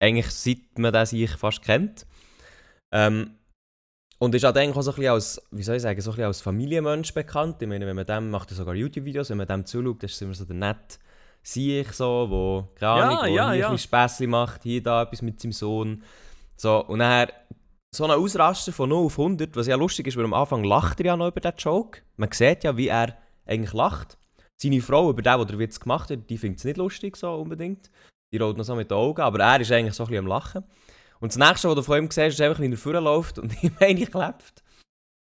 eigentlich 0.00 0.30
seit 0.30 0.78
man 0.78 0.92
den 0.92 1.06
sich 1.06 1.30
fast 1.32 1.62
kennt. 1.62 2.06
Ähm, 2.92 3.32
und 4.18 4.34
ist 4.34 4.44
halt 4.44 4.56
eigentlich 4.56 4.76
auch 4.76 4.82
so 4.82 4.92
ein 4.92 4.96
bisschen 4.96 5.12
als, 5.12 5.42
wie 5.50 5.62
soll 5.62 5.76
ich 5.76 5.82
sagen, 5.82 6.00
so 6.00 6.10
ein 6.10 6.14
bisschen 6.14 6.26
als 6.26 6.40
Familienmensch 6.40 7.12
bekannt. 7.12 7.56
Ich 7.60 7.68
meine, 7.68 7.86
wenn 7.86 7.96
man 7.96 8.06
dem 8.06 8.30
macht 8.30 8.50
er 8.50 8.56
sogar 8.56 8.74
YouTube-Videos, 8.74 9.30
wenn 9.30 9.38
man 9.38 9.46
dem 9.46 9.66
zuschaut, 9.66 10.02
ist 10.02 10.14
es 10.14 10.22
immer 10.22 10.34
so 10.34 10.44
der 10.44 10.56
nett 10.56 10.98
Sieg 11.42 11.92
so, 11.92 12.26
wo, 12.28 12.68
keine 12.74 12.98
Ja, 13.00 13.08
Ahnung, 13.08 13.18
wo 13.22 13.36
ja, 13.36 13.52
hier 13.52 13.60
ja. 13.60 13.70
ein 13.70 13.78
Späßchen 13.78 14.28
macht, 14.28 14.64
hier 14.64 14.82
da 14.82 15.02
etwas 15.02 15.22
mit 15.22 15.40
seinem 15.40 15.52
Sohn. 15.52 16.02
So, 16.56 16.84
und 16.86 16.98
dann 16.98 17.28
so 17.94 18.04
ein 18.04 18.10
Ausraster 18.10 18.72
von 18.72 18.88
0 18.88 19.06
auf 19.06 19.18
100, 19.18 19.54
was 19.54 19.66
ja 19.66 19.76
lustig 19.76 20.06
ist, 20.08 20.16
weil 20.16 20.24
am 20.24 20.34
Anfang 20.34 20.64
lacht 20.64 20.98
er 21.00 21.06
ja 21.06 21.16
noch 21.16 21.28
über 21.28 21.40
den 21.40 21.52
Joke. 21.56 22.00
Man 22.16 22.32
sieht 22.32 22.64
ja, 22.64 22.76
wie 22.76 22.88
er 22.88 23.16
eigentlich 23.46 23.72
lacht. 23.72 24.18
Seine 24.56 24.80
Frau, 24.80 25.10
über 25.10 25.22
den, 25.22 25.36
der 25.36 25.44
den 25.44 25.58
Witz 25.58 25.78
gemacht 25.78 26.10
hat, 26.10 26.28
die 26.28 26.38
findet 26.38 26.58
es 26.58 26.64
nicht 26.64 26.78
lustig 26.78 27.16
so 27.16 27.32
unbedingt. 27.34 27.90
Die 28.32 28.38
rollt 28.38 28.56
noch 28.56 28.64
so 28.64 28.74
mit 28.74 28.90
den 28.90 28.96
Augen, 28.96 29.20
aber 29.20 29.38
er 29.40 29.60
ist 29.60 29.70
eigentlich 29.70 29.94
so 29.94 30.02
ein 30.02 30.08
bisschen 30.08 30.24
am 30.24 30.26
Lachen. 30.26 30.64
Und 31.20 31.34
das 31.34 31.38
nächste, 31.38 31.68
was 31.68 31.74
du 31.76 31.82
von 31.82 31.98
ihm 31.98 32.10
siehst, 32.10 32.38
ist 32.38 32.40
einfach, 32.40 32.60
wie 32.60 32.70
er 32.70 32.76
vorläuft 32.76 33.38
und 33.38 33.52
ihm 33.62 33.76
eigentlich 33.80 34.10
klebt. 34.10 34.62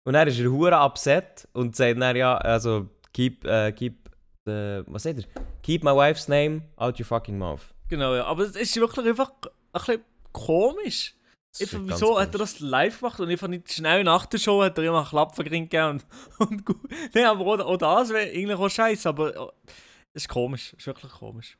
Und 0.05 0.15
dann 0.15 0.29
ist 0.29 0.39
er 0.39 0.51
hure 0.51 0.77
upset 0.77 1.49
und 1.53 1.77
sagt 1.77 2.01
dann 2.01 2.17
ja, 2.17 2.37
also, 2.37 2.89
keep, 3.13 3.45
äh, 3.45 3.73
keep, 3.73 4.09
äh, 4.47 4.83
was 4.87 5.03
sagt 5.03 5.19
er? 5.19 5.43
Keep 5.63 5.85
my 5.85 5.91
wife's 5.91 6.29
name 6.29 6.63
out 6.77 6.99
your 6.99 7.07
fucking 7.07 7.39
mouth. 7.39 7.75
genau, 7.89 8.15
ja. 8.15 8.25
Aber 8.25 8.45
es 8.45 8.57
ist 8.57 8.75
wirklich 8.77 9.07
einfach 9.07 9.31
ein 9.43 9.51
bisschen 9.73 10.05
komisch. 10.33 11.15
Ich, 11.59 11.71
ganz 11.71 11.89
wieso 11.89 12.19
hat 12.19 12.33
er 12.33 12.39
das 12.39 12.61
live 12.61 13.01
gemacht 13.01 13.19
und 13.19 13.29
ich 13.29 13.41
fand 13.41 13.51
nicht 13.51 13.73
schnell 13.73 14.05
nach 14.05 14.25
der 14.27 14.39
Show 14.39 14.63
hat 14.63 14.79
er 14.79 14.85
immer 14.85 14.99
einen 14.99 15.09
Klapfergrin 15.09 15.69
gegeben 15.69 16.01
und, 16.39 16.49
und 16.51 16.65
gut. 16.65 16.91
Nein, 17.13 17.25
aber 17.25 17.45
auch, 17.45 17.59
auch 17.59 17.77
das 17.77 18.11
wäre 18.11 18.31
eigentlich 18.31 18.57
auch 18.57 18.69
scheiße, 18.69 19.09
aber 19.09 19.33
oh, 19.37 19.53
es 20.13 20.23
ist 20.23 20.29
komisch, 20.29 20.73
es 20.73 20.79
ist 20.79 20.87
wirklich 20.87 21.11
komisch. 21.11 21.59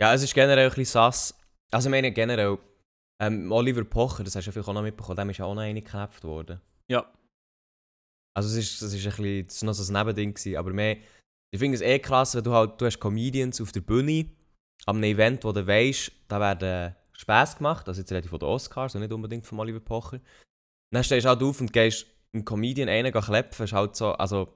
Ja, 0.00 0.12
es 0.12 0.22
ist 0.22 0.34
generell 0.34 0.66
ein 0.66 0.70
bisschen 0.70 0.84
sass. 0.86 1.38
Also 1.70 1.88
ich 1.88 1.90
meine 1.90 2.10
generell, 2.10 2.58
ähm, 3.20 3.50
Oliver 3.50 3.84
Pocher, 3.84 4.24
das 4.24 4.36
hast 4.36 4.44
du 4.44 4.48
ja 4.48 4.52
vielleicht 4.52 4.68
auch 4.68 4.74
noch 4.74 4.82
mitbekommen, 4.82 5.16
dem 5.16 5.30
ist 5.30 5.38
ja 5.38 5.44
auch 5.44 5.54
noch 5.54 5.62
eine 5.62 5.80
geknäpft 5.80 6.24
worden. 6.24 6.60
Ja. 6.88 7.10
Also 8.36 8.50
es 8.50 8.56
ist, 8.56 8.82
das 8.82 8.92
ist 8.92 9.06
ein 9.06 9.10
bisschen, 9.10 9.46
das 9.46 9.56
ist 9.56 9.62
noch 9.62 9.72
so 9.72 9.90
ein 9.90 9.98
Nebending 9.98 10.34
gewesen, 10.34 10.56
aber 10.56 10.72
mehr, 10.72 10.98
ich 11.50 11.58
finde 11.58 11.76
es 11.76 11.80
eh 11.80 11.98
krass, 11.98 12.34
wenn 12.34 12.44
du 12.44 12.52
halt, 12.52 12.80
du 12.80 12.84
hast 12.84 13.00
Comedians 13.00 13.60
auf 13.60 13.72
der 13.72 13.80
Bühne, 13.80 14.30
am 14.84 14.96
einem 14.96 15.04
Event, 15.04 15.44
wo 15.44 15.52
du 15.52 15.66
weißt, 15.66 16.12
da 16.28 16.40
werden 16.40 16.94
Späße 17.12 17.56
gemacht, 17.56 17.88
also 17.88 18.00
jetzt 18.00 18.12
rede 18.12 18.26
ich 18.26 18.30
von 18.30 18.38
den 18.38 18.48
Oscars 18.48 18.94
und 18.94 19.00
nicht 19.00 19.12
unbedingt 19.12 19.46
von 19.46 19.58
Oliver 19.58 19.80
Pocher. 19.80 20.20
Dann 20.92 21.02
stehst 21.02 21.24
du 21.24 21.30
halt 21.30 21.42
auf 21.42 21.60
und 21.60 21.72
gehst 21.72 22.06
einen 22.34 22.44
Comedian 22.44 22.88
einen 22.88 23.12
klepfen, 23.12 23.64
ist 23.64 23.72
halt 23.72 23.96
so, 23.96 24.12
also... 24.12 24.52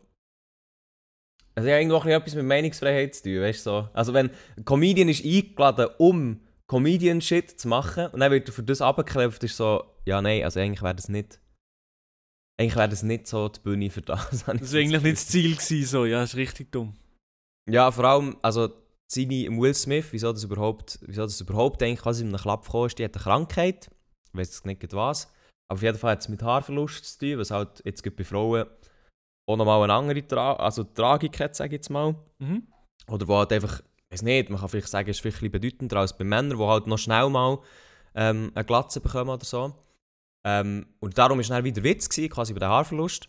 Es 1.54 1.62
hat 1.62 1.70
ja 1.70 1.78
irgendwo 1.78 1.98
bisschen 1.98 2.12
etwas 2.12 2.34
mit 2.36 2.44
Meinungsfreiheit 2.44 3.14
zu 3.14 3.22
tun, 3.24 3.40
weißt 3.40 3.66
du 3.66 3.70
so. 3.70 3.88
Also 3.92 4.14
wenn 4.14 4.30
ein 4.56 4.64
Comedian 4.64 5.08
ist 5.08 5.24
eingeladen, 5.24 5.88
um 5.98 6.40
Comedian-Shit 6.70 7.58
zu 7.58 7.66
machen 7.66 8.06
und 8.12 8.20
dann 8.20 8.30
wird 8.30 8.48
er 8.48 8.52
für 8.52 8.62
das 8.62 8.80
abgeklebt, 8.80 9.42
ist 9.42 9.56
so, 9.56 9.82
ja 10.06 10.22
nein, 10.22 10.44
also 10.44 10.60
eigentlich 10.60 10.82
wäre 10.82 10.94
das 10.94 11.08
nicht... 11.08 11.40
Eigentlich 12.60 12.76
wäre 12.76 12.88
das 12.88 13.02
nicht 13.02 13.26
so 13.26 13.48
die 13.48 13.58
Bühne 13.58 13.90
für 13.90 14.02
das. 14.02 14.44
Das 14.46 14.70
so 14.70 14.76
eigentlich 14.76 15.02
nicht 15.02 15.16
das. 15.16 15.26
Ziel 15.26 15.56
gewesen, 15.56 15.86
so. 15.86 16.04
Ja, 16.04 16.22
ist 16.22 16.36
richtig 16.36 16.70
dumm. 16.70 16.94
Ja, 17.68 17.90
vor 17.90 18.04
allem, 18.04 18.36
also 18.42 18.68
seine 19.10 19.48
Will 19.48 19.74
Smith, 19.74 20.08
wieso 20.12 20.32
das 20.32 20.44
überhaupt, 20.44 21.00
wieso 21.02 21.22
das 21.22 21.40
überhaupt 21.40 21.82
eigentlich 21.82 22.02
quasi 22.02 22.22
in 22.22 22.28
einem 22.28 22.38
Klapp 22.38 22.66
gekommen 22.66 22.86
ist, 22.86 22.98
die 22.98 23.04
hat 23.04 23.16
eine 23.16 23.22
Krankheit. 23.24 23.90
Ich 24.32 24.38
weiß 24.38 24.64
nicht 24.66 24.92
was. 24.92 25.26
Aber 25.68 25.78
auf 25.78 25.82
jeden 25.82 25.98
Fall 25.98 26.12
hat 26.12 26.20
es 26.20 26.28
mit 26.28 26.42
Haarverlust 26.42 27.04
zu 27.04 27.18
tun, 27.18 27.38
was 27.38 27.50
halt 27.50 27.82
jetzt 27.84 28.04
gerade 28.04 28.16
bei 28.16 28.24
Frauen 28.24 28.66
auch 29.48 29.56
nochmal 29.56 29.82
eine 29.82 29.94
andere 29.94 30.24
Tra 30.24 30.52
also 30.54 30.84
Tragik 30.84 31.40
hat, 31.40 31.56
sage 31.56 31.70
ich 31.70 31.78
jetzt 31.78 31.90
mal. 31.90 32.14
Mhm. 32.38 32.68
Oder 33.08 33.26
wo 33.26 33.38
halt 33.38 33.52
einfach, 33.52 33.82
weiß 34.10 34.22
nicht, 34.22 34.50
man 34.50 34.60
kann 34.60 34.68
vielleicht 34.68 34.88
sagen, 34.88 35.08
es 35.08 35.16
ist 35.16 35.20
vielleicht 35.20 35.52
bedeutender 35.52 35.96
als 35.98 36.16
bei 36.16 36.24
Männern, 36.24 36.58
die 36.58 36.64
halt 36.64 36.86
noch 36.86 36.98
schnell 36.98 37.28
mal 37.30 37.60
ähm, 38.14 38.50
eine 38.54 38.64
Glatze 38.64 39.00
bekommen 39.00 39.30
oder 39.30 39.44
so. 39.44 39.74
Ähm, 40.44 40.86
und 41.00 41.18
darum 41.18 41.38
war 41.38 41.44
dann 41.44 41.64
wieder 41.64 41.82
Witz, 41.82 42.08
gewesen, 42.08 42.30
quasi 42.30 42.52
über 42.52 42.60
den 42.60 42.68
Haarverlust. 42.68 43.28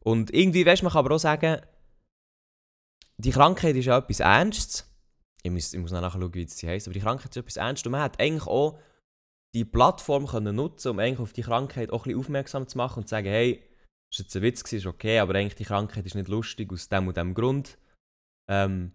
Und 0.00 0.32
irgendwie, 0.32 0.64
weißt 0.64 0.82
man 0.82 0.92
kann 0.92 1.04
aber 1.04 1.14
auch 1.14 1.20
sagen, 1.20 1.60
die 3.18 3.30
Krankheit 3.30 3.76
ist 3.76 3.86
ja 3.86 3.98
etwas 3.98 4.20
Ernstes. 4.20 4.88
Ich 5.42 5.50
muss, 5.50 5.74
ich 5.74 5.80
muss 5.80 5.92
noch 5.92 6.00
nachschauen, 6.00 6.34
wie 6.34 6.46
sie 6.46 6.68
heisst, 6.68 6.86
aber 6.86 6.94
die 6.94 7.00
Krankheit 7.00 7.30
ist 7.30 7.36
etwas 7.36 7.56
Ernstes. 7.56 7.86
Und 7.86 7.92
man 7.92 8.02
hat 8.02 8.20
eigentlich 8.20 8.46
auch 8.46 8.78
die 9.54 9.64
Plattform 9.64 10.26
können 10.26 10.56
nutzen, 10.56 10.88
um 10.92 10.98
eigentlich 10.98 11.20
auf 11.20 11.32
die 11.32 11.42
Krankheit 11.42 11.90
auch 11.90 12.06
ein 12.06 12.10
bisschen 12.10 12.20
aufmerksam 12.20 12.66
zu 12.66 12.78
machen 12.78 13.00
und 13.00 13.06
zu 13.06 13.10
sagen, 13.10 13.28
hey, 13.28 13.62
das 14.10 14.20
war 14.20 14.24
jetzt 14.24 14.36
ein 14.36 14.42
Witz, 14.42 14.72
ist 14.72 14.86
okay, 14.86 15.18
aber 15.18 15.34
eigentlich 15.34 15.56
die 15.56 15.64
Krankheit 15.64 16.06
ist 16.06 16.14
nicht 16.14 16.28
lustig 16.28 16.72
aus 16.72 16.88
dem 16.88 17.08
und 17.08 17.16
dem 17.16 17.34
Grund. 17.34 17.78
Ähm, 18.48 18.92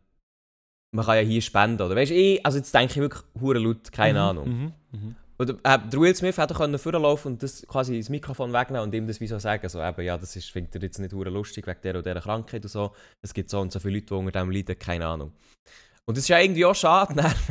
man 0.92 1.06
kann 1.06 1.16
ja 1.16 1.22
hier 1.22 1.42
spenden, 1.42 1.82
oder? 1.82 1.96
Weißt 1.96 2.12
du, 2.12 2.16
ich, 2.16 2.46
also 2.46 2.58
jetzt 2.58 2.74
denke 2.74 2.94
ich 2.94 2.98
wirklich 2.98 3.24
hure 3.40 3.60
laut, 3.60 3.92
keine 3.92 4.20
Mhm, 4.20 4.26
Ahnung. 4.26 4.48
Mhm. 4.50 4.74
Mhm. 4.92 5.16
Oder 5.40 5.54
äh, 5.64 5.78
der 5.88 6.00
Will 6.00 6.16
Smith 6.16 6.38
hätte 6.38 6.56
können 6.56 6.80
vorlaufen 6.80 7.34
und 7.34 7.44
das 7.44 7.66
quasi 7.68 7.98
das 8.00 8.10
Mikrofon 8.10 8.54
wegnehmen 8.54 8.84
und 8.84 8.94
ihm 8.96 9.06
das 9.06 9.20
wie 9.20 9.28
so 9.28 9.38
sagen, 9.38 9.70
so 9.70 9.80
eben, 9.82 10.02
ja, 10.02 10.18
das 10.18 10.36
ist, 10.36 10.50
findet 10.50 10.76
er 10.76 10.82
jetzt 10.82 10.98
nicht 10.98 11.14
hure 11.14 11.30
lustig 11.30 11.68
wegen 11.68 11.80
der 11.84 11.94
oder 11.96 12.02
dieser 12.02 12.22
Krankheit 12.22 12.64
und 12.64 12.70
so. 12.70 12.96
Es 13.22 13.34
gibt 13.34 13.50
so 13.52 13.60
und 13.60 13.72
so 13.72 13.80
viele 13.80 13.96
Leute, 13.96 14.08
die 14.08 14.14
unter 14.16 14.32
dem 14.32 14.50
leiden, 14.50 14.80
keine 14.80 15.06
Ahnung. 15.06 15.34
Und 16.06 16.18
das 16.18 16.24
ist 16.24 16.30
ja 16.30 16.40
irgendwie 16.40 16.66
auch 16.66 16.74
schade, 16.74 17.14
dann, 17.14 17.32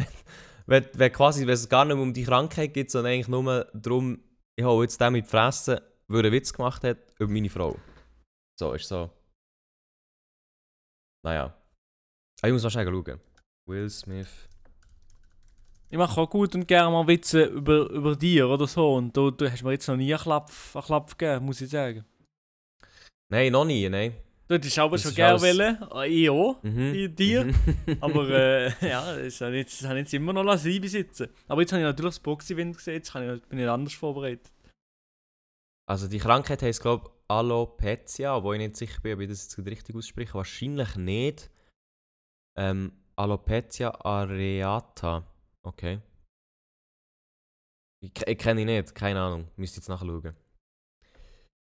wenn, 0.67 0.85
wenn, 0.85 0.91
wenn 0.95 1.13
quasi, 1.13 1.47
wenn 1.47 1.55
es 1.55 1.69
gar 1.69 1.85
nicht 1.85 1.95
mehr 1.95 2.03
um 2.03 2.13
die 2.13 2.25
Krankheit 2.25 2.75
geht, 2.75 2.91
sondern 2.91 3.13
eigentlich 3.13 3.29
nur 3.29 3.67
darum, 3.73 4.19
ich 4.57 4.65
habe 4.65 4.83
jetzt 4.83 5.01
den 5.01 5.13
mit 5.13 5.27
die 5.27 5.31
Fresse, 5.31 5.83
weil 6.09 6.21
er 6.21 6.25
einen 6.25 6.33
Witz 6.33 6.53
gemacht 6.53 6.83
hat 6.83 6.99
über 7.21 7.31
meine 7.31 7.51
Frau. 7.51 7.77
So, 8.59 8.73
ist 8.73 8.89
so. 8.89 9.11
Naja. 11.25 11.55
Aber 12.41 12.49
ich 12.49 12.53
muss 12.53 12.63
wahrscheinlich 12.63 12.95
schauen. 13.07 13.21
Will 13.69 13.91
Smith. 13.91 14.29
Ich 15.89 15.97
mache 15.99 16.21
auch 16.21 16.29
gut 16.29 16.55
und 16.55 16.67
gerne 16.67 16.91
mal 16.91 17.07
Witze 17.07 17.45
über, 17.45 17.89
über 17.91 18.17
dir 18.17 18.49
oder 18.49 18.67
so. 18.67 18.95
Und 18.95 19.17
du, 19.17 19.31
du 19.31 19.51
hast 19.51 19.63
mir 19.63 19.73
jetzt 19.73 19.87
noch 19.89 19.97
nie 19.97 20.13
einen 20.13 20.23
Klapp, 20.23 20.51
einen 20.75 20.85
Klapp 20.85 21.17
gegeben, 21.19 21.47
muss 21.47 21.61
ich 21.61 21.71
sagen. 21.71 22.05
Nein, 23.29 23.53
noch 23.53 23.65
nie, 23.65 23.89
nein. 23.89 24.15
Du 24.49 24.55
hättest 24.55 24.79
aber 24.79 24.93
Das 24.97 25.03
schon 25.03 25.15
gerne 25.15 25.41
alles- 25.41 25.59
wollen. 25.59 26.03
äh, 26.05 26.09
Ich 26.09 26.31
auch. 26.31 26.63
Mhm. 26.63 27.17
Dir? 27.17 27.45
Mhm. 27.47 27.55
Aber 28.01 28.29
äh, 28.31 28.67
ja, 28.89 29.17
das 29.17 29.41
habe 29.41 29.57
ich 29.59 29.83
habe 29.83 29.95
ich 29.99 30.05
jetzt 30.05 30.15
immer 30.15 30.33
noch 30.33 30.57
sein 30.57 30.81
besitzen. 30.81 31.29
Aber 31.49 31.63
jetzt 31.63 31.73
habe 31.73 31.81
ich 31.83 31.87
natürlich 31.87 32.11
das 32.15 32.21
Boxy-Wind 32.21 32.77
gesehen, 32.77 32.95
jetzt 32.95 33.09
ich, 33.15 33.43
bin 33.49 33.59
ich 33.59 33.69
anders 33.69 33.95
vorbereitet. 33.95 34.53
Also 35.89 36.07
die 36.09 36.19
Krankheit 36.19 36.63
heisst, 36.63 36.81
glaube 36.83 37.07
ich, 37.09 37.13
Alopecia, 37.29 38.41
wo 38.43 38.53
ich 38.53 38.59
nicht 38.61 38.77
sicher 38.77 39.01
bin, 39.01 39.15
ob 39.15 39.21
ich 39.21 39.29
das 39.29 39.43
jetzt 39.57 39.67
richtig 39.67 39.97
ausspreche. 39.97 40.35
Wahrscheinlich 40.35 40.95
nicht. 40.97 41.51
Ähm, 42.57 42.93
Alopecia 43.17 43.91
areata. 44.05 45.25
Okay. 45.63 46.01
Ich, 48.03 48.13
ich 48.27 48.39
kenne 48.39 48.61
ihn 48.63 48.67
nicht, 48.67 48.95
keine 48.95 49.21
Ahnung. 49.21 49.49
Müsste 49.57 49.79
jetzt 49.79 49.89
nachschauen. 49.89 50.37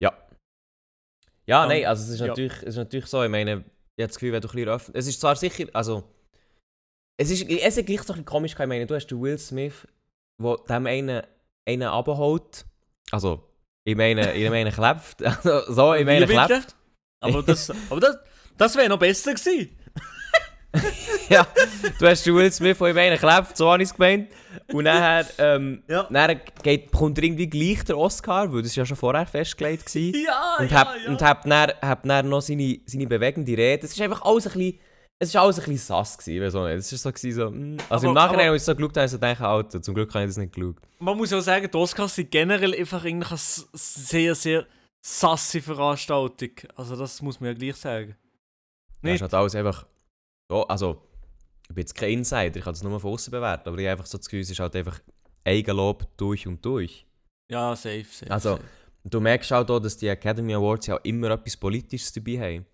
Ja. 0.02 0.28
Ja, 1.46 1.64
Ähm, 1.64 1.70
nein, 1.70 1.86
also 1.86 2.04
es 2.04 2.10
ist, 2.10 2.20
ja. 2.20 2.28
natürlich, 2.28 2.54
es 2.58 2.70
ist 2.70 2.78
natürlich 2.78 3.06
so, 3.06 3.24
ich 3.24 3.30
meine, 3.30 3.52
ich 3.96 4.04
habe 4.04 4.08
das 4.08 4.16
Gefühl, 4.16 4.34
wenn 4.34 4.42
du 4.42 4.48
ein 4.50 4.66
bisschen. 4.66 4.96
Es 4.96 5.08
ist 5.08 5.22
zwar 5.22 5.36
sicher, 5.36 5.66
also... 5.74 6.04
Es 7.16 7.30
ist, 7.30 7.48
es 7.48 7.78
ist 7.78 7.86
gleich 7.86 8.02
so 8.02 8.14
ein 8.14 8.18
bisschen 8.18 8.26
komisch, 8.26 8.54
ich 8.54 8.58
meine, 8.58 8.88
du 8.88 8.96
hast 8.96 9.08
den 9.08 9.22
Will 9.22 9.38
Smith, 9.38 9.88
der 10.42 10.58
dem 10.68 10.88
einen, 10.88 11.22
einen 11.68 11.84
abholt. 11.84 12.66
Also, 13.12 13.48
ich 13.86 13.96
meine, 13.96 14.34
ich 14.34 14.50
meine, 14.50 14.72
klebt. 14.72 15.22
Also, 15.22 15.72
so, 15.72 15.94
ich 15.94 16.06
meine, 16.06 16.26
klebt. 16.26 16.76
Aber 17.20 17.44
das, 17.44 17.70
aber 17.90 18.00
das, 18.00 18.18
das 18.58 18.76
wäre 18.76 18.90
noch 18.90 19.00
besser 19.00 19.34
gewesen. 19.34 19.78
ja, 21.30 21.46
du 22.00 22.08
hast 22.08 22.26
Will 22.26 22.52
Smith, 22.52 22.78
der 22.80 22.88
ich 22.88 22.96
meine, 22.96 23.18
klebt, 23.18 23.56
so 23.58 23.72
habe 23.72 23.84
ich 23.84 23.90
es 23.90 23.96
gemeint. 23.96 24.30
Und 24.72 24.86
nachher, 24.86 25.26
ähm, 25.38 25.84
Ja. 25.88 26.08
dann 26.10 26.40
geht, 26.64 26.92
kommt 26.92 27.18
irgendwie 27.20 27.48
gleich 27.48 27.84
der 27.86 27.98
Oscar, 27.98 28.52
weil 28.52 28.64
das 28.64 28.76
ja 28.76 28.86
schon 28.86 28.98
vorher 28.98 29.26
festgelegt 29.28 29.94
war. 29.94 30.02
Ja, 30.14 30.56
Und 30.60 30.72
ja, 30.72 30.78
hat, 30.80 30.88
ja. 31.06 31.10
und 31.12 31.22
hat, 31.22 31.46
dann, 31.46 31.72
hat 31.82 32.00
dann 32.06 32.30
noch 32.30 32.42
seine, 32.42 32.80
seine 32.86 33.06
bewegende 33.08 33.52
Rede. 33.56 33.86
Es 33.86 33.94
ist 33.94 34.02
einfach 34.02 34.22
alles 34.24 34.48
ein 34.48 34.54
bisschen, 34.54 34.80
es 35.20 35.34
war 35.36 35.44
alles 35.44 35.60
ein 35.60 35.66
bisschen 35.66 35.78
sass. 35.78 36.18
Gewesen, 36.18 36.44
weiß 36.44 36.56
auch 36.56 36.66
nicht. 36.68 36.78
Es 36.78 36.92
war 36.92 36.98
so, 37.00 37.12
gewesen, 37.12 37.36
so 37.36 37.52
mm. 37.52 37.78
Also 37.90 38.08
im 38.08 38.18
Aber- 38.18 38.26
Nachhinein, 38.26 38.46
aber- 38.48 38.54
als 38.54 38.62
ich 38.64 38.66
so 38.66 38.76
geschaut 38.76 38.98
habe, 38.98 39.08
so 39.08 39.18
gedacht, 39.18 39.42
Alter, 39.42 39.82
zum 39.82 39.94
Glück 39.96 40.14
habe 40.14 40.24
ich 40.24 40.30
das 40.30 40.38
nicht 40.38 40.54
geschaut. 40.54 40.78
Man 41.00 41.18
muss 41.18 41.32
auch 41.34 41.42
sagen, 41.42 41.70
die 41.72 41.78
Oscars 41.78 42.16
sind 42.16 42.32
generell 42.32 42.74
einfach 42.74 43.04
eigentlich 43.06 43.30
eine 43.32 43.40
sehr, 43.74 44.34
sehr 44.36 44.66
sasse 45.06 45.62
Veranstaltung. 45.62 46.52
Also 46.76 46.96
das 46.96 47.22
muss 47.22 47.40
man 47.40 47.50
ja 47.52 47.54
gleich 47.54 47.76
sagen. 47.76 48.16
Nicht? 49.02 49.16
ist 49.16 49.22
halt 49.22 49.34
alles 49.34 49.54
einfach... 49.54 49.86
Oh, 50.50 50.62
also, 50.62 51.02
ich 51.64 51.76
bin 51.76 51.82
jetzt 51.82 51.96
kein 51.96 52.12
Insider, 52.12 52.58
ich 52.58 52.64
kann 52.64 52.74
das 52.74 52.84
nur 52.84 53.00
von 53.00 53.14
außen 53.14 53.32
bewerten, 53.32 53.70
aber 53.70 53.78
ich 53.78 53.88
einfach 53.88 54.06
so 54.06 54.18
das 54.18 54.28
Gefühl, 54.28 54.42
es 54.42 54.50
ist 54.50 54.60
halt 54.60 54.76
einfach 54.76 55.00
Eigenlob 55.46 56.08
durch 56.18 56.48
und 56.48 56.64
durch. 56.64 57.06
Ja, 57.52 57.76
safe, 57.76 58.06
safe. 58.10 58.32
Also, 58.32 58.56
safe. 58.58 58.64
Du 59.06 59.20
merkst 59.20 59.52
auch 59.52 59.66
da, 59.66 59.80
dass 59.80 59.98
die 59.98 60.08
Academy 60.08 60.54
Awards 60.54 60.88
ja 60.88 60.98
auch 60.98 61.04
immer 61.04 61.32
etwas 61.32 61.58
Politisches 61.58 62.14
dabei 62.14 62.40
haben. 62.40 62.66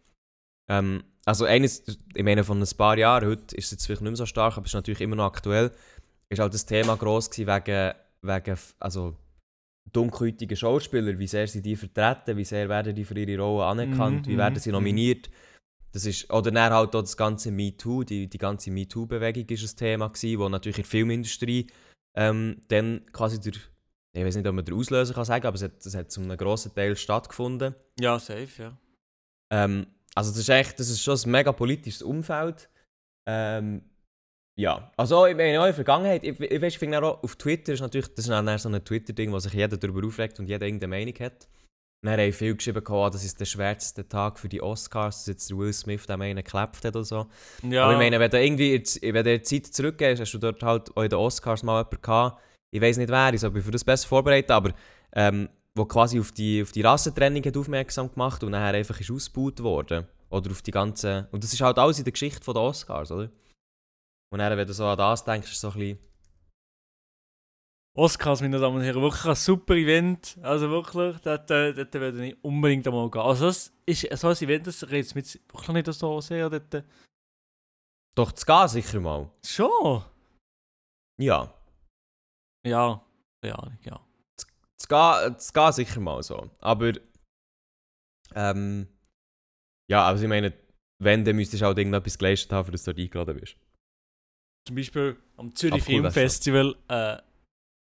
Ähm, 0.69 1.03
also 1.25 1.45
eines, 1.45 1.83
ich 2.13 2.23
meine 2.23 2.43
von 2.43 2.61
ein 2.61 2.77
paar 2.77 2.97
Jahren, 2.97 3.27
heute 3.27 3.55
ist 3.55 3.65
es 3.65 3.71
jetzt 3.71 3.85
vielleicht 3.85 4.01
nicht 4.01 4.11
mehr 4.11 4.17
so 4.17 4.25
stark, 4.25 4.55
aber 4.55 4.65
es 4.65 4.71
ist 4.71 4.75
natürlich 4.75 5.01
immer 5.01 5.15
noch 5.15 5.25
aktuell, 5.25 5.71
ist 6.29 6.39
halt 6.39 6.53
das 6.53 6.65
Thema 6.65 6.95
gross 6.97 7.29
gewesen 7.29 7.47
wegen, 7.47 7.93
wegen 8.21 8.57
also, 8.79 9.15
dunkelhäutigen 9.91 10.55
Schauspieler, 10.55 11.17
wie 11.17 11.27
sehr 11.27 11.47
sie 11.47 11.63
die 11.63 11.75
vertreten, 11.75 12.37
wie 12.37 12.45
sehr 12.45 12.69
werden 12.69 12.95
die 12.95 13.05
für 13.05 13.17
ihre 13.17 13.41
Rolle 13.41 13.65
anerkannt, 13.65 14.27
Mhm, 14.27 14.31
wie 14.31 14.37
werden 14.37 14.53
mhm, 14.53 14.59
sie 14.59 14.69
mhm. 14.69 14.73
nominiert. 14.75 15.29
Das 15.91 16.05
ist, 16.05 16.31
oder 16.31 16.51
dann 16.51 16.71
halt 16.71 16.95
auch 16.95 17.01
das 17.01 17.17
ganze 17.17 17.51
MeToo, 17.51 18.03
die, 18.03 18.27
die 18.27 18.37
ganze 18.37 18.69
MeToo-Bewegung 18.71 19.45
ist 19.49 19.73
ein 19.73 19.77
Thema 19.77 20.07
gewesen, 20.09 20.39
wo 20.39 20.49
natürlich 20.49 20.77
in 20.77 20.83
der 20.83 20.89
Filmindustrie 20.89 21.67
ähm, 22.15 22.61
dann 22.67 23.05
quasi 23.11 23.39
der, 23.39 23.53
ich 24.13 24.23
weiß 24.23 24.35
nicht, 24.35 24.47
ob 24.47 24.55
man 24.55 24.65
den 24.65 24.75
Auslöser 24.75 25.13
kann 25.13 25.25
sagen, 25.25 25.47
aber 25.47 25.55
es 25.55 25.63
hat, 25.63 25.85
es 25.85 25.95
hat 25.95 26.11
zu 26.11 26.21
einem 26.21 26.37
grossen 26.37 26.73
Teil 26.73 26.95
stattgefunden. 26.95 27.75
ja, 27.99 28.19
safe, 28.19 28.49
ja. 28.57 28.77
Ähm, 29.51 29.87
also 30.15 30.31
das 30.31 30.39
ist 30.39 30.49
echt, 30.49 30.79
das 30.79 30.89
ist 30.89 31.01
schon 31.01 31.17
ein 31.17 31.31
mega 31.31 31.51
politisches 31.51 32.01
Umfeld. 32.01 32.69
Ähm, 33.27 33.81
ja, 34.59 34.91
also 34.97 35.25
ich 35.25 35.37
meine 35.37 35.59
auch 35.59 35.63
in 35.63 35.69
der 35.69 35.73
Vergangenheit, 35.73 36.23
ich, 36.23 36.39
ich, 36.39 36.61
weiss, 36.61 36.73
ich 36.73 36.79
finde 36.79 37.01
auch 37.01 37.23
auf 37.23 37.35
Twitter 37.37 37.73
ist 37.73 37.79
natürlich, 37.79 38.13
das 38.13 38.25
ist 38.25 38.29
dann 38.29 38.57
so 38.57 38.69
ein 38.69 38.83
Twitter-Ding, 38.83 39.31
wo 39.31 39.39
sich 39.39 39.53
jeder 39.53 39.77
darüber 39.77 40.05
aufregt 40.05 40.39
und 40.39 40.47
jeder 40.47 40.65
irgendeine 40.65 40.89
Meinung 40.89 41.13
hat. 41.19 41.47
Dann 42.01 42.17
haben 42.17 42.31
viele 42.31 42.55
geschrieben, 42.55 42.81
oh, 42.87 43.09
das 43.09 43.25
ist 43.25 43.39
der 43.39 43.45
schwärzeste 43.45 44.07
Tag 44.07 44.39
für 44.39 44.47
die 44.47 44.61
Oscars, 44.61 45.17
dass 45.17 45.27
jetzt 45.27 45.49
der 45.49 45.57
Will 45.57 45.73
Smith 45.73 46.05
dem 46.05 46.21
einen 46.21 46.37
geklappt 46.37 46.85
hat 46.85 46.95
oder 46.95 47.03
so. 47.03 47.27
ja. 47.63 47.83
Aber 47.83 47.93
ich 47.93 47.99
meine, 47.99 48.19
wenn 48.19 48.31
du 48.31 48.41
irgendwie 48.41 48.81
wenn 49.01 49.25
du 49.25 49.41
Zeit 49.41 49.67
zurückgehst, 49.67 50.21
hast 50.21 50.33
du 50.33 50.37
dort 50.37 50.63
halt 50.63 50.95
auch 50.95 51.03
in 51.03 51.09
den 51.09 51.19
Oscars 51.19 51.61
mal 51.63 51.79
jemanden 51.79 52.01
gehabt, 52.01 52.41
ich 52.71 52.81
weiß 52.81 52.97
nicht 52.97 53.09
wer, 53.09 53.33
ich 53.33 53.41
soll 53.41 53.51
mich 53.51 53.65
für 53.65 53.71
das 53.71 53.83
besser 53.83 54.07
vorbereiten, 54.07 54.51
aber 54.51 54.73
ähm, 55.13 55.49
wo 55.75 55.85
quasi 55.85 56.19
auf 56.19 56.31
die, 56.31 56.61
auf 56.61 56.71
die 56.71 56.81
Rassentrennung 56.81 57.43
hat 57.43 57.57
aufmerksam 57.57 58.11
gemacht 58.11 58.43
und 58.43 58.51
nachher 58.51 58.75
einfach 58.75 58.99
ist 58.99 59.11
ausgebaut 59.11 59.61
worden. 59.61 60.07
Oder 60.29 60.51
auf 60.51 60.61
die 60.61 60.71
ganze... 60.71 61.27
Und 61.31 61.43
das 61.43 61.53
ist 61.53 61.61
halt 61.61 61.79
alles 61.79 61.97
in 61.97 62.03
der 62.03 62.13
Geschichte 62.13 62.45
der 62.45 62.61
Oscars, 62.61 63.11
oder? 63.11 63.31
Und 64.31 64.39
dann, 64.39 64.55
wenn 64.57 64.67
du 64.67 64.73
so 64.73 64.85
an 64.85 64.97
das 64.97 65.23
denkst, 65.23 65.47
ist 65.47 65.55
es 65.55 65.61
so 65.61 65.69
ein 65.69 65.79
bisschen... 65.79 66.08
Oscars, 67.99 68.41
meine 68.41 68.59
Damen 68.59 68.77
und 68.77 68.83
Herren, 68.83 69.01
wirklich 69.01 69.25
ein 69.25 69.35
super 69.35 69.75
Event. 69.75 70.37
Also 70.41 70.69
wirklich, 70.69 71.19
dort, 71.21 71.49
dort 71.49 71.93
würde 71.93 72.27
ich 72.27 72.43
unbedingt 72.43 72.87
einmal 72.87 73.09
gehen. 73.11 73.21
Also 73.21 73.47
das 73.47 73.73
ist 73.85 74.01
so 74.17 74.27
ein 74.29 74.37
Event, 74.37 74.67
das 74.67 74.81
mich 75.15 75.15
jetzt 75.15 75.39
wirklich 75.51 75.69
nicht 75.69 75.93
so 75.93 76.21
sehr 76.21 76.49
dort. 76.49 76.73
äh, 76.73 76.83
Doch, 78.15 78.31
zu 78.31 78.45
gehen 78.45 78.67
sicher 78.67 78.99
mal. 78.99 79.29
Schon? 79.45 80.03
Ja. 81.19 81.53
Ja, 82.65 83.03
ja, 83.45 83.71
ja. 83.81 83.99
Zu 84.37 85.53
gehen 85.53 85.71
sicher 85.71 85.99
mal 85.99 86.23
so. 86.23 86.49
Aber... 86.59 86.93
Ähm... 88.33 88.87
Ja, 89.91 90.05
also 90.05 90.23
ich 90.23 90.29
meine, 90.29 90.53
wenn, 91.01 91.25
dann 91.25 91.35
müsstest 91.35 91.63
du 91.63 91.65
halt 91.65 91.79
irgendetwas 91.79 92.17
geleistet 92.19 92.51
haben, 92.51 92.65
für 92.65 92.71
dass 92.71 92.83
du 92.83 92.93
dort 92.93 93.03
eingeladen 93.03 93.39
bist. 93.39 93.57
Zum 94.67 94.75
Beispiel 94.75 95.17
am 95.35 95.55
Zürich 95.55 95.81
Aber 95.81 95.91
cool, 95.91 96.01
Filmfestival 96.01 96.75
äh, 96.89 97.17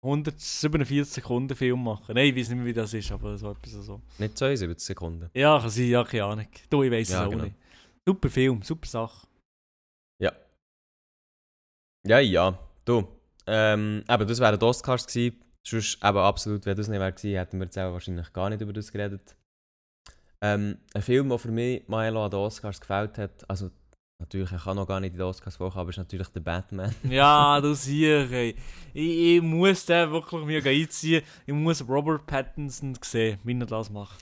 147 0.01 1.05
Sekunden 1.13 1.55
Film 1.55 1.83
machen. 1.83 2.15
Nein, 2.15 2.27
ich 2.27 2.35
weiß 2.35 2.49
nicht 2.49 2.57
mehr, 2.57 2.65
wie 2.67 2.73
das 2.73 2.93
ist, 2.93 3.11
aber 3.11 3.37
so 3.37 3.51
etwas 3.51 3.71
so. 3.71 4.01
Nicht 4.17 4.37
72 4.37 4.85
Sekunden. 4.85 5.29
Ja, 5.33 5.59
kann 5.59 5.69
sein, 5.69 5.89
ja, 5.89 6.03
keine 6.03 6.23
Ahnung. 6.23 6.47
Du, 6.69 6.83
ich 6.83 6.91
weiß 6.91 7.09
Ja, 7.09 7.21
es 7.21 7.27
auch 7.27 7.31
genau. 7.31 7.43
nicht. 7.43 7.55
Super 8.07 8.29
Film, 8.29 8.61
super 8.61 8.87
Sache. 8.87 9.27
Ja, 12.07 12.19
ja. 12.19 12.57
Du. 12.85 13.07
Ähm, 13.45 14.03
eben, 14.09 14.27
das 14.27 14.39
wären 14.39 14.57
die 14.57 14.65
Oscars 14.65 15.05
gewesen. 15.05 15.41
Sonst 15.67 15.95
eben 16.03 16.17
absolut, 16.17 16.65
wenn 16.65 16.77
das 16.77 16.87
nicht 16.87 16.99
wäre 16.99 17.11
gewesen, 17.11 17.35
hätten 17.37 17.59
wir 17.59 17.65
jetzt 17.65 17.77
auch 17.77 17.91
wahrscheinlich 17.91 18.31
gar 18.31 18.49
nicht 18.49 18.61
über 18.61 18.73
das 18.73 18.91
geredet. 18.91 19.35
Ähm, 20.41 20.77
ein 20.93 21.01
Film, 21.01 21.27
der 21.27 21.37
für 21.39 21.51
mich 21.51 21.87
Milo 21.89 22.23
an 22.23 22.31
den 22.31 22.39
Oscars 22.39 22.79
gefällt 22.79 23.17
hat, 23.17 23.49
also 23.49 23.69
natürlich, 24.19 24.51
er 24.51 24.59
kann 24.59 24.75
noch 24.75 24.87
gar 24.87 24.99
nicht 24.99 25.13
in 25.13 25.17
den 25.17 25.25
Oscars 25.27 25.55
vorkommen, 25.55 25.81
aber 25.81 25.89
ist 25.89 25.97
natürlich 25.97 26.27
der 26.29 26.41
Batman. 26.41 26.93
Ja, 27.09 27.59
du 27.61 27.73
siehst, 27.73 28.31
ey. 28.31 28.55
Ich, 28.93 29.35
ich 29.35 29.41
muss 29.41 29.85
den 29.85 30.11
wirklich 30.11 30.43
mir 30.45 30.63
einziehen. 30.65 31.23
Ich 31.45 31.53
muss 31.53 31.87
Robert 31.87 32.25
Pattinson 32.25 32.97
sehen, 33.01 33.39
wie 33.43 33.57
er 33.59 33.65
das 33.65 33.89
macht. 33.89 34.19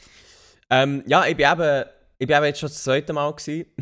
ähm, 0.69 1.03
ja, 1.07 1.25
ich 1.25 1.36
bin 1.36 1.49
eben, 1.51 1.86
ich 2.17 2.27
bin 2.27 2.38
eben 2.38 2.45
jetzt 2.45 2.60
schon 2.60 2.69
das 2.69 2.83
zweite 2.83 3.13
Mal 3.13 3.31
gewesen. 3.31 3.65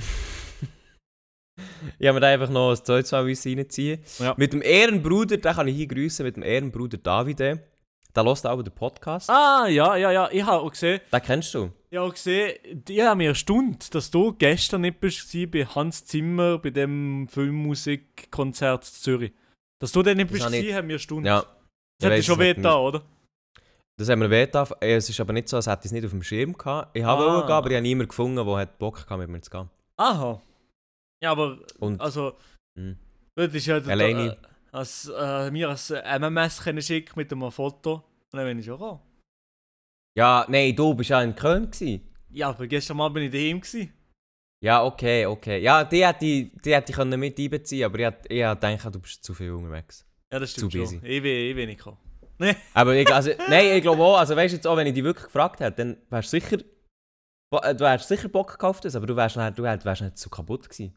ich 2.00 2.08
habe 2.08 2.16
mir 2.16 2.20
da 2.22 2.28
einfach 2.28 2.50
noch 2.50 2.72
ein 2.72 2.78
zweites 2.84 3.12
Mal 3.12 3.24
reinziehen. 3.24 4.00
Ja. 4.20 4.34
Mit 4.38 4.54
dem 4.54 4.62
Ehrenbruder, 4.62 5.38
den 5.38 5.54
kann 5.54 5.68
ich 5.68 5.76
hier 5.76 5.88
grüßen, 5.88 6.26
mit 6.26 6.36
dem 6.38 6.44
Ehrenbruder 6.44 6.98
Davide. 6.98 7.64
Der 8.16 8.24
hört 8.24 8.46
auch 8.48 8.62
den 8.64 8.74
Podcast. 8.74 9.30
Ah, 9.30 9.68
ja, 9.68 9.96
ja, 9.98 10.10
ja. 10.12 10.30
Ich 10.32 10.46
habe 10.46 10.62
auch 10.62 10.72
gesehen, 10.72 11.02
Den 11.12 11.22
kennst 11.22 11.54
du? 11.54 11.72
Ich 11.96 12.02
habe 12.02 12.12
gesehen, 12.12 12.84
ich 12.90 13.02
habe 13.02 13.16
mir 13.16 13.30
erstaunt, 13.30 13.96
dass 13.96 14.12
du 14.12 14.34
gestern 14.34 14.82
nicht 14.82 15.00
bist 15.00 15.32
bei 15.52 15.66
Hans 15.66 16.04
Zimmer 16.06 16.58
bei 16.58 16.70
dem 16.72 17.28
Filmmusikkonzert 17.30 18.84
in 18.86 18.94
Zürich. 18.94 19.32
Dass 19.80 19.92
du 19.92 20.04
dann 20.04 20.18
nicht 20.18 20.30
bist, 20.32 20.44
habe 20.44 20.56
ich- 20.56 20.62
gewesen, 20.64 20.76
hat 20.78 20.86
mir 20.86 20.94
erstaunt. 20.94 21.26
Ja. 21.26 21.46
Das 22.00 22.12
hätte 22.12 22.24
schon 22.24 22.40
weh 22.40 22.54
da, 22.54 22.78
oder? 22.78 23.02
Das 23.98 24.10
haben 24.10 24.20
wir 24.22 24.30
wehgetan. 24.30 24.68
Äh, 24.82 24.96
Es 24.96 25.10
ist 25.10 25.20
aber 25.22 25.32
nicht 25.32 25.48
so, 25.48 25.56
als 25.56 25.68
hätte 25.68 25.82
ich 25.82 25.86
es 25.86 25.92
nicht 25.94 26.04
auf 26.04 26.12
dem 26.12 26.22
Schirm 26.24 26.52
gehabt. 26.58 26.96
Ich 26.98 27.04
habe 27.04 27.24
Ah. 27.24 27.26
wollen 27.28 27.42
gehen, 27.48 27.52
aber 27.52 27.70
ich 27.70 27.76
habe 27.76 27.82
niemanden 27.84 28.10
gefunden, 28.10 28.36
der 28.46 28.66
Bock 28.66 29.00
hatte, 29.10 29.18
mit 29.18 29.30
mir 29.30 29.40
zu 29.42 29.50
gehen. 29.50 29.70
Aha. 29.96 30.42
Ja, 31.24 31.32
aber, 31.32 31.60
Und 31.80 32.02
also, 32.02 32.36
mh. 32.78 32.96
das 33.36 33.54
ist 33.54 33.66
ja... 33.68 33.78
Alleine. 33.78 34.32
Äh, 34.34 34.36
als, 34.74 35.08
äh, 35.18 35.50
mir 35.52 35.70
als 35.70 35.90
MMS 35.92 36.62
schicken 36.86 37.14
mit 37.16 37.32
einem 37.32 37.50
Foto. 37.50 37.94
Und 37.96 38.04
dann 38.38 38.46
bin 38.46 38.60
ich 38.60 38.66
schon 38.66 38.78
gekommen. 38.78 39.00
Ja, 40.16 40.46
nein, 40.48 40.76
du 40.76 40.94
bist 40.94 41.10
ja 41.10 41.22
in 41.22 41.36
Köln 41.36 41.70
gewesen. 41.70 42.02
Ja, 42.30 42.50
aber 42.50 42.68
gestern 42.68 43.00
Abend 43.00 43.16
bin 43.16 43.24
ich 43.24 43.32
daheim. 43.32 43.62
Gewesen. 43.62 43.94
Ja, 44.62 44.84
okay, 44.84 45.26
okay. 45.26 45.60
Ja, 45.62 45.84
die 45.84 46.06
hätte 46.06 46.26
ich, 46.26 46.52
die 46.64 46.74
hätte 46.74 46.92
ich 46.92 47.18
mit 47.18 47.40
einbeziehen 47.40 47.86
aber 47.86 48.00
ich, 48.00 48.08
ich 48.30 48.42
gedacht, 48.42 48.96
du 48.96 49.00
bist 49.00 49.24
zu 49.24 49.34
viel 49.34 49.52
unterwegs. 49.52 50.06
Ja, 50.32 50.40
das 50.40 50.52
stimmt 50.52 50.72
Zu 50.72 50.86
schon. 50.86 51.06
Ich 51.06 51.24
will, 51.24 51.52
ich 51.52 51.56
will 51.56 51.68
nicht 51.68 51.82
kommen. 51.82 51.98
Aber 52.74 52.94
ich, 52.96 53.08
also, 53.14 53.32
nein, 53.48 53.78
ich 53.78 53.82
glaube 53.82 54.04
auch, 54.04 54.18
also 54.18 54.36
weißt 54.36 54.52
du 54.52 54.58
jetzt 54.58 54.68
auch, 54.68 54.76
wenn 54.76 54.88
ich 54.88 54.94
dich 54.94 55.04
wirklich 55.04 55.26
gefragt 55.26 55.62
hätte, 55.62 55.78
dann 55.78 55.98
wärst 56.10 56.34
du 56.34 56.40
sicher, 56.42 56.58
äh, 57.52 57.74
du 57.76 57.80
wärst 57.80 58.10
sicher 58.10 58.28
Bock 58.28 58.52
gekauft, 58.52 58.86
aber 58.94 59.06
du 59.06 59.16
wärst 59.16 59.38
nicht, 59.38 59.58
du 59.58 59.64
wärst 59.64 60.02
nicht 60.02 60.18
so 60.18 60.30
kaputt 60.30 60.68
gewesen. 60.68 60.94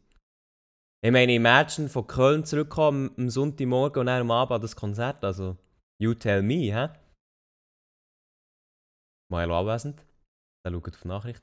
Ich 1.01 1.13
meine, 1.13 1.33
imagine 1.33 1.89
von 1.89 2.07
Köln 2.09 2.45
zurückkommen 2.45 3.13
am 3.17 3.31
Sonntagmorgen 3.31 4.01
und 4.01 4.07
dann 4.07 4.23
am 4.23 4.31
Abend 4.33 4.57
an 4.57 4.63
das 4.63 4.75
Konzert, 4.75 5.23
also 5.23 5.57
you 6.01 6.15
tell 6.15 6.43
me, 6.43 6.75
hä? 6.75 6.89
Milo 9.31 9.59
anwesend, 9.61 10.01
der 10.65 10.73
schaut 10.73 10.89
auf 10.95 11.01
die 11.03 11.09
Nachricht. 11.09 11.43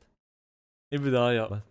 Ich 0.91 1.02
bin 1.02 1.12
da, 1.12 1.32
ja. 1.32 1.50
Was? 1.50 1.62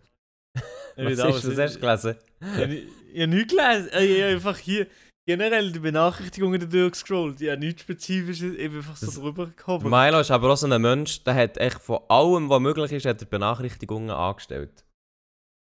Ich 0.97 1.05
bin 1.05 1.17
da, 1.17 1.27
das? 1.27 1.35
Hast 1.43 1.75
du 1.75 1.79
gelesen? 1.79 2.15
Ich 2.41 2.47
habe 2.47 2.67
ni- 2.67 2.87
ich 3.13 3.21
habe 3.21 3.27
nichts 3.35 3.53
gelesen. 3.53 3.87
Ich 3.87 4.21
habe 4.21 4.31
einfach 4.33 4.57
hier 4.57 4.87
generell 5.27 5.71
die 5.71 5.79
Benachrichtigungen 5.79 6.69
durchgescrollt. 6.69 7.41
Ich 7.41 7.49
habe 7.49 7.59
nichts 7.59 7.81
Spezifisches. 7.81 8.53
Ich 8.53 8.69
bin 8.69 8.77
einfach 8.77 8.95
so 8.95 9.05
Das- 9.07 9.15
drüber 9.15 9.47
gekommen. 9.47 9.89
Milo 9.89 10.19
ist 10.19 10.31
aber 10.31 10.51
auch 10.53 10.57
so 10.57 10.67
ein 10.67 10.81
Mensch, 10.81 11.23
der 11.23 11.35
hat 11.35 11.57
echt 11.57 11.81
von 11.81 11.99
allem, 12.07 12.49
was 12.49 12.59
möglich 12.61 12.91
ist, 12.93 13.05
hat 13.05 13.21
er 13.21 13.27
Benachrichtigungen 13.27 14.09
angestellt. 14.11 14.85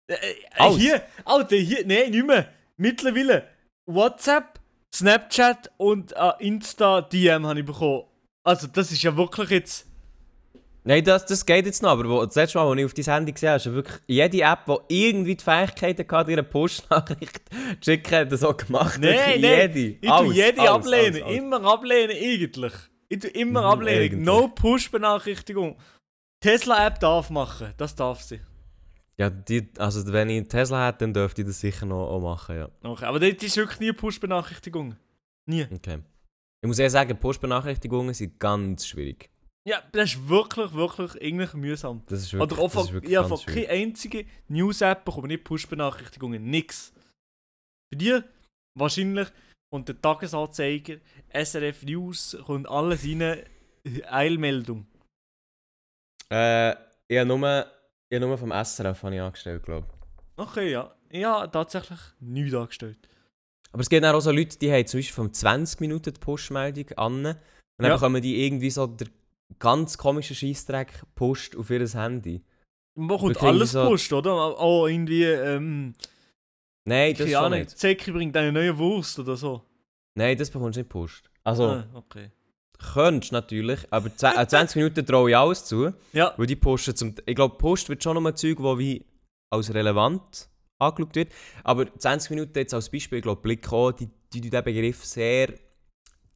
Äh, 0.08 0.14
äh, 0.56 0.70
hier, 0.70 1.02
Alter, 1.24 1.56
hier, 1.56 1.86
nein, 1.86 2.10
nicht 2.10 2.26
mehr. 2.26 2.52
Mittlerweile 2.76 3.46
WhatsApp, 3.86 4.58
Snapchat 4.92 5.70
und 5.76 6.12
äh, 6.16 6.32
Insta-DM 6.40 7.46
habe 7.46 7.60
ich 7.60 7.66
bekommen. 7.66 8.04
Also, 8.44 8.66
das 8.66 8.90
ist 8.90 9.02
ja 9.02 9.16
wirklich 9.16 9.50
jetzt. 9.50 9.86
Nein, 10.82 11.04
das, 11.04 11.26
das 11.26 11.44
geht 11.44 11.66
jetzt 11.66 11.82
noch, 11.82 11.90
aber 11.90 12.08
wo, 12.08 12.24
das 12.24 12.34
letzte 12.36 12.58
Mal, 12.58 12.68
als 12.70 12.78
ich 12.78 12.84
auf 12.86 12.94
dein 12.94 13.04
Handy 13.14 13.32
gesehen 13.32 13.50
habe, 13.50 13.74
wirklich 13.74 14.00
jede 14.06 14.40
App, 14.40 14.64
die 14.88 15.08
irgendwie 15.08 15.36
die 15.36 15.44
Fähigkeit 15.44 15.98
hatte, 16.10 16.32
eine 16.32 16.42
Push-Nachricht 16.42 17.40
zu 17.82 17.90
schicken, 17.92 18.14
hat 18.14 18.32
das 18.32 18.42
auch 18.42 18.56
gemacht. 18.56 18.98
Nein, 19.00 19.40
nein, 19.40 19.40
jede. 19.74 19.98
Ich 20.00 20.10
Alles, 20.10 20.26
tue 20.26 20.34
jede 20.34 20.60
alles, 20.60 20.70
ablehnen. 20.72 21.22
alles. 21.22 21.36
Immer 21.38 21.64
ablehnen, 21.64 22.16
eigentlich. 22.16 22.72
Ich 23.08 23.18
tue 23.18 23.30
immer 23.30 23.60
Mhm, 23.60 23.66
ablehnen. 23.66 24.02
eigentlich. 24.04 24.24
No 24.24 24.48
Push-Benachrichtigung. 24.48 25.76
Tesla-App 26.40 26.98
darf 27.00 27.28
machen. 27.30 27.74
Das 27.76 27.94
darf 27.94 28.22
sie. 28.22 28.40
Ja, 29.18 29.28
die, 29.28 29.68
also 29.76 30.10
wenn 30.12 30.30
ich 30.30 30.48
Tesla 30.48 30.86
hätte, 30.86 30.98
dann 31.00 31.12
dürfte 31.12 31.42
ich 31.42 31.46
das 31.48 31.60
sicher 31.60 31.84
noch 31.84 32.08
auch 32.08 32.20
machen, 32.20 32.56
ja. 32.56 32.68
Okay, 32.82 33.04
aber 33.04 33.20
das 33.20 33.30
ist 33.42 33.56
wirklich 33.56 33.80
nie 33.80 33.86
eine 33.88 33.94
Push-Benachrichtigung. 33.94 34.96
Nie. 35.46 35.66
Okay. 35.70 35.98
Ich 36.62 36.66
muss 36.66 36.78
ehrlich 36.78 36.92
sagen, 36.92 37.16
Push-Benachrichtigungen 37.18 38.14
sind 38.14 38.38
ganz 38.38 38.86
schwierig. 38.86 39.29
Ja, 39.68 39.82
das 39.92 40.14
ist 40.14 40.28
wirklich, 40.28 40.72
wirklich 40.72 41.22
irgendwie 41.22 41.56
mühsam. 41.56 42.02
Das 42.06 42.20
ist 42.20 42.32
wirklich, 42.32 42.52
Oder 42.58 42.62
auch 42.62 42.72
das 42.72 42.84
ist 42.84 42.90
von, 42.90 43.04
ich 43.04 43.16
habe 43.16 43.28
von 43.28 43.38
keine 43.46 43.68
einzige 43.68 44.26
News-App 44.48 45.04
bekomme 45.04 45.28
nicht 45.28 45.44
Push-Benachrichtigungen, 45.44 46.42
nix. 46.50 46.92
Bei 47.92 47.98
dir 47.98 48.24
wahrscheinlich 48.78 49.28
und 49.72 49.86
der 49.88 50.00
Tagesanzeiger, 50.00 50.96
SRF 51.32 51.82
News, 51.84 52.36
kommt 52.46 52.68
alles 52.68 53.04
rein, 53.04 53.44
Eilmeldung. 54.08 54.86
Äh, 56.32 56.72
ich 57.08 57.18
habe 57.18 57.26
nur, 57.26 57.66
ich 58.08 58.16
habe 58.16 58.26
nur 58.26 58.38
vom 58.38 58.50
SRF 58.52 59.02
habe 59.02 59.14
ich 59.14 59.20
angestellt, 59.20 59.62
glaube 59.64 59.86
ich. 59.90 60.42
Okay, 60.44 60.70
ja. 60.70 60.94
Ich 61.10 61.24
habe 61.24 61.50
tatsächlich 61.50 61.98
nichts 62.20 62.54
angestellt. 62.54 63.08
Aber 63.72 63.82
es 63.82 63.88
gibt 63.90 64.04
auch 64.04 64.20
so 64.20 64.30
Leute, 64.30 64.58
die 64.58 64.72
haben 64.72 64.86
zum 64.86 64.98
Beispiel 64.98 65.14
von 65.14 65.32
20 65.34 65.80
Minuten 65.80 66.14
die 66.14 66.20
Push-Meldung 66.20 66.90
an. 66.96 67.26
Und 67.26 67.36
dann 67.78 67.86
Ja. 67.90 67.94
bekommen 67.96 68.22
die 68.22 68.44
irgendwie 68.46 68.70
so 68.70 68.86
der 68.86 69.08
ganz 69.58 69.98
komische 69.98 70.34
Scheissdreck 70.34 71.02
Post 71.14 71.56
auf 71.56 71.70
ihr 71.70 71.86
Handy. 71.88 72.42
Man 72.94 73.18
kommt 73.18 73.42
alles 73.42 73.72
so- 73.72 73.84
Post, 73.84 74.12
oder? 74.12 74.32
Auch 74.32 74.86
irgendwie, 74.86 75.24
ähm, 75.24 75.94
Nein, 76.84 77.14
das 77.14 77.30
schon 77.30 77.52
nicht. 77.52 77.78
Zeki 77.78 78.10
bringt 78.12 78.36
eine 78.36 78.52
neue 78.52 78.76
Wurst 78.76 79.18
oder 79.18 79.36
so. 79.36 79.62
Nein, 80.14 80.36
das 80.36 80.50
bekommst 80.50 80.76
du 80.76 80.80
nicht 80.80 80.88
Post. 80.88 81.30
Also, 81.44 81.64
Ah, 81.64 81.86
okay. 81.94 82.30
könntest 82.92 83.32
natürlich, 83.32 83.80
aber 83.90 84.08
zwe- 84.08 84.36
äh, 84.36 84.46
20 84.48 84.76
Minuten 84.76 85.04
traue 85.06 85.30
ich 85.30 85.36
alles 85.36 85.64
zu. 85.66 85.92
Ja, 86.12 86.34
Weil 86.36 86.46
die 86.46 86.56
posten 86.56 86.96
zum. 86.96 87.14
Ich 87.26 87.34
glaube, 87.36 87.56
Post 87.58 87.88
wird 87.88 88.02
schon 88.02 88.20
noch 88.22 88.32
Zeug, 88.34 88.58
wo 88.60 88.78
wie 88.78 89.04
als 89.50 89.72
relevant 89.72 90.48
angeschaut 90.78 91.14
wird. 91.14 91.32
Aber 91.64 91.86
20 91.98 92.30
Minuten 92.30 92.56
jetzt 92.58 92.72
als 92.74 92.90
Beispiel, 92.90 93.18
ich 93.18 93.22
glaube, 93.22 93.40
Blick 93.42 93.70
auch, 93.72 93.92
die, 93.92 94.08
die, 94.32 94.40
die 94.40 94.50
den 94.50 94.64
Begriff 94.64 95.04
sehr 95.04 95.52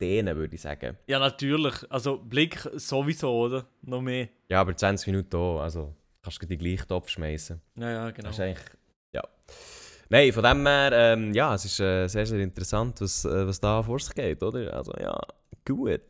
dehnen, 0.01 0.37
würde 0.37 0.55
ich 0.55 0.61
sagen. 0.61 0.97
ja, 1.07 1.19
natürlich. 1.19 1.75
Also 1.91 2.19
Blick 2.19 2.59
sowieso, 2.75 3.31
oder? 3.31 3.67
Noch 3.83 4.01
mehr. 4.01 4.29
Ja, 4.49 4.61
aber 4.61 4.77
20 4.77 5.07
Minuten 5.09 5.37
auch, 5.37 5.61
also 5.61 5.95
kannst 6.23 6.43
du 6.43 6.47
den 6.47 6.59
gleichen 6.59 6.89
Topf 6.89 7.09
schmeißen. 7.09 7.61
Ja, 7.77 7.91
ja, 7.91 8.11
genau. 8.11 8.29
Das 8.29 8.37
ist 8.37 8.41
eigentlich. 8.41 8.67
Ja. 9.13 9.23
Nein, 10.09 10.33
von 10.33 10.43
dem 10.43 10.67
her, 10.67 10.91
ähm, 10.93 11.33
ja, 11.33 11.55
es 11.55 11.65
ist 11.65 11.81
äh, 11.81 12.07
sehr, 12.09 12.27
sehr 12.27 12.41
interessant, 12.41 13.01
was, 13.01 13.25
äh, 13.25 13.47
was 13.47 13.61
da 13.61 13.83
vor 13.83 13.99
sich 13.99 14.15
geht, 14.15 14.43
oder? 14.43 14.75
Also, 14.75 14.93
ja, 15.01 15.19
gut. 15.65 16.01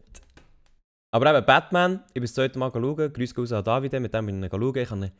Aber 1.11 1.33
eben, 1.33 1.47
Batman, 1.47 2.03
ich 2.09 2.15
bin 2.15 2.25
das 2.25 2.35
zweite 2.35 2.59
Mal 2.59 2.73
schauen. 2.73 3.13
Grüße 3.13 3.37
raus 3.37 3.53
an 3.53 3.63
Davide, 3.63 4.01
mit 4.01 4.13
dem 4.13 4.27
bin 4.27 4.43
ich 4.43 4.51
schauen. 4.51 4.77
Ich 4.77 4.89
kann, 4.89 5.11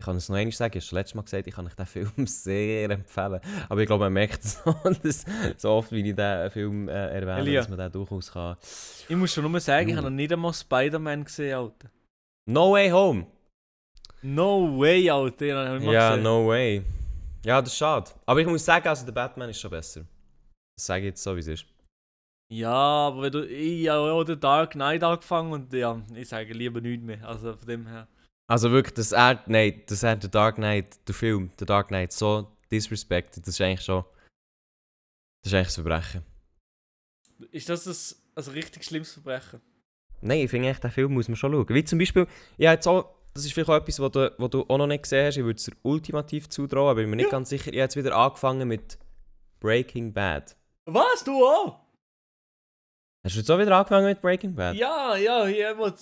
ich 0.00 0.06
kann 0.06 0.16
es 0.16 0.28
noch 0.30 0.36
einmal 0.36 0.50
sagen, 0.52 0.70
ich 0.70 0.74
habe 0.74 0.78
es 0.78 0.86
schon 0.86 0.96
letztes 0.96 1.14
Mal 1.14 1.22
gesagt, 1.22 1.46
ich 1.46 1.54
kann 1.54 1.66
euch 1.66 1.74
den 1.74 1.84
Film 1.86 2.10
sehr 2.26 2.88
empfehlen. 2.90 3.40
Aber 3.68 3.80
ich 3.80 3.86
glaube, 3.86 4.04
man 4.04 4.12
merkt 4.14 4.42
so, 4.42 4.74
dass, 5.02 5.24
so 5.58 5.70
oft, 5.70 5.92
wie 5.92 6.08
ich 6.08 6.16
den 6.16 6.50
Film 6.50 6.88
äh, 6.88 6.92
erwähne, 6.92 7.40
Elia. 7.40 7.60
dass 7.60 7.68
man 7.68 7.78
den 7.78 7.92
durchaus 7.92 8.32
kann. 8.32 8.56
Ich 9.08 9.14
muss 9.16 9.32
schon 9.32 9.50
nur 9.50 9.60
sagen, 9.60 9.88
ich 9.88 9.94
Uh. 9.94 9.98
habe 9.98 10.10
noch 10.10 10.16
nicht 10.16 10.32
einmal 10.32 10.54
Spider-Man 10.54 11.24
gesehen, 11.24 11.54
Alter. 11.54 11.90
No 12.46 12.72
Way 12.72 12.90
Home! 12.90 13.26
No 14.22 14.78
way, 14.78 15.08
Alter. 15.10 15.78
Ja, 15.80 16.10
gesehen. 16.10 16.22
no 16.22 16.46
way. 16.48 16.82
Ja, 17.44 17.60
das 17.60 17.72
ist 17.72 17.78
schade. 17.78 18.10
Aber 18.26 18.40
ich 18.40 18.46
muss 18.46 18.64
sagen, 18.64 18.86
also 18.88 19.04
der 19.04 19.12
Batman 19.12 19.48
ist 19.50 19.60
schon 19.60 19.70
besser. 19.70 20.00
Das 20.76 20.86
sage 20.86 21.00
ich 21.02 21.06
jetzt 21.10 21.22
so, 21.22 21.34
wie 21.36 21.40
es 21.40 21.46
ist. 21.46 21.66
Ja, 22.52 22.72
aber 22.72 23.22
wenn 23.22 23.32
du. 23.32 23.46
Ich 23.46 23.88
habe 23.88 24.12
auch 24.12 24.24
den 24.24 24.40
Dark 24.40 24.72
Knight 24.72 25.02
angefangen 25.04 25.52
und 25.52 25.72
ja, 25.72 26.00
ich 26.14 26.28
sage 26.28 26.52
lieber 26.52 26.80
nichts 26.80 27.04
mehr. 27.04 27.26
Also 27.26 27.54
von 27.54 27.66
dem 27.66 27.86
her. 27.86 28.08
Also 28.50 28.72
wirklich, 28.72 28.94
dass 28.94 29.12
er, 29.12 29.42
nein, 29.46 29.80
dass 29.86 30.02
er 30.02 30.16
den 30.16 30.30
Dark 30.32 30.56
Knight, 30.56 31.06
der 31.06 31.14
Film, 31.14 31.52
der 31.60 31.68
Dark 31.68 31.88
Knight 31.88 32.12
so 32.12 32.48
disrespected, 32.72 33.46
das 33.46 33.54
ist 33.54 33.60
eigentlich 33.60 33.82
schon, 33.82 34.04
das 35.42 35.52
ist 35.52 35.54
eigentlich 35.54 35.68
ein 35.68 35.84
Verbrechen. 35.84 36.22
Ist 37.52 37.68
das 37.68 37.86
ein, 37.86 38.16
ein 38.44 38.52
richtig 38.52 38.84
schlimmes 38.84 39.12
Verbrechen? 39.12 39.60
Nein, 40.20 40.40
ich 40.40 40.50
finde 40.50 40.68
echt, 40.68 40.82
den 40.82 40.90
Film 40.90 41.14
muss 41.14 41.28
man 41.28 41.36
schon 41.36 41.52
schauen. 41.52 41.68
Wie 41.68 41.84
zum 41.84 42.00
Beispiel, 42.00 42.26
ja 42.58 42.72
jetzt 42.72 42.88
auch, 42.88 43.14
das 43.34 43.44
ist 43.44 43.52
vielleicht 43.52 43.70
auch 43.70 43.76
etwas, 43.76 44.00
was 44.00 44.10
du, 44.10 44.34
was 44.36 44.50
du 44.50 44.62
auch 44.68 44.78
noch 44.78 44.88
nicht 44.88 45.04
gesehen 45.04 45.26
hast, 45.26 45.36
ich 45.36 45.44
würde 45.44 45.56
es 45.56 45.64
dir 45.66 45.76
ultimativ 45.82 46.48
zutrauen, 46.48 46.90
aber 46.90 47.00
ich 47.00 47.04
bin 47.04 47.10
mir 47.10 47.16
nicht 47.16 47.26
Ja. 47.26 47.30
ganz 47.30 47.50
sicher, 47.50 47.68
ich 47.68 47.74
habe 47.74 47.82
jetzt 47.82 47.96
wieder 47.96 48.16
angefangen 48.16 48.66
mit 48.66 48.98
Breaking 49.60 50.12
Bad. 50.12 50.56
Was? 50.86 51.22
Du 51.22 51.44
auch? 51.46 51.78
Hast 53.22 53.34
du 53.34 53.40
jetzt 53.40 53.50
auch 53.50 53.58
wieder 53.58 53.76
angefangen 53.76 54.06
mit 54.06 54.22
Breaking 54.22 54.54
Bad? 54.54 54.74
Ja, 54.76 55.14
ja, 55.14 55.46
ich 55.46 55.58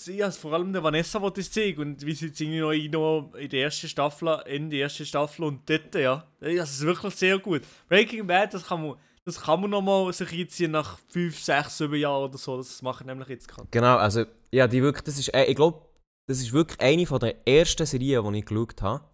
ich 0.09 0.23
has 0.23 0.37
vor 0.39 0.53
allem 0.53 0.73
der 0.73 0.83
Vanessa 0.85 1.21
wollte 1.21 1.41
es 1.41 1.51
zeigen 1.51 1.81
und 1.81 2.07
wie 2.07 2.15
sie 2.15 2.27
jetzt 2.27 2.41
irgendwie 2.41 2.89
noch, 2.89 3.33
in- 3.35 3.49
der 3.51 3.63
ersten 3.65 3.89
Staffel, 3.89 4.41
in 4.47 4.71
der 4.71 4.83
ersten 4.83 5.05
Staffel 5.05 5.45
und 5.45 5.69
dort, 5.69 5.95
ja. 5.97 6.25
Das 6.39 6.71
ist 6.71 6.83
wirklich 6.83 7.15
sehr 7.17 7.39
gut. 7.41 7.63
Breaking 7.89 8.25
Bad, 8.25 8.55
das 8.55 8.65
kann 8.67 8.87
man, 8.87 8.97
das 9.25 9.41
kann 9.41 9.61
man 9.61 9.71
noch 9.71 9.83
mal 9.83 10.13
sich 10.13 10.33
einziehen 10.33 10.71
nach 10.71 10.97
5, 11.09 11.37
6, 11.43 11.79
7 11.79 11.95
Jahren 11.97 12.29
oder 12.29 12.39
so. 12.39 12.57
Das 12.57 12.81
mache 12.83 13.03
ich 13.03 13.07
nämlich 13.09 13.29
jetzt 13.29 13.49
gerade. 13.49 13.67
Genau, 13.73 13.97
also, 13.97 14.25
ja, 14.53 14.69
die 14.69 14.81
wirklich, 14.81 15.03
das 15.03 15.19
ist, 15.19 15.35
äh, 15.35 15.45
ich 15.47 15.57
glaube, 15.57 15.83
das 16.29 16.39
ist 16.39 16.53
wirklich 16.53 16.81
eine 16.81 17.05
von 17.05 17.19
der 17.19 17.35
ersten 17.49 17.85
Serien, 17.85 18.33
die 18.33 18.39
ich 18.39 18.45
geschaut 18.47 18.81
habe. 18.81 19.05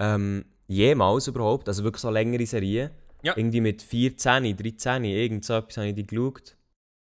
Ähm, 0.00 0.44
jemals 0.68 1.26
überhaupt, 1.26 1.66
also 1.66 1.82
wirklich 1.82 2.00
so 2.00 2.10
längere 2.10 2.46
Serien. 2.46 2.90
Ja. 3.24 3.36
Irgendwie 3.36 3.60
mit 3.60 3.82
14, 3.82 4.56
13, 4.56 5.02
irgend 5.04 5.44
so 5.44 5.54
etwas 5.54 5.76
habe 5.78 5.88
ich 5.88 5.94
die 5.96 6.06
geschaut. 6.06 6.56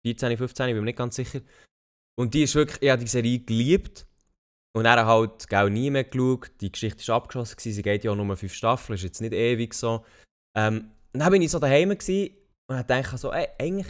14, 0.05 0.37
15, 0.37 0.67
ich 0.67 0.73
bin 0.73 0.81
mir 0.81 0.85
nicht 0.85 0.97
ganz 0.99 1.15
sicher. 1.15 1.41
Und 2.15 2.33
die 2.35 2.43
ist 2.43 2.53
wirklich, 2.53 2.81
ich 2.81 2.89
habe 2.91 3.01
die 3.01 3.07
Serie 3.09 3.39
geliebt. 3.39 4.05
Und 4.75 4.83
dann 4.83 5.05
halt 5.05 5.51
auch 5.53 5.69
nie 5.69 5.89
mehr 5.89 6.03
geschaut. 6.03 6.51
Die 6.61 6.71
Geschichte 6.71 6.99
ist 6.99 7.09
abgeschlossen, 7.09 7.55
gewesen. 7.55 7.73
sie 7.75 7.81
geht 7.81 8.03
ja 8.03 8.11
auch 8.11 8.15
nur 8.15 8.35
fünf 8.35 8.53
Staffeln, 8.53 8.95
ist 8.95 9.03
jetzt 9.03 9.21
nicht 9.21 9.33
ewig 9.33 9.73
so. 9.73 10.03
Ähm, 10.55 10.91
dann 11.13 11.31
bin 11.31 11.41
ich 11.41 11.49
so 11.49 11.59
daheim 11.59 11.89
gewesen 11.89 12.35
und 12.67 12.77
habe 12.77 12.85
gedacht, 12.85 13.17
so, 13.17 13.31
ey, 13.31 13.47
eigentlich, 13.57 13.87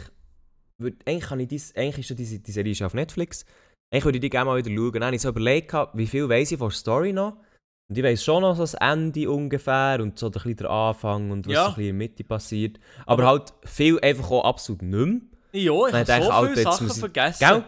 würd, 0.78 1.02
eigentlich, 1.06 1.24
kann 1.28 1.40
ich 1.40 1.48
dies, 1.48 1.74
eigentlich 1.74 1.98
ist 1.98 2.10
ja 2.10 2.16
diese, 2.16 2.38
die 2.38 2.52
Serie 2.52 2.72
ist 2.72 2.82
auf 2.82 2.94
Netflix. 2.94 3.44
Eigentlich 3.92 4.04
würde 4.04 4.18
ich 4.18 4.22
die 4.22 4.30
gerne 4.30 4.46
mal 4.48 4.64
wieder 4.64 4.74
schauen. 4.74 4.92
Dann 4.92 5.04
habe 5.04 5.16
ich 5.16 5.22
so 5.22 5.28
überlegt, 5.28 5.74
wie 5.94 6.06
viel 6.06 6.28
weiss 6.28 6.52
ich 6.52 6.58
von 6.58 6.68
der 6.68 6.76
Story 6.76 7.12
noch. 7.12 7.36
Und 7.88 7.98
ich 7.98 8.04
weiss 8.04 8.24
schon 8.24 8.42
noch 8.42 8.54
so 8.54 8.62
das 8.62 8.74
Ende 8.74 9.30
ungefähr 9.30 9.98
und 10.00 10.18
so 10.18 10.26
ein 10.26 10.32
bisschen 10.32 10.56
der 10.56 10.70
Anfang 10.70 11.30
und 11.32 11.46
was 11.46 11.52
Ja. 11.52 11.64
so 11.64 11.68
ein 11.70 11.74
bisschen 11.74 11.90
in 11.90 11.98
der 11.98 12.08
Mitte 12.08 12.24
passiert. 12.24 12.80
Aber, 13.06 13.26
halt 13.26 13.52
viel 13.64 13.98
einfach 14.00 14.30
auch 14.30 14.44
absolut 14.44 14.82
nicht 14.82 15.06
mehr. 15.06 15.20
Ja, 15.56 15.88
ich 15.88 15.94
habe 15.94 16.24
so 16.24 16.30
Alter, 16.30 16.48
viele 16.54 16.62
Sachen 16.62 16.86
ich- 16.88 16.92
vergessen. 16.94 17.38
Gell? 17.40 17.64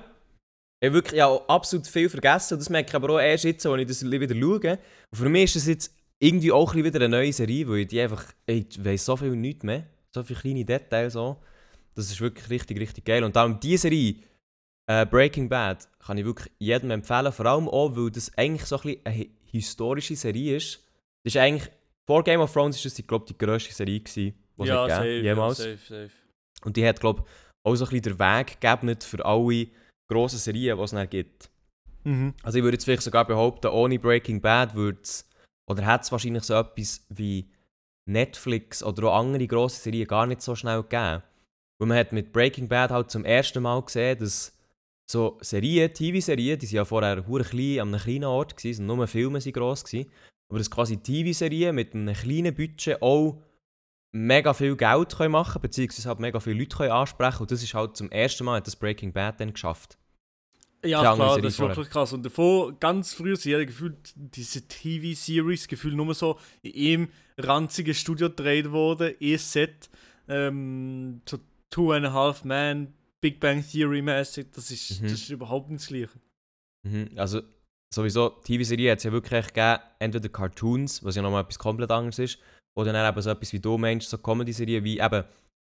Ich 0.80 0.86
habe 0.86 0.94
wirklich 0.94 1.18
ja, 1.18 1.26
auch 1.26 1.48
absolut 1.48 1.86
viel 1.88 2.08
vergessen 2.08 2.54
und 2.54 2.60
das 2.60 2.70
merke 2.70 2.88
ich 2.90 2.94
aber 2.94 3.10
auch 3.14 3.18
erst 3.20 3.44
jetzt, 3.44 3.66
als 3.66 3.80
ich 3.80 3.86
das 3.88 4.04
wieder 4.10 4.34
schaue. 4.34 4.78
Und 5.10 5.18
für 5.18 5.28
mich 5.28 5.44
ist 5.44 5.56
das 5.56 5.66
jetzt 5.66 5.94
irgendwie 6.20 6.52
auch 6.52 6.72
ein 6.74 6.84
wieder 6.84 6.96
eine 7.00 7.08
neue 7.08 7.32
Serie, 7.32 7.68
weil 7.68 7.78
ich 7.78 7.88
die 7.88 8.00
einfach, 8.00 8.24
ich 8.46 8.84
weiss 8.84 9.04
so 9.04 9.16
viel 9.16 9.34
nicht 9.34 9.64
mehr, 9.64 9.84
so 10.14 10.22
viele 10.22 10.38
kleine 10.40 10.64
Details 10.64 11.14
so. 11.14 11.36
Das 11.94 12.10
ist 12.10 12.20
wirklich 12.20 12.48
richtig, 12.48 12.78
richtig 12.78 13.04
geil. 13.04 13.24
Und 13.24 13.34
darum 13.34 13.58
diese 13.58 13.82
Serie, 13.82 14.16
äh, 14.88 15.04
Breaking 15.04 15.48
Bad, 15.48 15.88
kann 15.98 16.16
ich 16.16 16.24
wirklich 16.24 16.52
jedem 16.60 16.92
empfehlen, 16.92 17.32
vor 17.32 17.46
allem 17.46 17.68
auch, 17.68 17.96
weil 17.96 18.10
das 18.12 18.30
eigentlich 18.38 18.64
so 18.64 18.76
ein 18.76 18.82
bisschen 18.82 19.00
eine 19.06 19.14
hi- 19.16 19.30
historische 19.50 20.14
Serie 20.14 20.56
ist. 20.56 20.74
Das 21.24 21.34
ist 21.34 21.40
eigentlich, 21.40 21.68
vor 22.06 22.22
Game 22.22 22.40
of 22.40 22.52
Thrones 22.52 22.76
ist 22.84 22.98
das, 22.98 23.04
glaube 23.06 23.24
ich, 23.28 23.36
die 23.36 23.44
grösste 23.44 23.74
Serie 23.74 23.98
gewesen, 23.98 24.34
die 24.56 24.62
es 24.62 24.68
ja, 24.68 24.82
hat 24.84 24.90
safe, 24.90 25.02
gegeben, 25.02 25.24
ja, 25.26 25.32
jemals. 25.32 25.56
safe, 25.58 25.78
safe. 25.88 26.10
Und 26.64 26.76
die 26.76 26.86
hat, 26.86 27.00
glaube 27.00 27.24
ich, 27.26 27.47
auch 27.68 27.76
so 27.76 27.84
ein 27.84 27.90
bisschen 27.90 28.16
den 28.16 28.18
Weg 28.18 28.60
geebnet 28.60 29.04
für 29.04 29.24
alle 29.24 29.68
grossen 30.10 30.38
Serien, 30.38 30.76
die 30.76 30.82
es 30.84 30.90
dann 30.90 31.08
gibt. 31.08 31.50
Mhm. 32.04 32.34
Also 32.42 32.58
ich 32.58 32.64
würde 32.64 32.76
jetzt 32.76 32.84
vielleicht 32.84 33.02
sogar 33.02 33.26
behaupten, 33.26 33.68
ohne 33.68 33.98
Breaking 33.98 34.40
Bad 34.40 34.74
würde 34.74 35.00
es, 35.02 35.28
oder 35.68 35.86
hätte 35.86 36.02
es 36.02 36.12
wahrscheinlich 36.12 36.44
so 36.44 36.54
etwas 36.54 37.04
wie 37.10 37.50
Netflix 38.08 38.82
oder 38.82 39.08
auch 39.08 39.18
andere 39.18 39.46
grosse 39.46 39.82
Serien 39.82 40.06
gar 40.06 40.26
nicht 40.26 40.40
so 40.40 40.54
schnell 40.54 40.82
gegeben. 40.82 41.22
Weil 41.78 41.88
man 41.88 41.98
hat 41.98 42.12
mit 42.12 42.32
Breaking 42.32 42.68
Bad 42.68 42.90
halt 42.90 43.10
zum 43.10 43.24
ersten 43.24 43.62
Mal 43.62 43.82
gesehen, 43.82 44.18
dass 44.18 44.56
so 45.10 45.38
Serien, 45.40 45.92
TV-Serien, 45.92 46.58
die 46.58 46.66
sind 46.66 46.76
ja 46.76 46.84
vorher 46.84 47.26
hure 47.26 47.44
klein, 47.44 47.80
an 47.80 47.88
einem 47.88 48.00
kleinen 48.00 48.24
Ort 48.24 48.56
gewesen, 48.56 48.88
und 48.88 48.96
nur 48.96 49.06
Filme 49.06 49.40
sind 49.40 49.54
gross 49.54 49.84
gewesen, 49.84 50.10
aber 50.50 50.58
dass 50.58 50.70
quasi 50.70 50.96
TV-Serien 50.96 51.74
mit 51.74 51.94
einem 51.94 52.14
kleinen 52.14 52.54
Budget 52.54 53.00
auch 53.02 53.42
mega 54.12 54.54
viel 54.54 54.76
Geld 54.76 55.14
können 55.16 55.32
machen 55.32 55.60
beziehungsweise 55.60 56.08
halt 56.08 56.20
mega 56.20 56.40
viele 56.40 56.58
Leute 56.60 56.76
können 56.76 56.90
ansprechen 56.92 57.42
und 57.42 57.50
das 57.50 57.62
ist 57.62 57.74
halt 57.74 57.96
zum 57.96 58.10
ersten 58.10 58.44
Mal 58.44 58.56
hat 58.56 58.66
das 58.66 58.76
Breaking 58.76 59.12
Bad 59.12 59.40
dann 59.40 59.52
geschafft. 59.52 59.98
Ja, 60.84 61.00
klar, 61.00 61.16
Serie 61.30 61.42
das 61.42 61.52
ist 61.54 61.56
vorher. 61.58 61.76
wirklich 61.76 61.92
krass. 61.92 62.12
Und 62.12 62.24
davor, 62.24 62.72
ganz 62.78 63.12
früh, 63.12 63.34
sie 63.34 63.54
hat 63.56 63.66
gefühlt 63.66 64.12
diese 64.14 64.62
TV-Series 64.68 65.66
gefühlt 65.66 65.94
nur 65.96 66.14
so 66.14 66.38
in 66.62 67.00
einem 67.00 67.08
ranzigen 67.36 67.94
Studio 67.94 68.28
gedreht 68.30 68.70
worden, 68.70 69.14
ein 69.20 69.38
Set, 69.38 69.90
ähm, 70.28 71.20
so 71.28 71.38
Two 71.70 71.92
and 71.92 72.06
a 72.06 72.12
Half 72.12 72.44
Man, 72.44 72.94
Big 73.20 73.40
Bang 73.40 73.64
Theory 73.68 74.02
mäßig, 74.02 74.52
das 74.54 74.70
ist, 74.70 75.00
Mhm. 75.02 75.04
das 75.08 75.12
ist 75.14 75.30
überhaupt 75.30 75.68
nicht 75.68 75.80
das 75.82 75.88
Gleiche. 75.88 76.20
Mhm. 76.84 77.10
Also 77.16 77.42
sowieso, 77.92 78.28
TV-Serie 78.44 78.92
hat 78.92 78.98
es 78.98 79.04
ja 79.04 79.10
wirklich 79.12 79.48
gegeben, 79.48 79.82
entweder 79.98 80.28
Cartoons, 80.28 81.02
was 81.02 81.16
ja 81.16 81.22
nochmal 81.22 81.42
etwas 81.42 81.58
komplett 81.58 81.90
anderes 81.90 82.20
ist, 82.20 82.38
oder 82.78 82.92
dann 82.92 83.12
eben 83.12 83.20
so 83.20 83.30
etwas 83.30 83.52
wie 83.52 83.60
du 83.60 83.76
meinst, 83.76 84.08
so 84.08 84.18
Comedy-Serien 84.18 84.84
wie 84.84 85.00
eben 85.00 85.24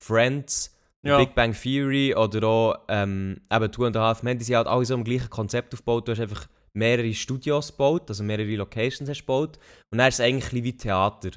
Friends, 0.02 0.74
Ja. 1.04 1.18
Big 1.18 1.34
Bang 1.34 1.52
Theory 1.52 2.14
oder 2.14 2.48
auch 2.48 2.76
ähm, 2.88 3.40
eben 3.52 3.70
Two 3.70 3.84
and 3.84 3.96
a 3.96 4.00
Half 4.00 4.22
Men, 4.22 4.38
die 4.38 4.44
sind 4.44 4.56
halt 4.56 4.66
alle 4.66 4.84
so 4.86 4.94
im 4.94 5.04
gleichen 5.04 5.28
Konzept 5.28 5.74
aufgebaut. 5.74 6.08
Du 6.08 6.12
hast 6.12 6.20
einfach 6.20 6.46
mehrere 6.72 7.12
Studios 7.12 7.72
gebaut, 7.72 8.08
also 8.08 8.24
mehrere 8.24 8.56
Locations 8.56 9.08
hast 9.08 9.20
gebaut 9.20 9.58
und 9.92 9.98
dann 9.98 10.08
ist 10.08 10.14
es 10.14 10.20
eigentlich 10.20 10.52
ein 10.52 10.64
wie 10.64 10.76
Theater. 10.76 11.30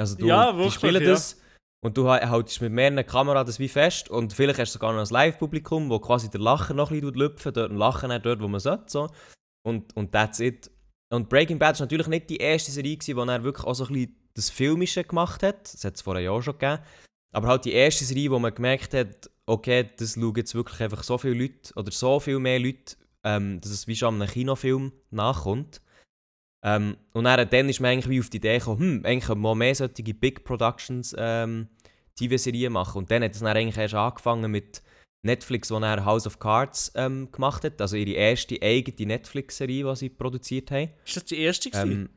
Also 0.00 0.16
du, 0.16 0.26
Ja, 0.26 0.50
die 0.50 0.58
wirklich, 0.58 0.74
spielen 0.74 1.02
ja. 1.02 1.10
das 1.10 1.40
Und 1.84 1.96
du 1.96 2.08
haltest 2.08 2.60
mit 2.60 2.72
mehreren 2.72 3.06
Kameras 3.06 3.46
das 3.46 3.58
wie 3.60 3.68
fest 3.68 4.08
und 4.10 4.32
vielleicht 4.32 4.58
hast 4.58 4.70
du 4.70 4.78
sogar 4.78 4.92
noch 4.92 5.00
ein 5.00 5.12
Live-Publikum, 5.12 5.88
wo 5.90 6.00
quasi 6.00 6.28
der 6.28 6.40
Lacher 6.40 6.74
noch 6.74 6.90
ein 6.90 7.00
bisschen 7.00 7.14
lüpfen, 7.14 7.52
dort 7.52 7.70
ein 7.70 7.76
Lachen 7.76 8.08
dann 8.08 8.22
dort, 8.22 8.40
wo 8.40 8.48
man 8.48 8.60
sollte. 8.60 8.84
So. 8.88 9.08
Und, 9.64 9.94
und 9.96 10.10
that's 10.12 10.40
it. 10.40 10.70
Und 11.12 11.28
Breaking 11.28 11.58
Bad 11.58 11.74
ist 11.74 11.80
natürlich 11.80 12.08
nicht 12.08 12.30
die 12.30 12.38
erste 12.38 12.72
Serie, 12.72 12.96
gewesen, 12.96 13.16
wo 13.16 13.22
er 13.22 13.44
wirklich 13.44 13.66
auch 13.66 13.74
so 13.74 13.84
ein 13.84 13.92
bisschen 13.92 14.16
das 14.34 14.50
Filmische 14.50 15.04
gemacht 15.04 15.42
hat. 15.42 15.72
Das 15.72 15.84
hat 15.84 15.96
es 15.96 16.02
vor 16.02 16.16
einem 16.16 16.24
Jahr 16.24 16.42
schon 16.42 16.58
gegeben. 16.58 16.82
Aber 17.32 17.48
halt 17.48 17.64
die 17.64 17.72
erste 17.72 18.04
Serie, 18.04 18.30
wo 18.30 18.38
man 18.38 18.54
gemerkt 18.54 18.94
hat, 18.94 19.30
okay, 19.46 19.88
das 19.96 20.14
schauen 20.14 20.34
jetzt 20.36 20.54
wirklich 20.54 20.80
einfach 20.80 21.02
so 21.02 21.18
viele 21.18 21.34
Leute 21.34 21.72
oder 21.76 21.90
so 21.90 22.20
viel 22.20 22.38
mehr 22.38 22.60
Leute, 22.60 22.96
ähm, 23.24 23.60
dass 23.60 23.70
es 23.70 23.86
wie 23.86 23.96
schon 23.96 24.20
einem 24.20 24.28
Kinofilm 24.28 24.92
nachkommt. 25.10 25.80
Ähm, 26.64 26.96
und 27.12 27.24
dann, 27.24 27.48
dann 27.48 27.68
ist 27.68 27.80
man 27.80 27.92
eigentlich 27.92 28.08
wie 28.08 28.20
auf 28.20 28.30
die 28.30 28.36
Idee 28.36 28.58
gekommen, 28.58 28.80
hm, 28.80 29.04
eigentlich 29.04 29.26
können 29.26 29.40
wir 29.40 29.54
mehr 29.54 29.74
solche 29.74 30.14
Big 30.14 30.44
Productions 30.44 31.14
ähm, 31.18 31.68
TV-Serien 32.16 32.72
machen. 32.72 32.98
Und 32.98 33.10
dann 33.10 33.22
hat 33.24 33.32
es 33.32 33.40
dann 33.40 33.56
eigentlich 33.56 33.78
erst 33.78 33.94
angefangen 33.94 34.50
mit 34.50 34.82
Netflix, 35.24 35.70
wo 35.70 35.78
dann 35.78 36.04
House 36.04 36.26
of 36.26 36.38
Cards 36.38 36.92
ähm, 36.94 37.30
gemacht 37.32 37.64
hat. 37.64 37.80
Also 37.80 37.96
ihre 37.96 38.12
erste 38.12 38.60
eigene 38.60 39.06
Netflix-Serie, 39.06 39.88
die 39.88 39.96
sie 39.96 40.08
produziert 40.08 40.70
haben. 40.70 40.90
Ist 41.04 41.16
das 41.16 41.24
die 41.24 41.38
erste? 41.38 41.70
Ähm, 41.74 42.10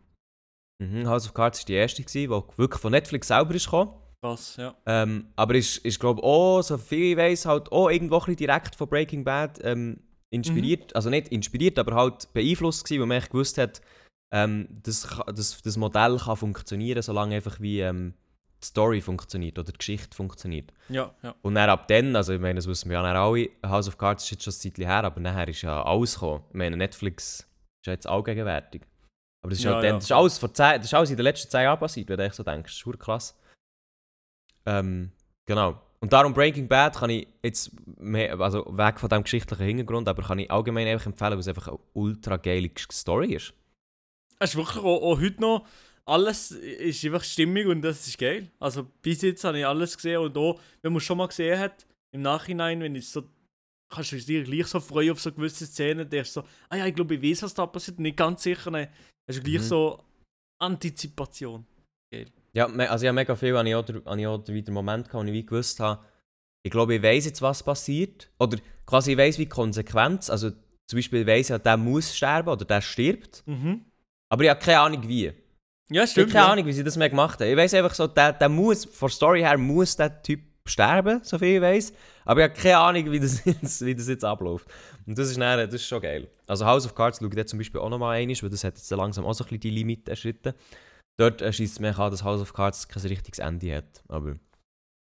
mhm, 0.80 1.08
House 1.08 1.26
of 1.26 1.34
Cards 1.34 1.60
war 1.60 1.66
die 1.66 1.74
erste, 1.74 2.04
die 2.04 2.30
wirklich 2.30 2.82
von 2.82 2.92
Netflix 2.92 3.28
selber 3.28 3.54
ist 3.56 3.66
gekommen. 3.66 3.92
Krass, 4.22 4.56
ja. 4.58 4.74
Ähm, 4.86 5.28
aber 5.36 5.56
ist, 5.56 5.78
ist 5.80 6.00
glaube 6.00 6.20
ich, 6.20 6.26
auch, 6.26 6.62
so 6.62 6.78
viel 6.78 7.12
ich 7.12 7.18
weiß, 7.18 7.46
halt 7.46 7.72
auch 7.72 7.90
irgendwo 7.90 8.20
ein 8.20 8.36
direkt 8.36 8.76
von 8.76 8.90
Breaking 8.90 9.24
Bad 9.24 9.60
ähm, 9.64 10.00
inspiriert. 10.32 10.96
Also 10.96 11.10
nicht 11.10 11.30
inspiriert, 11.30 11.78
aber 11.78 11.96
halt 11.96 12.34
beeinflusst 12.34 12.86
gewesen, 12.86 13.02
weil 13.02 13.08
man 13.08 13.22
gewusst 13.22 13.58
hat, 13.58 13.82
ähm, 14.34 14.68
das, 14.84 15.08
das, 15.28 15.62
das 15.62 15.78
Modell 15.78 16.18
kann 16.18 16.36
funktionieren, 16.36 17.02
solange 17.02 17.36
einfach 17.36 17.60
wie 17.60 17.82
ähm, 17.82 18.14
die 18.64 18.68
Story 18.68 19.02
funktioniert 19.02 19.60
oder 19.60 19.72
die 19.72 19.78
Geschichte 19.78 20.16
funktioniert. 20.16 20.74
Ja, 20.90 21.14
ja. 21.22 21.36
Und 21.42 21.56
dann 21.56 21.70
ab 21.70 21.88
dann, 21.88 22.16
also 22.16 22.34
ich 22.34 22.42
meine, 22.42 22.56
das 22.56 22.68
wissen 22.68 22.90
wir 22.90 23.02
ja 23.02 23.04
alle, 23.04 23.50
House 23.66 23.88
of 23.88 23.98
Cards 23.98 24.24
ist 24.24 24.32
jetzt 24.32 24.44
schon 24.44 24.54
ein 24.54 24.60
Zeitchen 24.60 24.86
her, 24.86 25.04
aber 25.04 25.22
nachher 25.22 25.48
ist 25.48 25.62
ja 25.62 25.84
alles 25.84 26.16
gekommen. 26.16 26.44
Ich 26.50 26.56
meine, 26.56 26.78
Netflix 26.78 27.42
ist 27.42 27.86
ja 27.86 27.94
jetzt 27.94 28.08
allgegenwärtig. 28.08 28.82
Aber 29.46 29.52
das 29.52 29.60
ist, 29.60 29.66
Ja, 29.66 29.76
halt 29.76 29.84
dann, 29.84 29.90
ja. 29.90 29.96
das 29.98 30.06
ist, 30.06 30.12
alles, 30.12 30.38
vor 30.40 30.52
zehn, 30.52 30.78
das 30.78 30.86
ist 30.86 30.94
alles 30.96 31.12
in 31.12 31.18
den 31.18 31.24
letzten 31.24 31.52
zehn 31.52 31.62
Jahren 31.62 31.78
passiert, 31.78 32.10
wenn 32.10 32.18
du 32.18 32.24
echt 32.24 32.34
so 32.34 32.42
denkst. 32.42 32.82
Das 32.84 32.94
ist 32.94 33.00
krass. 33.00 33.40
Ähm, 34.66 35.12
genau. 35.46 35.80
Und 36.00 36.14
darum 36.14 36.34
Breaking 36.34 36.68
Bad 36.68 36.96
kann 36.96 37.12
ich 37.12 37.28
jetzt, 37.44 37.72
mehr, 38.00 38.40
also 38.40 38.66
weg 38.76 39.00
von 39.00 39.08
dem 39.08 39.22
geschichtlichen 39.22 39.64
Hintergrund, 39.64 40.08
aber 40.08 40.24
kann 40.24 40.40
ich 40.40 40.50
allgemein 40.50 40.88
einfach 40.88 41.06
empfehlen, 41.06 41.34
weil 41.34 41.40
es 41.42 41.48
einfach 41.48 41.68
eine 41.68 41.78
ultra 41.94 42.38
geile 42.38 42.72
Story 42.92 43.36
ist. 43.36 43.54
Es 44.40 44.50
ist 44.50 44.56
wirklich 44.56 44.84
auch, 44.84 45.04
auch 45.04 45.22
heute 45.22 45.40
noch, 45.40 45.68
alles 46.06 46.50
ist 46.50 47.06
einfach 47.06 47.24
stimmig 47.24 47.68
und 47.68 47.84
das 47.84 48.08
ist 48.08 48.18
geil. 48.18 48.50
Also 48.60 48.88
bis 49.04 49.22
jetzt 49.22 49.44
habe 49.44 49.60
ich 49.60 49.68
alles 49.68 49.96
gesehen 49.96 50.22
und 50.22 50.36
auch, 50.38 50.60
wenn 50.82 50.92
man 50.92 50.98
es 50.98 51.04
schon 51.04 51.20
mal 51.20 51.28
gesehen 51.28 51.60
hat, 51.60 51.86
im 52.12 52.24
Nachhinein, 52.24 52.80
wenn 52.80 52.96
ich 52.96 53.08
so, 53.08 53.22
kannst 53.94 54.12
du 54.12 54.16
dich 54.16 54.46
gleich 54.46 54.66
so 54.66 54.80
freuen 54.80 55.12
auf 55.12 55.22
so 55.22 55.32
gewisse 55.32 55.68
Szenen, 55.68 56.10
der 56.10 56.24
ist 56.24 56.34
so, 56.34 56.44
ah 56.70 56.78
ja, 56.78 56.88
ich 56.88 56.96
glaube, 56.96 57.14
ich 57.14 57.22
weiß, 57.22 57.44
was 57.44 57.54
da 57.54 57.68
passiert, 57.68 58.00
nicht 58.00 58.18
ganz 58.18 58.42
sicher, 58.42 58.72
dann 58.72 58.88
hast 59.28 59.38
du 59.40 59.44
gleich 59.44 59.62
Mhm. 59.62 59.64
so 59.64 60.04
Antizipation. 60.60 61.66
Ja, 62.54 62.68
me- 62.68 62.90
also 62.90 63.04
ich 63.04 63.08
habe 63.10 63.16
mega 63.16 63.36
viel, 63.36 63.58
habe 63.58 63.68
ich 63.68 63.76
auch, 63.76 63.88
ich 64.18 64.28
auch 64.28 64.48
wieder 64.48 64.72
Moment 64.72 65.08
gehabt, 65.10 65.24
wo 65.26 65.28
ich 65.28 65.34
wie 65.34 65.46
gewusst 65.46 65.80
habe, 65.80 66.04
ich 66.64 66.72
glaube, 66.72 66.96
ich 66.96 67.04
weiß 67.04 67.26
jetzt, 67.26 67.42
was 67.42 67.62
passiert. 67.64 68.32
Oder 68.40 68.58
quasi 68.86 69.12
ich 69.12 69.18
weiß, 69.18 69.38
wie 69.38 69.44
die 69.46 69.50
Konsequenz, 69.50 70.30
also 70.30 70.52
zum 70.88 70.98
Beispiel 70.98 71.22
ich 71.22 71.28
weiss 71.28 71.50
ja, 71.50 71.58
der 71.58 71.78
muss 71.78 72.16
sterben 72.16 72.50
oder 72.50 72.64
der 72.66 72.82
stirbt, 72.82 73.44
Mhm. 73.46 73.86
aber 74.30 74.44
ich 74.46 74.50
habe 74.50 74.60
keine 74.60 74.80
Ahnung 74.80 75.08
wie. 75.08 75.26
Ja, 75.26 75.34
Ich 75.90 75.98
habe 76.00 76.08
stimmt. 76.08 76.32
keine 76.32 76.46
ja. 76.46 76.52
Ahnung, 76.54 76.66
wie 76.66 76.74
sie 76.74 76.84
das 76.84 76.96
mehr 76.98 77.10
gemacht 77.10 77.40
haben. 77.42 77.50
Ich 77.50 77.58
weiß 77.58 77.74
einfach 77.76 77.94
so, 77.94 78.08
der, 78.08 78.34
der 78.34 78.50
muss, 78.50 78.86
von 78.86 79.10
der 79.10 79.14
Story 79.16 79.42
her 79.42 79.58
muss 79.58 79.96
der 79.96 80.22
Typ 80.24 80.40
sterben, 80.68 81.24
so 81.24 81.38
viel 81.38 81.58
ich 81.58 81.62
weiß. 81.62 81.94
Aber 82.26 82.42
ich 82.42 82.50
habe 82.50 82.60
keine 82.60 82.78
Ahnung, 82.78 83.12
wie 83.12 83.20
das 83.20 83.44
jetzt, 83.46 83.86
wie 83.86 83.96
das 83.96 84.08
jetzt 84.08 84.26
abläuft. 84.26 84.68
Und 85.06 85.18
das 85.18 85.30
ist, 85.30 85.40
dann, 85.40 85.60
das 85.60 85.74
ist 85.74 85.88
schon 85.88 86.02
geil. 86.02 86.28
Also 86.48 86.66
House 86.66 86.86
of 86.86 86.96
Cards 86.96 87.20
schaue 87.20 87.30
ich 87.40 87.48
zum 87.48 87.60
Beispiel 87.60 87.82
auch 87.82 87.90
nochmal 87.90 88.18
einmal, 88.18 88.36
weil 88.42 88.50
das 88.50 88.64
hat 88.64 88.76
jetzt 88.76 88.90
langsam 88.92 89.26
auch 89.26 89.34
so 89.34 89.44
ein 89.44 89.48
bisschen 89.48 89.62
die 89.62 89.70
Limite 89.70 90.12
erschritten. 90.12 90.54
Dort 91.18 91.42
schießt 91.42 91.80
mich 91.80 91.98
an, 91.98 92.12
dass 92.12 92.24
House 92.24 92.42
of 92.42 92.54
Cards 92.54 92.88
kein 92.88 93.04
richtiges 93.04 93.40
Ende 93.40 93.76
hat. 93.78 94.04
Aber 94.08 94.38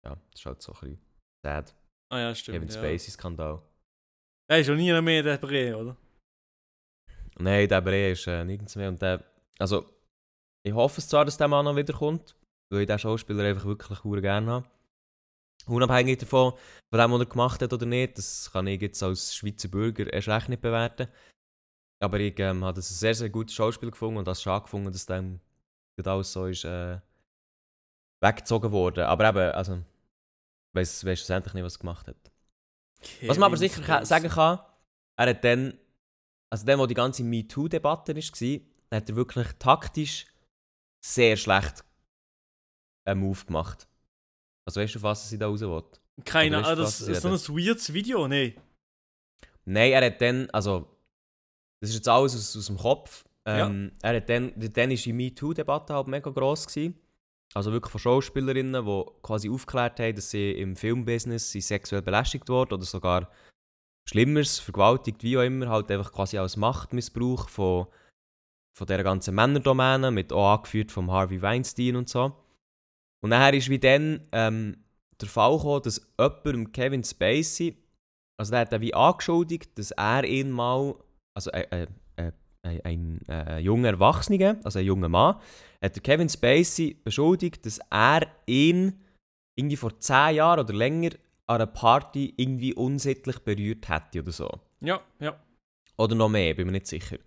ja, 0.04 0.16
das 0.30 0.40
ist 0.40 0.46
halt 0.46 0.62
so 0.62 0.72
ein 0.72 0.80
bisschen 0.80 0.98
sad. 1.46 1.74
Ah 2.12 2.18
ja, 2.18 2.32
Kevin 2.32 2.68
stimmt. 2.68 2.74
Ja. 2.74 2.80
Spacey-Skandal. 2.80 3.62
Er 4.50 4.58
ist 4.58 4.66
schon 4.66 4.76
nie 4.76 5.00
mehr 5.00 5.22
der 5.22 5.38
Bre, 5.38 5.76
oder? 5.76 5.96
Nein, 7.38 7.68
der 7.68 7.80
Bre 7.80 8.10
ist 8.10 8.26
äh, 8.26 8.44
nirgends 8.44 8.76
mehr. 8.76 8.88
Und 8.88 9.00
der, 9.00 9.24
also, 9.58 9.86
ich 10.66 10.74
hoffe 10.74 11.00
es 11.00 11.08
zwar, 11.08 11.24
dass 11.24 11.36
der 11.36 11.48
Mann 11.48 11.64
noch 11.64 11.76
wiederkommt, 11.76 12.34
weil 12.70 12.82
ich 12.82 12.86
den 12.86 12.98
Schauspieler 12.98 13.44
einfach 13.44 13.64
wirklich 13.64 14.22
gerne 14.22 14.50
habe. 14.50 14.68
Unabhängig 15.66 16.18
davon, 16.18 16.52
von 16.90 16.98
dem, 16.98 17.12
was 17.12 17.20
er 17.20 17.26
gemacht 17.26 17.62
hat 17.62 17.72
oder 17.72 17.86
nicht, 17.86 18.18
das 18.18 18.50
kann 18.52 18.66
ich 18.66 18.80
jetzt 18.80 19.02
als 19.02 19.34
Schweizer 19.34 19.68
Bürger 19.68 20.12
erst 20.12 20.28
recht 20.28 20.48
nicht 20.48 20.62
bewerten. 20.62 21.08
Aber 22.02 22.18
ich 22.18 22.38
ähm, 22.40 22.64
habe 22.64 22.74
das 22.76 22.90
ein 22.90 22.94
sehr, 22.94 23.14
sehr 23.14 23.30
gutes 23.30 23.54
Schauspiel 23.54 23.90
gefunden 23.90 24.18
und 24.18 24.26
das 24.26 24.42
schade 24.42 24.64
gefunden, 24.64 24.90
dass 24.90 25.06
dann 25.06 25.40
alles 26.04 26.32
so 26.32 26.46
ist 26.46 26.64
äh, 26.64 26.98
weggezogen 28.20 28.72
wurde. 28.72 29.06
Aber 29.06 29.28
eben, 29.28 29.52
also, 29.52 29.82
weiß 30.74 31.04
weiß 31.04 31.18
schlussendlich 31.20 31.54
nicht, 31.54 31.64
was 31.64 31.76
er 31.76 31.80
gemacht 31.80 32.08
hat. 32.08 32.32
Was 33.26 33.38
man 33.38 33.46
aber 33.52 33.56
Kevin 33.56 33.68
sicher 33.68 33.82
ka- 33.82 34.04
Spacey. 34.04 34.06
sagen 34.06 34.28
kann, 34.30 34.58
er 35.16 35.28
hat 35.30 35.44
dann, 35.44 35.78
also 36.50 36.66
dann, 36.66 36.78
wo 36.80 36.86
die 36.86 36.94
ganze 36.94 37.22
MeToo-Debatte 37.22 38.16
war, 38.16 38.60
hat 38.98 39.08
er 39.08 39.16
wirklich 39.16 39.48
taktisch 39.60 40.26
sehr 41.04 41.36
schlecht 41.36 41.84
einen 43.04 43.20
Move 43.20 43.44
gemacht. 43.44 43.86
Also 44.64 44.80
weißt 44.80 44.94
du, 44.94 44.98
auf 44.98 45.02
was 45.02 45.28
sie 45.28 45.38
da 45.38 45.46
raus 45.46 45.60
will? 45.60 45.82
Keine 46.24 46.58
Ahnung, 46.58 46.76
das 46.84 47.00
ist 47.00 47.22
so 47.22 47.28
ein 47.28 47.56
weirdes 47.58 47.92
Video, 47.92 48.28
nee. 48.28 48.54
Nein, 49.64 49.92
er 49.92 50.06
hat 50.06 50.20
dann, 50.20 50.50
also, 50.50 50.88
das 51.80 51.90
ist 51.90 51.96
jetzt 51.96 52.08
alles 52.08 52.34
aus, 52.34 52.56
aus 52.56 52.66
dem 52.66 52.76
Kopf. 52.76 53.24
Ähm, 53.44 53.92
Er 54.02 54.16
hat 54.16 54.28
dann, 54.28 54.52
dann 54.56 54.90
ist 54.90 55.04
die 55.04 55.12
MeToo-Debatte 55.12 55.94
halt 55.94 56.06
mega 56.06 56.30
gross 56.30 56.66
gewesen. 56.66 56.98
Also 57.54 57.72
wirklich 57.72 57.90
von 57.90 58.00
Schauspielerinnen, 58.00 58.84
die 58.84 59.04
quasi 59.22 59.50
aufgeklärt 59.50 60.00
haben, 60.00 60.14
dass 60.14 60.30
sie 60.30 60.52
im 60.52 60.76
Filmbusiness 60.76 61.50
sie 61.50 61.60
sexuell 61.60 62.02
belästigt 62.02 62.48
wurden 62.48 62.74
oder 62.74 62.84
sogar 62.84 63.28
Schlimmeres, 64.08 64.58
vergewaltigt, 64.58 65.22
wie 65.22 65.36
auch 65.36 65.42
immer, 65.42 65.68
halt 65.68 65.90
einfach 65.90 66.12
quasi 66.12 66.38
als 66.38 66.56
Machtmissbrauch 66.56 67.48
von, 67.48 67.86
von 68.76 68.86
dieser 68.86 69.02
ganzen 69.02 69.34
Männerdomäne, 69.34 70.10
mit 70.10 70.32
auch 70.32 70.54
angeführt 70.54 70.90
vom 70.90 71.10
Harvey 71.10 71.42
Weinstein 71.42 71.96
und 71.96 72.08
so. 72.08 72.32
Und 73.22 73.30
nachher 73.30 73.54
ist 73.54 73.70
wie 73.70 73.78
dann 73.78 74.28
ähm, 74.32 74.76
der 75.20 75.28
Fall 75.28 75.56
gekommen, 75.56 75.82
dass 75.82 76.12
jemand 76.18 76.72
Kevin 76.72 77.04
Spacey, 77.04 77.76
also 78.36 78.50
der 78.50 78.60
hat 78.60 78.72
dann 78.72 78.80
wie 78.80 78.94
angeschuldigt, 78.94 79.78
dass 79.78 79.92
er 79.92 80.24
ihn 80.24 80.50
mal, 80.50 80.94
also 81.34 81.50
äh, 81.52 81.66
äh, 81.70 81.86
äh, 82.16 82.32
ein, 82.62 82.80
ein 82.84 83.28
äh, 83.28 83.58
junger 83.60 83.90
Erwachsener, 83.90 84.58
also 84.64 84.80
ein 84.80 84.84
junger 84.84 85.08
Mann, 85.08 85.36
hat 85.80 85.94
der 85.94 86.02
Kevin 86.02 86.28
Spacey 86.28 86.94
beschuldigt, 87.02 87.64
dass 87.64 87.78
er 87.90 88.26
ihn 88.46 89.00
irgendwie 89.54 89.76
vor 89.76 89.98
10 89.98 90.36
Jahren 90.36 90.60
oder 90.60 90.74
länger 90.74 91.10
an 91.46 91.56
einer 91.56 91.66
Party 91.66 92.34
irgendwie 92.36 92.74
unsittlich 92.74 93.38
berührt 93.40 93.88
hätte 93.88 94.20
oder 94.20 94.32
so. 94.32 94.50
Ja, 94.80 95.00
ja. 95.20 95.38
Oder 95.96 96.14
noch 96.14 96.28
mehr, 96.28 96.54
bin 96.54 96.66
mir 96.66 96.72
nicht 96.72 96.86
sicher. 96.86 97.18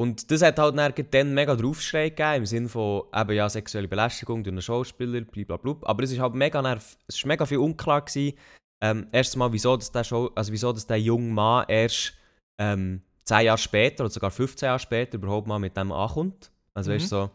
Und 0.00 0.30
das 0.30 0.42
hat 0.42 0.58
halt 0.58 0.78
dann 0.78 0.94
dann 1.10 1.34
mega 1.34 1.56
draufschrei 1.56 2.10
gegeben, 2.10 2.36
im 2.36 2.46
Sinne 2.46 2.68
von 2.68 3.02
eben 3.12 3.32
ja, 3.32 3.48
sexuelle 3.48 3.88
Belästigung 3.88 4.44
durch 4.44 4.52
einen 4.52 4.62
Schauspieler, 4.62 5.22
blablabla. 5.22 5.76
Aber 5.82 6.04
es 6.04 6.12
ist 6.12 6.20
halt 6.20 6.34
mega, 6.34 6.62
nerv 6.62 6.96
es 7.08 7.16
ist 7.16 7.26
mega 7.26 7.44
viel 7.44 7.58
unklar 7.58 8.02
gewesen. 8.02 8.38
Ähm, 8.80 9.08
erstens 9.10 9.36
mal, 9.36 9.52
wieso, 9.52 9.76
dass 9.76 9.90
der, 9.90 10.04
Show 10.04 10.30
also 10.36 10.52
wieso 10.52 10.72
dass 10.72 10.86
der 10.86 11.00
junge 11.00 11.32
Mann 11.32 11.64
erst 11.66 12.14
ähm, 12.60 13.02
10 13.24 13.46
Jahre 13.46 13.58
später 13.58 14.04
oder 14.04 14.12
sogar 14.12 14.30
15 14.30 14.66
Jahre 14.66 14.78
später 14.78 15.16
überhaupt 15.16 15.48
mal 15.48 15.58
mit 15.58 15.76
dem 15.76 15.90
ankommt. 15.90 16.52
Also 16.74 16.90
Mhm. 16.90 16.94
weißt 16.94 17.12
du, 17.12 17.16
so, 17.16 17.30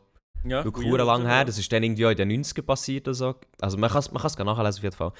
ja 0.45 0.63
wirklich 0.63 0.87
hure 0.87 1.03
lang 1.03 1.25
her. 1.25 1.43
Das 1.43 1.57
ist 1.57 1.69
dann 1.69 1.83
irgendwie 1.83 2.05
auch 2.05 2.11
in 2.11 2.17
den 2.17 2.29
90ern 2.29 2.61
passiert 2.61 3.07
oder 3.09 3.13
so. 3.13 3.35
Also 3.59 3.77
man 3.77 3.89
kann 3.89 3.99
es 3.99 4.11
man 4.11 4.21
kann's 4.21 4.37
nachlesen 4.37 4.79
auf 4.79 4.83
jeden 4.83 4.95
Fall. 4.95 5.11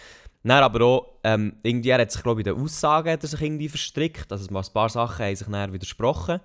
Dann 0.44 0.64
aber 0.64 0.86
auch, 0.86 1.20
ähm, 1.26 1.58
irgendwie 1.62 1.90
er 1.90 2.00
hat 2.00 2.12
sich 2.12 2.24
glaube 2.24 2.40
ich 2.40 2.48
in 2.48 2.54
den 2.54 2.64
Aussagen 2.64 3.12
hat 3.12 3.22
er 3.22 3.28
sich 3.28 3.42
irgendwie 3.42 3.68
verstrickt. 3.68 4.32
Also 4.32 4.48
ein 4.48 4.74
paar 4.74 4.88
Sachen 4.88 5.26
haben 5.26 5.36
sich 5.36 5.48
dann 5.48 5.74
widersprochen. 5.74 6.40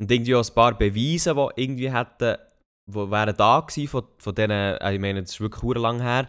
Und 0.00 0.10
irgendwie 0.10 0.34
auch 0.34 0.46
ein 0.46 0.54
paar 0.54 0.76
Beweise, 0.76 1.34
die 1.34 1.62
irgendwie 1.62 1.92
hätten, 1.92 2.36
die 2.86 3.10
wären 3.10 3.36
da 3.36 3.60
gewesen 3.60 3.88
von, 3.88 4.04
von 4.18 4.34
denen, 4.34 4.76
äh, 4.76 4.94
ich 4.94 5.00
meine, 5.00 5.22
das 5.22 5.32
ist 5.32 5.40
wirklich 5.40 5.76
lang 5.76 6.00
her, 6.00 6.28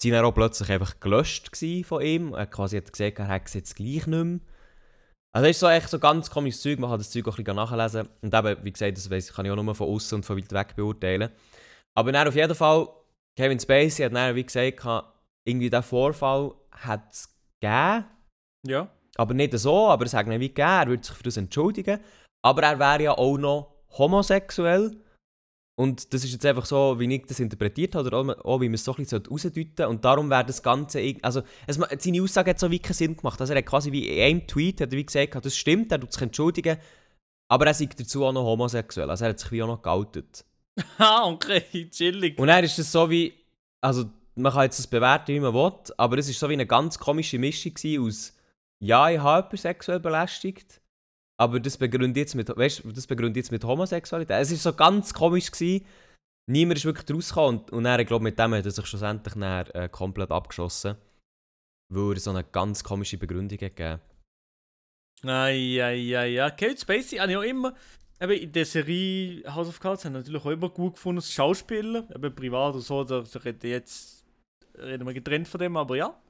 sind 0.00 0.12
dann 0.12 0.24
auch 0.24 0.32
plötzlich 0.32 0.70
einfach 0.70 1.00
gelöscht 1.00 1.52
gewesen 1.52 1.84
von 1.84 2.02
ihm. 2.02 2.34
Er 2.34 2.46
quasi 2.46 2.76
hat 2.76 2.92
gesagt, 2.92 3.18
er 3.18 3.28
hat 3.28 3.46
es 3.46 3.54
jetzt 3.54 3.76
gleich 3.76 4.06
nicht 4.06 4.08
mehr. 4.08 4.40
Also 5.32 5.48
das 5.48 5.56
ist 5.56 5.60
so 5.60 5.68
echt 5.68 5.88
so 5.88 5.98
ganz 5.98 6.30
komisches 6.30 6.62
Zeug, 6.62 6.78
man 6.78 6.90
kann 6.90 6.98
das 6.98 7.10
Zeug 7.10 7.26
auch 7.26 7.38
ein 7.38 7.44
bisschen 7.44 7.56
nachlesen. 7.56 8.08
Und 8.20 8.34
eben, 8.34 8.64
wie 8.64 8.72
gesagt, 8.72 8.96
das 8.96 9.10
weiss, 9.10 9.32
kann 9.32 9.46
ich 9.46 9.50
auch 9.50 9.56
nur 9.56 9.74
von 9.74 9.88
außen 9.88 10.16
und 10.16 10.24
von 10.24 10.36
weit 10.36 10.52
weg 10.52 10.76
beurteilen. 10.76 11.30
Aber 11.96 12.12
dann 12.12 12.28
auf 12.28 12.36
jeden 12.36 12.54
Fall, 12.54 12.88
Kevin 13.36 13.58
Spacey 13.58 14.04
hat 14.04 14.14
dann, 14.14 14.36
wie 14.36 14.44
gesagt, 14.44 14.84
irgendwie 15.44 15.70
diesen 15.70 15.82
Vorfall 15.82 16.54
hat 16.70 17.12
es 17.12 17.28
gegeben. 17.60 18.04
Ja. 18.66 18.88
Aber 19.16 19.34
nicht 19.34 19.58
so, 19.58 19.88
aber 19.88 20.04
es 20.04 20.14
hat 20.14 20.26
ihn 20.26 20.40
wie 20.40 20.48
gegeben, 20.48 20.68
er 20.68 20.86
würde 20.86 21.04
sich 21.04 21.16
für 21.16 21.22
das 21.24 21.36
entschuldigen. 21.36 22.00
Aber 22.44 22.62
er 22.62 22.78
wäre 22.78 23.02
ja 23.02 23.12
auch 23.16 23.38
noch 23.38 23.74
homosexuell. 23.96 25.00
Und 25.76 26.12
das 26.12 26.22
ist 26.22 26.32
jetzt 26.32 26.44
einfach 26.44 26.66
so, 26.66 27.00
wie 27.00 27.12
ich 27.12 27.26
das 27.26 27.40
interpretiert 27.40 27.94
habe, 27.94 28.06
oder 28.06 28.44
auch, 28.44 28.60
wie 28.60 28.68
man 28.68 28.74
es 28.74 28.84
so 28.84 28.92
ein 28.92 28.98
bisschen 28.98 29.24
rausdeuten 29.26 29.64
sollte. 29.76 29.88
Und 29.88 30.04
darum 30.04 30.30
wäre 30.30 30.44
das 30.44 30.62
Ganze, 30.62 31.16
also 31.22 31.42
es, 31.66 31.80
seine 31.98 32.22
Aussage 32.22 32.50
hat 32.50 32.60
so 32.60 32.70
wie 32.70 32.78
keinen 32.78 32.94
Sinn 32.94 33.16
gemacht. 33.16 33.40
Also 33.40 33.54
er 33.54 33.58
hat 33.58 33.66
quasi 33.66 33.90
wie 33.90 34.08
in 34.08 34.22
einem 34.22 34.46
Tweet, 34.46 34.82
hat 34.82 34.92
er 34.92 34.98
wie 34.98 35.06
gesagt, 35.06 35.44
das 35.44 35.56
stimmt, 35.56 35.90
er 35.90 36.00
tut 36.00 36.12
sich 36.12 36.22
entschuldigen, 36.22 36.76
aber 37.48 37.66
er 37.66 37.74
sagt 37.74 37.98
dazu 37.98 38.24
auch 38.24 38.32
noch 38.32 38.44
homosexuell, 38.44 39.10
also 39.10 39.24
er 39.24 39.30
hat 39.30 39.40
sich 39.40 39.50
wie 39.50 39.62
auch 39.62 39.68
noch 39.68 39.82
geoutet. 39.82 40.44
Ah, 40.98 41.28
okay, 41.28 41.88
chillig. 41.90 42.38
Und 42.38 42.48
dann 42.48 42.64
ist 42.64 42.78
es 42.78 42.90
so 42.90 43.08
wie, 43.08 43.32
also 43.80 44.04
man 44.34 44.52
kann 44.52 44.64
jetzt 44.64 44.78
das 44.78 44.86
bewerten, 44.88 45.34
wie 45.34 45.40
man 45.40 45.54
will, 45.54 45.72
aber 45.96 46.18
es 46.18 46.28
ist 46.28 46.38
so 46.38 46.48
wie 46.48 46.54
eine 46.54 46.66
ganz 46.66 46.98
komische 46.98 47.38
Mischung 47.38 47.74
aus, 48.00 48.34
ja, 48.80 49.08
ich 49.08 49.18
habe 49.18 49.38
jemanden 49.38 49.56
sexuell 49.56 50.00
belästigt, 50.00 50.80
aber 51.40 51.60
das 51.60 51.76
begründet 51.76 52.16
jetzt 52.16 52.34
mit, 52.34 52.48
weißt, 52.48 52.82
das 52.94 53.06
begründet 53.06 53.36
jetzt 53.36 53.52
mit 53.52 53.64
Homosexualität. 53.64 54.40
Es 54.40 54.50
ist 54.50 54.62
so 54.62 54.72
ganz 54.72 55.12
komisch 55.12 55.50
gewesen. 55.50 55.84
Niemand 56.50 56.78
ist 56.78 56.84
wirklich 56.84 57.10
rausgekommen 57.16 57.60
und, 57.60 57.70
und 57.72 57.86
er, 57.86 58.04
glaube 58.04 58.22
mit 58.24 58.38
dem 58.38 58.54
hat 58.54 58.64
er 58.64 58.70
sich 58.70 58.86
schlussendlich 58.86 59.34
dann, 59.34 59.66
äh, 59.68 59.88
komplett 59.88 60.30
abgeschossen, 60.30 60.96
weil 61.92 62.12
er 62.14 62.20
so 62.20 62.30
eine 62.30 62.44
ganz 62.44 62.84
komische 62.84 63.16
Begründung 63.16 63.58
hat 63.58 63.76
gegeben. 63.76 64.00
Ai, 65.22 65.82
ai, 65.82 66.26
ja. 66.26 66.50
Kevin 66.50 66.76
Spacey 66.76 67.16
habe 67.16 67.32
ich 67.32 67.36
auch 67.38 67.42
immer, 67.42 67.74
eben 68.20 68.32
in 68.32 68.52
der 68.52 68.66
Serie 68.66 69.42
House 69.54 69.68
of 69.68 69.80
Cards, 69.80 70.04
habe 70.04 70.18
ich 70.18 70.24
natürlich 70.24 70.44
auch 70.44 70.50
immer 70.50 70.68
gut 70.68 70.94
gefunden 70.94 71.18
als 71.18 71.32
Schauspieler, 71.32 72.06
eben 72.14 72.34
privat 72.34 72.74
und 72.74 72.82
so, 72.82 73.04
da, 73.04 73.22
da 73.22 73.38
reden 73.38 73.70
jetzt 73.70 74.22
reden 74.76 75.06
wir 75.06 75.14
getrennt 75.14 75.48
von 75.48 75.60
dem, 75.60 75.76
aber 75.76 75.96
ja. 75.96 76.20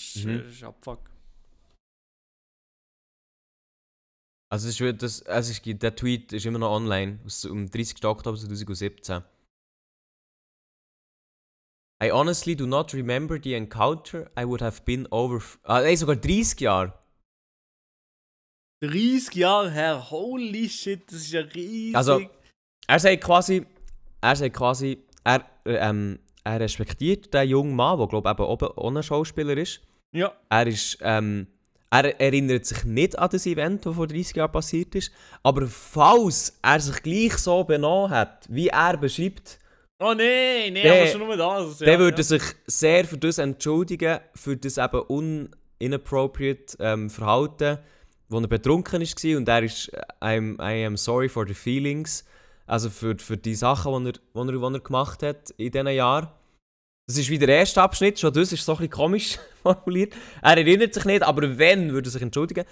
Ist, 0.00 0.24
Mhm. 0.24 0.48
ist 0.48 0.62
Abfuck. 0.62 1.10
Also 4.54 4.68
ist, 4.68 5.02
das, 5.02 5.20
es 5.22 5.50
ist, 5.50 5.62
der 5.66 5.96
Tweet 5.96 6.32
ist 6.32 6.46
immer 6.46 6.60
noch 6.60 6.70
online, 6.70 7.18
aus, 7.26 7.44
um 7.44 7.68
30. 7.68 8.04
Oktober 8.04 8.38
2017. 8.38 9.24
I 12.00 12.12
honestly 12.12 12.54
do 12.54 12.64
not 12.64 12.94
remember 12.94 13.36
the 13.42 13.54
encounter. 13.54 14.30
I 14.38 14.44
would 14.44 14.62
have 14.62 14.82
been 14.84 15.08
over... 15.10 15.42
Ah, 15.64 15.80
nein, 15.80 15.96
sogar 15.96 16.14
30 16.14 16.60
Jahre. 16.60 16.92
30 18.80 19.34
Jahre 19.34 19.72
her, 19.72 20.12
holy 20.12 20.68
shit, 20.68 21.10
das 21.10 21.22
ist 21.22 21.32
ja 21.32 21.40
riesig. 21.40 21.96
Also, 21.96 22.20
Er 22.86 23.00
sagt 23.00 23.24
quasi... 23.24 23.66
Er 24.20 24.36
sagt 24.36 24.54
quasi... 24.54 25.02
Er, 25.24 25.44
äh, 25.64 25.78
ähm, 25.78 26.20
er 26.44 26.60
respektiert 26.60 27.34
den 27.34 27.48
jungen 27.48 27.74
Mann, 27.74 27.98
der 27.98 28.06
glaube 28.06 28.28
ich 28.28 28.38
eben 28.38 28.70
oben 28.76 28.96
ein 28.98 29.02
Schauspieler 29.02 29.56
ist. 29.56 29.80
ja, 30.12 30.32
Er 30.48 30.66
ist... 30.68 30.98
Ähm, 31.00 31.48
er 31.94 32.20
erinnert 32.20 32.66
sich 32.66 32.84
nicht 32.84 33.18
an 33.18 33.28
das 33.30 33.46
Event, 33.46 33.86
das 33.86 33.94
vor 33.94 34.06
30 34.06 34.36
Jahren 34.36 34.52
passiert 34.52 34.94
ist. 34.94 35.12
Aber 35.42 35.66
falls 35.66 36.58
er 36.62 36.80
sich 36.80 37.02
gleich 37.02 37.36
so 37.38 37.62
benommen 37.64 38.10
hat, 38.10 38.46
wie 38.48 38.68
er 38.68 38.96
beschreibt... 38.96 39.58
oh 40.00 40.14
nee, 40.14 40.70
nee, 40.70 40.82
Der- 40.82 41.02
aber 41.02 41.06
schon 41.06 41.20
nur 41.20 41.36
das. 41.36 41.80
Ja, 41.80 41.86
der 41.86 41.98
würde 41.98 42.16
ja. 42.18 42.22
sich 42.22 42.42
sehr 42.66 43.04
für 43.04 43.18
das 43.18 43.38
entschuldigen, 43.38 44.18
für 44.34 44.56
das 44.56 44.78
eben 44.78 45.02
un 45.08 45.48
inappropriate 45.78 46.76
ähm, 46.80 47.10
Verhalten, 47.10 47.78
wo 48.28 48.38
er 48.38 48.48
betrunken 48.48 49.00
war 49.02 49.36
und 49.36 49.48
er 49.48 49.62
ist 49.62 49.92
äh, 49.92 50.00
I'm, 50.20 50.54
I 50.60 50.84
am 50.86 50.96
sorry 50.96 51.28
for 51.28 51.46
the 51.46 51.54
feelings, 51.54 52.24
also 52.66 52.90
für, 52.90 53.16
für 53.18 53.36
die 53.36 53.54
Sachen, 53.54 54.04
die 54.04 54.10
er, 54.10 54.20
wo 54.32 54.42
er, 54.44 54.60
wo 54.60 54.68
er 54.68 54.80
gemacht 54.80 55.22
hat 55.22 55.50
in 55.56 55.70
diesen 55.70 55.88
Jahren. 55.88 56.28
Das 57.06 57.18
ist 57.18 57.28
wie 57.28 57.38
der 57.38 57.48
erste 57.48 57.82
Abschnitt, 57.82 58.18
schon 58.18 58.32
das 58.32 58.52
ist 58.52 58.64
so 58.64 58.72
ein 58.72 58.78
bisschen 58.78 58.90
komisch 58.90 59.38
formuliert. 59.62 60.14
Er 60.40 60.56
erinnert 60.56 60.94
sich 60.94 61.04
nicht, 61.04 61.22
aber 61.22 61.58
wenn, 61.58 61.92
würde 61.92 62.08
er 62.08 62.12
sich 62.12 62.22
entschuldigen. 62.22 62.64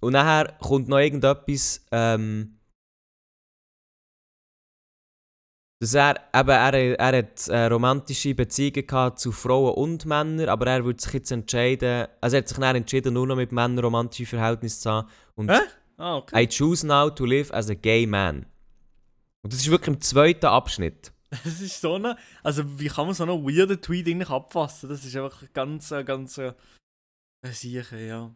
Und 0.00 0.12
nachher 0.12 0.56
kommt 0.60 0.88
noch 0.88 0.98
irgendetwas, 0.98 1.84
ähm, 1.90 2.58
dass 5.80 5.94
er, 5.94 6.16
eben, 6.34 6.48
er, 6.48 6.98
er 6.98 7.18
hat 7.18 7.48
äh, 7.48 7.66
romantische 7.66 8.34
Beziehungen 8.34 8.86
gehabt 8.86 9.20
zu 9.20 9.32
Frauen 9.32 9.74
und 9.74 10.06
Männern, 10.06 10.48
aber 10.48 10.66
er 10.66 10.84
würde 10.84 11.00
sich 11.00 11.12
jetzt 11.14 11.30
entscheiden, 11.30 12.08
also 12.20 12.36
er 12.36 12.42
hat 12.42 12.48
sich 12.48 12.58
dann 12.58 12.76
entschieden, 12.76 13.14
nur 13.14 13.26
noch 13.26 13.36
mit 13.36 13.52
Männern 13.52 13.78
romantische 13.84 14.26
Verhältnisse 14.26 14.80
zu 14.80 14.90
haben. 14.90 15.08
Und 15.34 15.50
Hä? 15.50 15.60
Ah, 15.96 16.16
okay. 16.16 16.42
I 16.42 16.46
choose 16.46 16.86
now 16.86 17.10
to 17.10 17.24
live 17.24 17.52
as 17.52 17.70
a 17.70 17.74
gay 17.74 18.06
man. 18.06 18.46
Und 19.42 19.52
das 19.52 19.60
ist 19.60 19.70
wirklich 19.70 19.94
im 19.94 20.00
zweiten 20.00 20.46
Abschnitt. 20.46 21.12
Das 21.44 21.60
ist 21.60 21.80
so 21.80 21.94
eine, 21.94 22.16
also 22.42 22.78
wie 22.80 22.88
kann 22.88 23.06
man 23.06 23.14
so 23.14 23.24
einen 23.24 23.44
weirden 23.44 23.80
Tweet 23.80 24.06
eigentlich 24.06 24.30
abfassen? 24.30 24.88
Das 24.88 25.04
ist 25.04 25.14
einfach 25.14 25.44
ganz, 25.52 25.90
äh, 25.90 26.02
ganz, 26.02 26.38
äh, 26.38 26.54
sicher, 27.44 27.98
ja. 27.98 28.34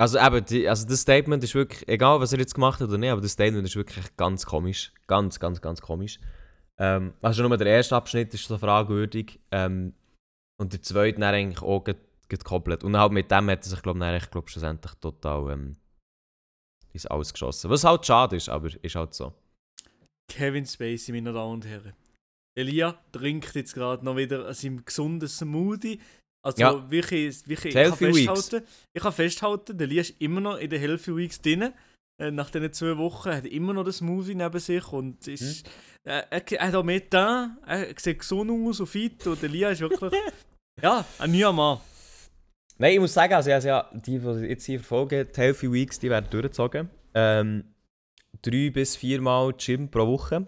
Also 0.00 0.18
eben, 0.20 0.44
die, 0.44 0.68
also 0.68 0.86
das 0.86 1.00
Statement 1.00 1.42
ist 1.42 1.56
wirklich, 1.56 1.88
egal 1.88 2.20
was 2.20 2.32
er 2.32 2.38
jetzt 2.38 2.54
gemacht 2.54 2.80
hat 2.80 2.88
oder 2.88 2.98
nicht, 2.98 3.10
aber 3.10 3.20
das 3.20 3.32
Statement 3.32 3.66
ist 3.66 3.74
wirklich 3.74 4.16
ganz 4.16 4.46
komisch. 4.46 4.92
Ganz, 5.08 5.40
ganz, 5.40 5.60
ganz 5.60 5.80
komisch. 5.80 6.20
Ähm, 6.78 7.14
also 7.20 7.46
nur 7.46 7.56
der 7.56 7.66
erste 7.66 7.96
Abschnitt 7.96 8.32
ist 8.32 8.44
so 8.44 8.56
fragwürdig. 8.56 9.40
Ähm, 9.50 9.94
und 10.60 10.72
der 10.72 10.82
zweite 10.82 11.18
dann 11.18 11.34
eigentlich 11.34 11.62
auch 11.62 11.82
geht, 11.82 11.98
geht 12.28 12.44
komplett. 12.44 12.84
Und 12.84 12.96
halt 12.96 13.12
mit 13.12 13.30
dem 13.30 13.50
hat 13.50 13.64
er 13.64 13.68
sich, 13.68 13.82
glaube 13.82 14.16
ich, 14.16 14.30
glaub, 14.30 14.48
schlussendlich 14.48 14.94
total 14.94 15.50
ähm, 15.52 15.76
ins 16.92 17.06
Ausgeschossen. 17.06 17.68
Was 17.70 17.82
halt 17.82 18.06
schade 18.06 18.36
ist, 18.36 18.48
aber 18.48 18.68
ist 18.82 18.94
halt 18.94 19.14
so. 19.14 19.34
Kevin 20.28 20.66
Spacey, 20.66 21.12
meine 21.12 21.32
Damen 21.32 21.54
und 21.54 21.66
Herren. 21.66 21.94
Elia 22.58 22.98
trinkt 23.12 23.54
jetzt 23.54 23.74
gerade 23.74 24.04
noch 24.04 24.16
wieder 24.16 24.52
seinem 24.54 24.84
gesunden 24.84 25.28
Smoothie. 25.28 26.00
Also 26.44 26.60
Ja. 26.62 26.90
wirklich, 26.90 27.46
wirklich 27.48 27.74
ich, 27.74 27.74
kann 27.74 27.98
Healthy 27.98 28.14
Weeks. 28.14 28.30
festhalten, 28.32 28.66
ich 28.94 29.02
kann 29.02 29.12
festhalten, 29.12 29.78
der 29.78 29.86
Elia 29.86 30.00
ist 30.02 30.14
immer 30.20 30.40
noch 30.40 30.56
in 30.58 30.70
den 30.70 30.80
Healthy 30.80 31.16
Weeks 31.16 31.40
drin. 31.40 31.72
Äh, 32.20 32.30
nach 32.32 32.50
diesen 32.50 32.72
zwei 32.72 32.96
Wochen 32.96 33.30
hat 33.30 33.44
er 33.44 33.52
immer 33.52 33.72
noch 33.72 33.84
den 33.84 33.92
Smoothie 33.92 34.34
neben 34.34 34.58
sich 34.58 34.92
und 34.92 35.26
ist, 35.28 35.66
Hm. 36.04 36.12
äh, 36.12 36.22
er, 36.30 36.66
hat 36.66 36.74
auch 36.74 36.82
mehr 36.84 37.00
da, 37.08 37.56
er 37.66 37.86
sieht 37.96 38.18
gesund 38.18 38.50
aus 38.50 38.80
und 38.80 38.86
fit 38.86 39.26
und 39.26 39.40
der 39.40 39.48
Elia 39.48 39.70
ist 39.70 39.80
wirklich, 39.80 40.12
ja, 40.82 41.04
ein 41.18 41.30
neuer 41.32 41.52
Mann. 41.52 41.78
Nein, 42.78 42.94
ich 42.94 43.00
muss 43.00 43.14
sagen, 43.14 43.34
also, 43.34 43.50
also 43.52 43.68
ja, 43.68 43.90
die, 43.92 44.18
die 44.18 44.46
jetzt 44.48 44.64
hier 44.64 44.78
verfolgen, 44.80 45.26
die 45.34 45.40
Healthy 45.40 45.72
Weeks, 45.72 45.98
die 45.98 46.10
werden 46.10 46.26
durchgezogen. 46.30 46.88
Ähm, 47.14 47.64
drei 48.42 48.70
bis 48.70 48.94
viermal 48.96 49.52
Gym 49.54 49.88
pro 49.90 50.06
Woche. 50.06 50.46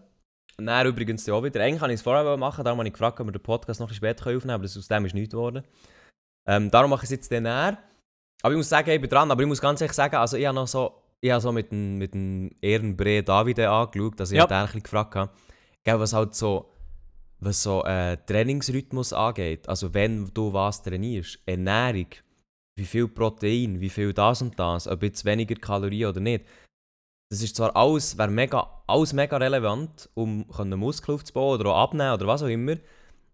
Und 0.60 0.66
dann 0.66 0.86
übrigens 0.86 1.26
auch 1.30 1.42
wieder. 1.42 1.62
Eigentlich 1.62 1.80
kann 1.80 1.88
ich 1.88 1.94
es 1.94 2.02
vorher 2.02 2.36
machen, 2.36 2.62
darum 2.62 2.78
habe 2.80 2.88
ich 2.88 2.92
gefragt, 2.92 3.18
ob 3.18 3.26
wir 3.28 3.32
den 3.32 3.42
Podcast 3.42 3.80
noch 3.80 3.86
ein 3.86 3.88
bisschen 3.88 4.06
später 4.08 4.24
aufnehmen 4.24 4.40
können, 4.40 4.50
aber 4.50 4.62
das, 4.64 4.76
aus 4.76 4.88
dem 4.88 5.06
ist 5.06 5.14
nichts 5.14 5.30
geworden. 5.32 5.62
Ähm, 6.46 6.70
darum 6.70 6.90
mache 6.90 7.00
ich 7.00 7.04
es 7.04 7.10
jetzt 7.12 7.32
dann 7.32 7.44
näher. 7.44 7.78
Aber 8.42 8.52
ich 8.52 8.58
muss 8.58 8.68
sagen, 8.68 8.90
ich 8.90 9.00
bin 9.00 9.08
dran, 9.08 9.30
aber 9.30 9.40
ich 9.40 9.48
muss 9.48 9.60
ganz 9.60 9.80
ehrlich 9.80 9.94
sagen, 9.94 10.16
also 10.16 10.36
ich 10.36 10.44
habe 10.44 10.54
noch 10.54 10.66
so, 10.68 11.00
ich 11.22 11.30
habe 11.30 11.40
so 11.40 11.50
mit 11.50 11.70
dem, 11.72 11.96
mit 11.96 12.12
dem 12.12 12.50
Ehrenbre 12.60 13.22
David 13.22 13.60
angeschaut, 13.60 14.20
also 14.20 14.32
ich 14.34 14.36
Ja. 14.36 14.42
habe 14.42 14.52
den 14.52 14.58
ein 14.58 14.66
bisschen 14.66 14.82
gefragt, 14.82 15.30
gell, 15.82 15.98
was 15.98 16.12
halt 16.12 16.34
so, 16.34 16.70
was 17.38 17.62
so 17.62 17.82
äh, 17.84 18.18
Trainingsrhythmus 18.26 19.14
angeht, 19.14 19.66
also 19.66 19.94
wenn 19.94 20.30
du 20.34 20.52
was 20.52 20.82
trainierst, 20.82 21.38
Ernährung, 21.46 22.08
wie 22.76 22.84
viel 22.84 23.08
Protein, 23.08 23.80
wie 23.80 23.88
viel 23.88 24.12
das 24.12 24.42
und 24.42 24.58
das, 24.58 24.86
ob 24.88 25.02
jetzt 25.02 25.24
weniger 25.24 25.54
Kalorien 25.54 26.10
oder 26.10 26.20
nicht. 26.20 26.44
Das 27.30 27.42
ist 27.42 27.54
zwar 27.54 27.76
alles, 27.76 28.18
wäre 28.18 28.28
mega, 28.28 28.82
alles 28.88 29.12
mega 29.12 29.36
relevant, 29.36 30.10
um 30.14 30.44
Muskeln 30.76 31.14
aufzubauen 31.14 31.60
oder 31.60 31.70
auch 31.70 31.84
abnehmen 31.84 32.12
oder 32.12 32.26
was 32.26 32.42
auch 32.42 32.48
immer, 32.48 32.76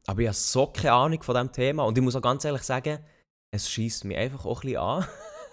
aber 0.07 0.21
ich 0.21 0.29
habe 0.29 0.37
so 0.37 0.67
keine 0.67 0.93
Ahnung 0.93 1.23
von 1.23 1.35
diesem 1.35 1.53
Thema 1.53 1.85
und 1.85 1.97
ich 1.97 2.05
muss 2.05 2.15
auch 2.15 2.23
ganz 2.23 2.45
ehrlich 2.45 2.63
sagen, 2.63 2.99
es 3.51 3.71
schießt 3.71 4.05
mich 4.05 4.19
einfach 4.19 4.45
auch 4.45 4.63
ein 4.63 4.69
bisschen 4.69 4.81
an. 4.81 5.07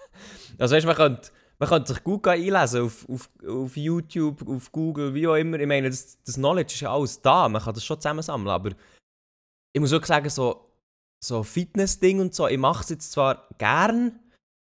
also 0.58 0.76
weißt, 0.76 0.86
man 0.86 0.94
könnte, 0.94 1.30
man 1.58 1.68
könnte 1.70 1.94
sich 1.94 2.04
gut 2.04 2.26
einlesen 2.26 2.82
auf, 2.82 3.08
auf, 3.08 3.30
auf 3.48 3.76
YouTube, 3.76 4.46
auf 4.46 4.70
Google, 4.70 5.14
wie 5.14 5.26
auch 5.26 5.36
immer. 5.36 5.58
Ich 5.58 5.66
meine, 5.66 5.88
das, 5.88 6.22
das 6.22 6.34
Knowledge 6.34 6.74
ist 6.74 6.80
ja 6.80 6.92
alles 6.92 7.22
da, 7.22 7.48
man 7.48 7.62
kann 7.62 7.74
das 7.74 7.84
schon 7.84 7.98
zusammensammeln, 7.98 8.48
aber 8.48 8.70
ich 9.72 9.80
muss 9.80 9.90
wirklich 9.90 10.08
sagen, 10.08 10.28
so, 10.28 10.70
so 11.24 11.42
Fitness-Ding 11.42 12.20
und 12.20 12.34
so, 12.34 12.46
ich 12.46 12.58
mache 12.58 12.82
es 12.82 12.90
jetzt 12.90 13.10
zwar 13.10 13.48
gern, 13.56 14.20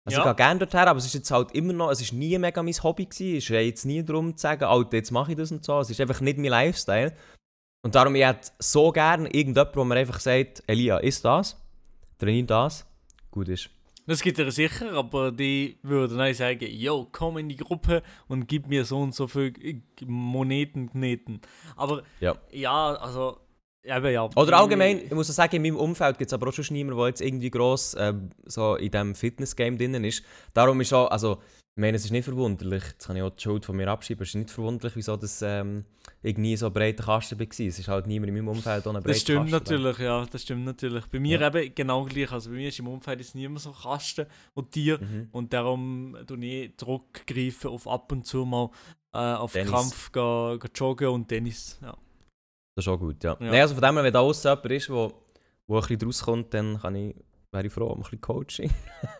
also 0.04 0.18
Ja. 0.18 0.18
ich 0.18 0.24
gehe 0.24 0.34
gerne 0.44 0.58
dorthin, 0.60 0.80
aber 0.80 0.98
es 0.98 1.06
ist 1.06 1.14
jetzt 1.14 1.30
halt 1.30 1.52
immer 1.52 1.72
noch, 1.72 1.90
es 1.90 2.00
ist 2.00 2.12
nie 2.12 2.36
mega 2.38 2.62
mein 2.62 2.74
Hobby 2.82 3.04
gewesen, 3.06 3.36
es 3.36 3.44
ist 3.44 3.50
jetzt 3.50 3.84
nie 3.84 4.02
darum 4.02 4.36
zu 4.36 4.42
sagen, 4.42 4.64
Alter, 4.64 4.96
jetzt 4.96 5.10
mache 5.10 5.32
ich 5.32 5.36
das 5.38 5.52
und 5.52 5.64
so, 5.64 5.80
es 5.80 5.90
ist 5.90 6.00
einfach 6.00 6.20
nicht 6.20 6.38
mein 6.38 6.50
Lifestyle. 6.50 7.14
Und 7.84 7.94
darum, 7.94 8.14
ich 8.14 8.24
hätte 8.24 8.50
so 8.58 8.92
gern 8.92 9.26
irgendjemand, 9.26 9.74
wo 9.76 9.84
mir 9.84 9.96
einfach 9.96 10.20
sagt, 10.20 10.62
Elia, 10.66 10.98
ist 10.98 11.24
das, 11.24 11.56
trainier 12.18 12.46
das, 12.46 12.86
gut 13.30 13.48
ist. 13.48 13.70
Das 14.06 14.20
gibt 14.20 14.38
er 14.40 14.50
sicher, 14.50 14.92
aber 14.94 15.30
die 15.30 15.78
würden 15.82 16.18
dann 16.18 16.34
sagen, 16.34 16.66
yo, 16.68 17.06
komm 17.12 17.38
in 17.38 17.48
die 17.48 17.56
Gruppe 17.56 18.02
und 18.26 18.48
gib 18.48 18.66
mir 18.66 18.84
so 18.84 18.98
und 18.98 19.14
so 19.14 19.28
viel 19.28 19.52
Moneten 20.04 20.90
kneten. 20.90 21.40
Aber 21.76 22.02
Ja. 22.18 22.34
ja, 22.50 22.94
also, 22.94 23.38
eben 23.84 24.12
ja. 24.12 24.28
Oder 24.36 24.58
allgemein, 24.58 24.98
ich 25.04 25.10
muss 25.12 25.28
auch 25.30 25.34
sagen, 25.34 25.56
in 25.56 25.62
meinem 25.62 25.76
Umfeld 25.76 26.18
gibt 26.18 26.28
es 26.30 26.32
aber 26.34 26.48
auch 26.48 26.52
schon 26.52 26.64
niemanden, 26.70 26.98
der 26.98 27.08
jetzt 27.08 27.20
irgendwie 27.20 27.50
gross 27.50 27.96
ähm, 27.98 28.30
so 28.44 28.76
in 28.76 28.90
diesem 28.90 29.14
Fitness-Game 29.14 29.76
drin 29.78 30.02
ist. 30.04 30.22
Darum 30.54 30.80
ist 30.80 30.92
auch, 30.92 31.10
also, 31.10 31.38
ich 31.74 31.80
meine, 31.80 31.96
es 31.96 32.04
ist 32.04 32.10
nicht 32.10 32.24
verwunderlich, 32.24 32.82
jetzt 32.84 33.06
kann 33.06 33.16
ich 33.16 33.22
auch 33.22 33.30
die 33.30 33.42
Schuld 33.42 33.64
von 33.64 33.74
mir 33.76 33.88
abschieben, 33.88 34.22
es 34.24 34.28
ist 34.28 34.34
nicht 34.34 34.50
verwunderlich, 34.50 34.94
wieso 34.94 35.16
das 35.16 35.40
ähm, 35.40 35.86
irgendwie 36.22 36.54
so 36.54 36.66
ein 36.66 36.72
breiter 36.74 37.02
Kasten 37.04 37.40
war. 37.40 37.46
Es 37.50 37.58
ist 37.60 37.88
halt 37.88 38.06
niemand 38.06 38.28
in 38.28 38.34
meinem 38.34 38.48
Umfeld 38.48 38.86
ohne 38.86 38.98
breiter 39.00 39.08
Das 39.08 39.20
stimmt 39.22 39.50
Kasten. 39.50 39.72
natürlich, 39.74 39.98
ja, 39.98 40.26
das 40.30 40.42
stimmt 40.42 40.64
natürlich. 40.66 41.06
Bei 41.06 41.18
mir 41.18 41.40
Ja. 41.40 41.46
eben 41.48 41.74
genau 41.74 42.04
gleich. 42.04 42.30
Also 42.30 42.50
bei 42.50 42.56
mir 42.56 42.68
ist 42.68 42.78
im 42.78 42.88
Umfeld 42.88 43.20
jetzt 43.20 43.34
niemand 43.34 43.60
so 43.60 43.72
Kasten 43.72 44.26
und 44.52 44.70
Tier 44.70 44.98
Mhm. 45.00 45.28
und 45.32 45.52
darum 45.54 46.14
tue 46.26 46.44
ich 46.44 46.76
zurückgreifen 46.76 47.70
auf 47.70 47.88
ab 47.88 48.12
und 48.12 48.26
zu 48.26 48.44
mal 48.44 48.68
äh, 49.14 49.18
auf 49.18 49.52
Tennis. 49.54 49.70
Kampf 49.70 50.12
ga, 50.12 50.56
ga 50.58 50.68
joggen 50.74 51.08
und 51.08 51.28
Tennis. 51.28 51.78
Ja. 51.82 51.96
Das 52.74 52.86
ist 52.86 52.88
auch 52.88 52.98
gut, 52.98 53.22
ja. 53.22 53.32
Ja. 53.32 53.46
Nein, 53.50 53.60
also 53.60 53.74
von 53.74 53.82
dem 53.82 53.94
her, 53.96 54.04
wenn 54.04 54.12
da 54.12 54.20
aussen 54.20 54.48
jemand 54.48 54.66
ist, 54.72 54.90
wo, 54.90 55.12
wo 55.66 55.76
ein 55.76 55.80
bisschen 55.82 56.02
rauskommt, 56.08 56.54
dann 56.54 56.80
kann 56.80 56.94
ich, 56.94 57.14
wäre 57.50 57.66
ich 57.66 57.72
froh 57.72 57.86
um 57.86 57.98
ein 57.98 58.02
bisschen 58.02 58.20
Coaching. 58.20 58.70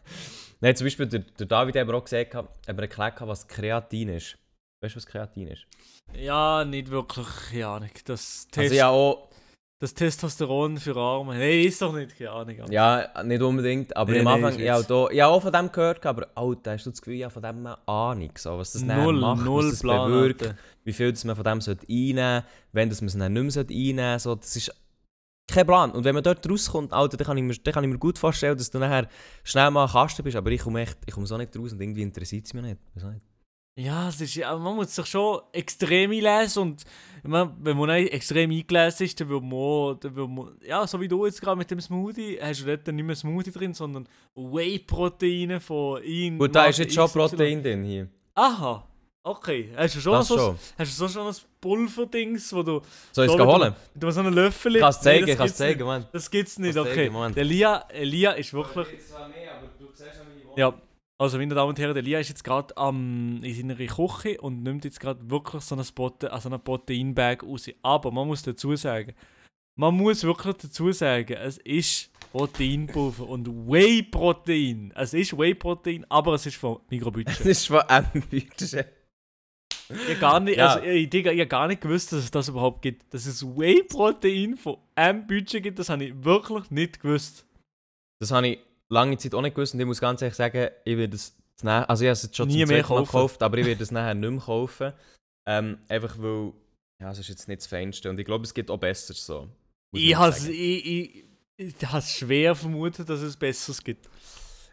Nein, 0.61 0.77
zum 0.77 0.87
Beispiel 0.87 1.07
der, 1.07 1.21
der 1.21 1.47
David 1.47 1.75
hat 1.77 1.83
aber 1.89 1.99
auch 1.99 2.05
gesagt, 2.05 2.35
hat 2.35 2.49
er 2.67 2.79
erklärt, 2.79 3.21
was 3.21 3.47
Kreatin 3.49 4.09
ist. 4.11 4.39
Weißt 4.81 4.95
du, 4.95 4.97
was 4.97 5.07
Kreatin 5.07 5.49
ist? 5.49 5.67
Ja, 6.15 6.65
nicht 6.65 6.91
wirklich, 6.91 7.27
keine 7.51 7.67
Ahnung. 7.67 7.91
Das, 8.05 8.47
Test, 8.49 8.59
Also 8.59 8.75
ja, 8.75 8.89
auch, 8.89 9.29
das 9.81 9.95
Testosteron 9.95 10.79
für 10.79 10.97
Arme. 10.97 11.35
Nein, 11.37 11.65
ist 11.65 11.83
doch 11.83 11.93
nicht, 11.93 12.17
keine 12.17 12.31
Ahnung. 12.31 12.57
ja, 12.71 13.23
nicht 13.25 13.43
unbedingt, 13.43 13.97
aber 13.97 14.13
Nee, 14.13 14.21
am 14.21 14.25
nee, 14.25 14.31
Anfang, 14.47 14.59
ja, 14.61 14.79
jetzt- 14.79 14.91
da, 14.91 15.11
ja, 15.11 15.27
auch 15.27 15.43
von 15.43 15.53
dem 15.53 15.71
gehört, 15.73 16.05
aber 16.07 16.29
Alter, 16.37 16.73
hast 16.73 16.87
du 16.87 16.91
das 16.91 17.03
Gefühl, 17.03 17.17
ja, 17.19 17.29
von 17.31 17.43
dem 17.43 17.67
Ahnung, 17.87 18.31
so, 18.37 18.59
was 18.59 18.73
das 18.73 18.83
null, 18.83 19.21
macht, 19.21 19.45
null 19.45 19.65
was 19.65 19.71
das 19.73 19.81
Plan. 19.81 20.11
bewirkt, 20.11 20.43
Alter. 20.43 20.57
Wie 20.85 20.93
viel 20.93 21.13
das 21.13 21.25
man 21.25 21.37
von 21.37 21.45
dem 21.45 21.61
sollte 21.61 21.87
einnehmen 21.89 22.17
sollte, 22.43 22.47
wenn 22.73 22.89
das 22.89 23.01
man 23.01 23.07
es 23.09 23.17
dann 23.19 23.33
nicht 23.33 23.57
mehr 23.57 23.65
einnehmen 23.69 24.19
sollte, 24.19 24.21
so, 24.21 24.35
das 24.37 24.57
ist 24.57 24.75
kein 25.51 25.67
Plan. 25.67 25.91
Und 25.91 26.05
wenn 26.05 26.15
man 26.15 26.25
dort 26.25 26.49
rauskommt, 26.49 26.93
Alter, 26.93 27.17
dann 27.17 27.27
kann 27.27 27.37
ich 27.37 27.43
mir, 27.43 27.55
dann 27.55 27.75
kann 27.75 27.85
ich 27.85 27.91
mir 27.91 27.99
gut 27.99 28.19
vorstellen, 28.19 28.57
dass 28.57 28.71
du 28.71 28.79
nachher 28.79 29.09
schnell 29.45 29.71
mal 29.71 29.89
Kasten 29.89 30.23
bist, 30.23 30.37
aber 30.37 30.51
ich 30.51 30.61
komme 30.61 30.81
echt, 30.83 30.99
ich 31.07 31.13
komme 31.13 31.27
so 31.27 31.37
nicht 31.37 31.57
raus 31.57 31.73
und 31.73 31.81
irgendwie 31.81 32.03
interessiert 32.03 32.47
es 32.47 32.55
mich 32.55 32.63
nicht. 32.63 32.79
Nicht? 32.95 33.21
Ja, 33.75 34.09
es 34.11 34.21
ist, 34.21 34.37
man 34.37 34.77
muss 34.77 34.95
sich 34.95 35.07
schon 35.07 35.41
extrem 35.53 36.11
einlesen 36.11 36.63
und 36.63 36.85
man, 37.23 37.57
wenn 37.61 37.77
man 37.77 37.89
nicht 37.89 38.13
extrem 38.13 38.51
eingelesen 38.51 39.07
ist, 39.07 39.19
dann 39.19 39.31
will 39.31 39.41
man, 39.41 39.53
auch- 39.55 39.95
dann 39.95 40.15
will 40.15 40.29
man 40.29 40.57
ja, 40.63 40.87
so 40.87 41.01
wie 41.01 41.09
du 41.09 41.25
jetzt 41.25 41.41
gerade 41.41 41.57
mit 41.57 41.71
dem 41.71 41.81
Smoothie, 41.81 42.39
hast 42.41 42.61
du 42.61 42.67
dort 42.67 42.87
nicht 42.87 43.03
mehr 43.05 43.17
Smoothie 43.17 43.51
drin, 43.51 43.73
sondern 43.73 44.07
Whey-Proteine 44.35 45.59
von 45.61 46.03
ihm. 46.05 46.39
Gut, 46.39 46.55
da 46.55 46.67
ist 46.67 46.79
jetzt 46.79 46.95
schon 46.95 47.11
Protein 47.11 47.63
drin 47.63 47.85
hier. 47.85 48.09
Aha, 48.35 48.87
okay. 49.25 49.73
Hast 49.77 49.97
du 49.97 50.01
schon, 50.01 50.13
Das 50.13 50.29
so, 50.29 50.37
schon. 50.37 50.59
Hast 50.79 51.01
du 51.01 51.07
so 51.07 51.09
schon 51.09 51.27
ein 51.29 51.35
Pulverdings, 51.61 52.53
wo 52.53 52.63
du 52.63 52.81
Soll 53.13 53.27
ich 53.27 53.33
es 53.33 53.39
So, 53.39 53.47
holen? 53.47 53.75
mit 53.95 54.13
so 54.13 54.21
einem 54.21 54.35
Löffel... 54.35 54.77
Ich 54.77 54.81
kann 54.83 54.91
es 54.91 54.99
Nee, 54.99 55.03
zeigen, 55.03 55.21
das 55.21 55.31
ich 55.31 55.37
kann 55.37 55.47
es 55.47 55.51
gibt's 55.51 55.59
zeigen. 55.59 55.85
Mann. 55.85 56.07
Das 56.13 56.31
gibt's 56.31 56.59
nicht, 56.59 56.79
okay. 56.79 57.11
zeigen. 57.11 57.35
Der 57.35 57.43
Elia, 57.43 57.85
Elia 57.89 58.33
ist 58.33 58.53
wirklich... 58.53 58.89
Ja, 60.57 60.75
also 61.23 61.39
meine 61.39 61.55
Damen 61.55 61.69
und 61.69 61.79
Herren, 61.79 61.95
der 61.95 62.03
Lia 62.03 62.19
ist 62.19 62.31
jetzt 62.31 62.43
gerade 62.43 62.77
am 62.77 63.39
in 63.45 63.55
seiner 63.55 63.77
Küche 63.77 64.41
und 64.41 64.65
nimmt 64.65 64.85
jetzt 64.85 64.99
gerade 64.99 65.31
wirklich 65.31 65.63
so 65.63 65.77
einen, 65.77 65.87
Prote 65.95 66.33
also 66.33 66.49
einen 66.49 66.61
Proteinbag 66.61 67.45
raus. 67.45 67.71
Aber 67.81 68.11
man 68.11 68.27
muss 68.27 68.43
dazu 68.43 68.75
sagen, 68.75 69.15
man 69.77 69.95
muss 69.95 70.25
wirklich 70.25 70.57
dazu 70.57 70.91
sagen, 70.91 71.35
es 71.35 71.59
ist 71.59 72.11
Proteinpulver 72.33 73.29
und 73.29 73.47
Whey-Protein. 73.47 74.93
Es 74.97 75.15
ist 75.15 75.39
Whey-Protein, 75.39 76.05
aber 76.09 76.35
es 76.35 76.47
ist 76.47 76.57
von 76.57 76.81
Mikrobudget. 76.91 77.41
ist 77.41 77.69
von 77.69 77.83
Ambüte. 77.87 78.87
Ich 79.95 80.09
habe 80.11 80.21
gar 80.21 80.41
nicht, 80.41 80.57
Ja. 80.57 80.75
also, 80.75 80.87
ich, 80.87 81.09
Digga, 81.11 81.31
hab 81.33 81.49
gar 81.49 81.69
nicht 81.69 81.81
gewusst, 81.81 82.13
dass 82.13 82.25
es 82.25 82.31
das 82.31 82.49
überhaupt 82.49 82.83
gibt. 82.83 83.13
Dass 83.13 83.27
es 83.27 83.45
Whey-Protein 83.45 84.57
von 84.57 84.79
einem 84.95 85.27
Budget 85.27 85.63
gibt, 85.63 85.79
das 85.79 85.89
habe 85.89 86.05
ich 86.05 86.25
wirklich 86.25 86.71
nicht 86.71 87.01
gewusst. 87.01 87.47
Das 88.21 88.31
habe 88.31 88.49
ich 88.49 88.59
lange 88.89 89.17
Zeit 89.19 89.35
auch 89.35 89.43
nicht 89.43 89.55
gewusst 89.55 89.75
und 89.75 89.81
ich 89.81 89.87
muss 89.87 90.01
ganz 90.01 90.23
ehrlich 90.23 90.37
sagen, 90.37 90.69
ich 90.85 90.97
werde 90.97 91.17
es 91.17 91.37
nachher, 91.63 91.89
also 91.91 92.05
ich 92.05 92.09
habe 92.09 92.13
es 92.13 92.23
jetzt 92.23 92.37
schon 92.37 92.49
Nie 92.49 92.61
zum 92.61 92.69
mehr 92.69 92.85
zweiten 92.85 92.95
Mal 92.95 93.05
gekauft, 93.05 93.43
aber 93.43 93.59
ich 93.59 93.67
werde 93.67 93.83
es 93.83 93.91
nachher 93.91 94.15
nicht 94.15 94.31
mehr 94.31 94.41
kaufen. 94.41 94.93
Ähm, 95.47 95.79
einfach 95.89 96.17
weil, 96.19 96.53
ja, 97.01 97.11
es 97.11 97.19
ist 97.19 97.29
jetzt 97.29 97.49
nicht 97.49 97.63
das 97.63 97.67
Feinste 97.67 98.11
und 98.11 98.19
ich 98.19 98.25
glaube, 98.27 98.45
es 98.45 98.55
gibt 98.55 98.71
auch 98.71 98.79
besser 98.79 99.15
so. 99.15 99.49
Ich 99.93 100.15
habe 100.15 100.33
has 101.93 102.11
schwer 102.11 102.55
vermutet, 102.55 103.09
dass 103.09 103.21
es 103.21 103.37
Besseres 103.37 103.83
gibt. 103.83 104.09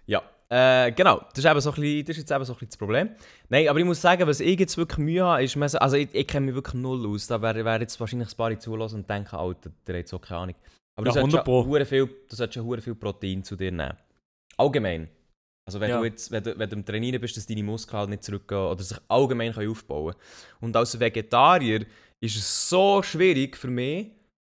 Ja, 0.05 0.23
äh, 0.49 0.91
genau. 0.91 1.19
Das 1.33 1.39
ist, 1.43 1.45
eben 1.45 1.61
so 1.61 1.69
ein 1.71 1.75
bisschen, 1.75 2.05
das 2.05 2.17
ist 2.17 2.21
jetzt 2.23 2.31
eben 2.31 2.43
so 2.45 2.53
ein 2.53 2.55
bisschen 2.55 2.69
das 2.69 2.77
Problem. 2.77 3.09
Nein, 3.49 3.67
aber 3.67 3.79
ich 3.79 3.85
muss 3.85 4.01
sagen, 4.01 4.27
was 4.27 4.39
ich 4.39 4.59
jetzt 4.59 4.77
wirklich 4.77 4.97
Mühe 4.97 5.23
habe, 5.23 5.43
ist, 5.43 5.55
also 5.57 5.95
ich, 5.95 6.09
ich 6.13 6.27
kenne 6.27 6.47
mich 6.47 6.55
wirklich 6.55 6.73
null 6.75 7.05
aus. 7.07 7.27
Da 7.27 7.41
wäre 7.41 7.63
wär 7.63 7.79
jetzt 7.81 7.99
wahrscheinlich 7.99 8.29
ein 8.31 8.37
paar 8.37 8.59
zulassen 8.59 8.95
und 9.01 9.09
denken, 9.09 9.35
Alter, 9.35 9.71
der 9.85 9.99
hat 9.99 10.07
so 10.07 10.17
keine 10.19 10.39
Ahnung. 10.41 10.55
Aber 10.95 11.07
Ja, 11.07 11.13
du, 11.13 11.19
solltest 11.19 11.35
100 11.37 11.45
Pro. 11.45 11.61
schon 11.61 11.69
hure 11.69 11.85
viel, 11.85 12.05
du 12.07 12.35
solltest 12.35 12.55
schon 12.55 12.65
hure 12.65 12.81
viel 12.81 12.95
Protein 12.95 13.43
zu 13.43 13.55
dir 13.55 13.71
nehmen. 13.71 13.95
Allgemein. 14.57 15.09
Also 15.67 15.79
wenn 15.79 15.89
Ja. 15.91 15.99
du 15.99 16.05
jetzt, 16.05 16.31
wenn 16.31 16.43
du, 16.43 16.57
wenn 16.57 16.69
du 16.69 16.75
im 16.77 16.85
Trainieren 16.85 17.21
bist, 17.21 17.37
dass 17.37 17.45
deine 17.45 17.61
Muskeln 17.63 17.99
halt 17.99 18.09
nicht 18.09 18.23
zurückgehen 18.23 18.59
oder 18.59 18.81
sich 18.83 18.97
allgemein 19.07 19.53
können 19.53 19.69
aufbauen 19.69 20.15
Und 20.61 20.75
als 20.75 20.99
Vegetarier 20.99 21.85
ist 22.19 22.35
es 22.35 22.69
so 22.69 23.03
schwierig 23.03 23.55
für 23.55 23.67
mich, 23.69 24.07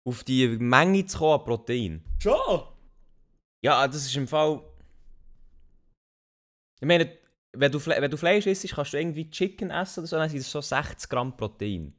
auf 0.07 0.23
die 0.23 0.47
Menge 0.47 1.05
zu 1.07 1.17
kommen 1.17 1.39
an 1.39 1.45
Protein. 1.45 2.03
Schon? 2.19 2.61
Ja, 3.65 3.87
das 3.87 4.05
ist 4.05 4.15
im 4.15 4.27
Fall. 4.27 4.61
Ich 6.79 6.87
meine, 6.87 7.11
wenn 7.55 7.71
du, 7.71 7.79
Fle 7.79 7.99
wenn 8.01 8.11
du 8.11 8.17
Fleisch 8.17 8.45
isst, 8.45 8.67
kannst 8.69 8.93
du 8.93 8.97
irgendwie 8.97 9.29
Chicken 9.29 9.71
essen 9.71 10.01
oder 10.01 10.07
so, 10.07 10.15
dann 10.17 10.29
sind 10.29 10.39
das 10.39 10.51
so 10.51 10.61
60 10.61 11.09
Gramm 11.09 11.35
Protein. 11.35 11.93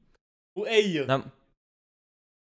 Und 0.57 0.67
Eier? 0.69 1.07
Dann, 1.07 1.33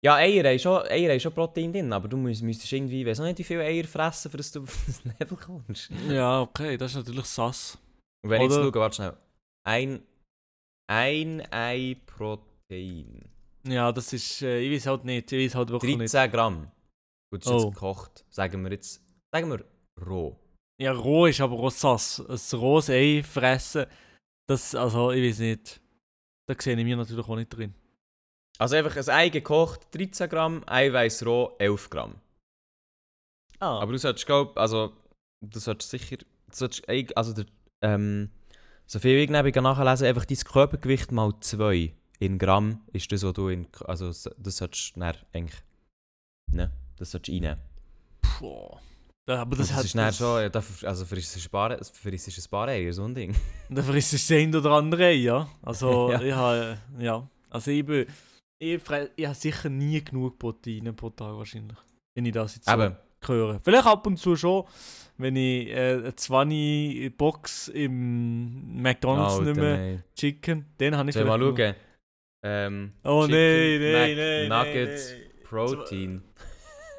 ja, 0.04 0.14
Eier 0.16 0.44
haben, 0.44 0.58
schon, 0.58 0.82
Eier 0.88 1.10
haben 1.12 1.20
schon 1.20 1.32
Protein 1.32 1.72
drin, 1.72 1.92
aber 1.92 2.06
du 2.08 2.16
müsst, 2.16 2.42
müsstest 2.42 2.72
irgendwie, 2.72 3.04
weiß 3.06 3.18
noch 3.18 3.26
nicht, 3.26 3.38
wie 3.38 3.44
viele 3.44 3.62
Eier 3.64 3.84
fressen, 3.84 4.30
für 4.30 4.36
dass 4.36 4.52
du 4.52 4.62
auf 4.64 4.84
das 4.86 5.02
Level 5.04 5.36
kommst. 5.38 5.90
Ja, 6.08 6.40
okay, 6.42 6.76
das 6.76 6.92
ist 6.92 6.96
natürlich 6.98 7.24
sass. 7.26 7.78
Und 8.22 8.30
wenn 8.30 8.42
ich 8.42 8.48
jetzt 8.48 8.58
Oder- 8.58 8.64
schaue, 8.72 8.80
warte 8.80 8.96
schnell. 8.96 9.16
Ein, 9.66 10.02
ein 10.90 11.52
Ei 11.52 11.96
Protein. 12.06 13.24
Ja, 13.66 13.90
das 13.92 14.12
ist, 14.12 14.42
äh, 14.42 14.60
ich 14.60 14.72
weiß 14.74 14.86
halt 14.86 15.04
nicht, 15.04 15.30
ich 15.32 15.46
weiß 15.46 15.54
halt 15.56 15.68
wirklich 15.70 15.96
13 15.96 16.30
Gramm. 16.30 16.70
Gut, 17.30 17.44
das 17.44 17.52
ist 17.52 17.52
Oh. 17.62 17.64
jetzt 17.66 17.74
gekocht. 17.74 18.24
Sagen 18.30 18.62
wir 18.64 18.70
jetzt, 18.72 19.02
sagen 19.32 19.50
wir 19.50 19.64
roh. 20.06 20.36
Ja, 20.80 20.92
roh 20.92 21.26
ist 21.26 21.40
aber 21.40 21.70
sass. 21.70 22.20
Ein 22.20 22.58
rohes 22.58 22.88
Ei 22.88 23.22
fressen, 23.22 23.86
das, 24.48 24.74
also, 24.74 25.10
ich 25.10 25.22
weiß 25.28 25.38
nicht. 25.40 25.80
Da 26.48 26.54
sehe 26.58 26.76
ich 26.76 26.84
mir 26.84 26.96
natürlich 26.96 27.26
auch 27.28 27.36
nicht 27.36 27.50
drin. 27.50 27.74
Also 28.58 28.76
einfach 28.76 28.96
ein 28.96 29.08
Ei 29.08 29.28
gekocht, 29.28 29.94
13 29.94 30.28
Gramm, 30.28 30.62
Eiweiß 30.66 31.26
roh, 31.26 31.54
11 31.58 31.90
Gramm. 31.90 32.20
Ah, 33.60 33.80
Aber 33.80 33.92
du 33.92 33.98
solltest, 33.98 34.26
glaub, 34.26 34.56
also, 34.56 34.92
du 35.40 35.58
solltest 35.58 35.90
sicher, 35.90 36.16
du 36.18 36.24
solltest, 36.52 36.88
also, 37.16 37.32
der, 37.34 37.46
ähm, 37.82 38.30
so 38.86 38.98
viel 39.00 39.16
ich 39.18 39.30
neben 39.30 39.62
nachlesen, 39.62 40.06
einfach 40.06 40.24
dein 40.24 40.36
Körpergewicht 40.38 41.12
mal 41.12 41.34
2 41.40 41.92
in 42.20 42.38
Gramm 42.38 42.82
ist 42.92 43.10
das, 43.12 43.22
was 43.24 43.32
du 43.34 43.48
in, 43.48 43.66
also, 43.84 44.10
so- 44.12 44.30
das 44.38 44.56
solltest 44.56 44.96
du 44.96 45.00
dann 45.00 45.16
eigentlich, 45.32 45.60
ne, 46.52 46.72
das 46.96 47.10
solltest 47.10 47.28
du 47.28 47.32
reinnehmen. 47.32 47.58
boah. 48.40 48.80
Aber 49.28 49.56
das, 49.56 49.68
Das, 49.68 49.84
ist 49.84 49.94
dann 49.94 50.12
schon, 50.12 50.42
ja, 50.42 50.50
also, 50.88 51.04
für 51.04 51.16
uns 51.16 51.36
ist 51.36 51.36
es 51.36 51.52
ein 51.52 51.78
für 51.92 52.10
uns 52.10 52.28
ist 52.28 52.46
ein 52.46 52.50
paar 52.50 52.68
Eier, 52.68 52.92
so 52.92 53.04
ein 53.04 53.14
Ding. 53.14 53.34
Dafür 53.68 53.94
ist 53.96 54.12
es 54.14 54.26
das 54.26 54.36
ein 54.36 54.54
oder 54.54 54.70
andere 54.72 55.12
ja. 55.12 55.48
Also, 55.62 56.10
Ja. 56.12 56.22
ich 56.22 56.32
habe, 56.32 56.78
ja. 56.98 57.28
Also, 57.50 57.70
ich 57.70 57.84
bin, 57.84 58.06
ich, 58.58 58.80
ich 59.16 59.26
habe 59.26 59.34
sicher 59.34 59.68
nie 59.68 60.02
genug 60.02 60.38
Proteine 60.38 60.92
pro 60.92 61.10
Tag 61.10 61.36
wahrscheinlich. 61.36 61.76
Wenn 62.14 62.24
ich 62.26 62.32
das 62.32 62.56
jetzt 62.56 62.66
so 62.66 62.72
Eben, 62.72 62.96
höre. 63.26 63.60
Vielleicht 63.62 63.86
ab 63.86 64.06
und 64.06 64.16
zu 64.16 64.34
schon, 64.34 64.64
wenn 65.18 65.36
ich 65.36 65.68
äh, 65.68 65.94
eine 65.94 66.14
20 66.16 67.16
Box 67.16 67.68
im 67.68 68.80
McDonalds 68.80 69.40
mehr 69.40 69.76
nein. 69.76 70.04
Chicken, 70.16 70.66
dann 70.78 70.96
habe 70.96 71.10
ich 71.10 71.14
Soll 71.14 71.24
ich 71.24 71.28
mal 71.28 71.38
vielleicht 71.38 71.58
schauen? 71.58 71.74
Ähm, 72.44 72.92
Oh 73.04 73.26
nein, 73.28 73.80
nein, 73.80 74.16
nein. 74.16 74.48
Nuggets, 74.48 75.12
nein. 75.12 75.22
Protein. 75.44 76.22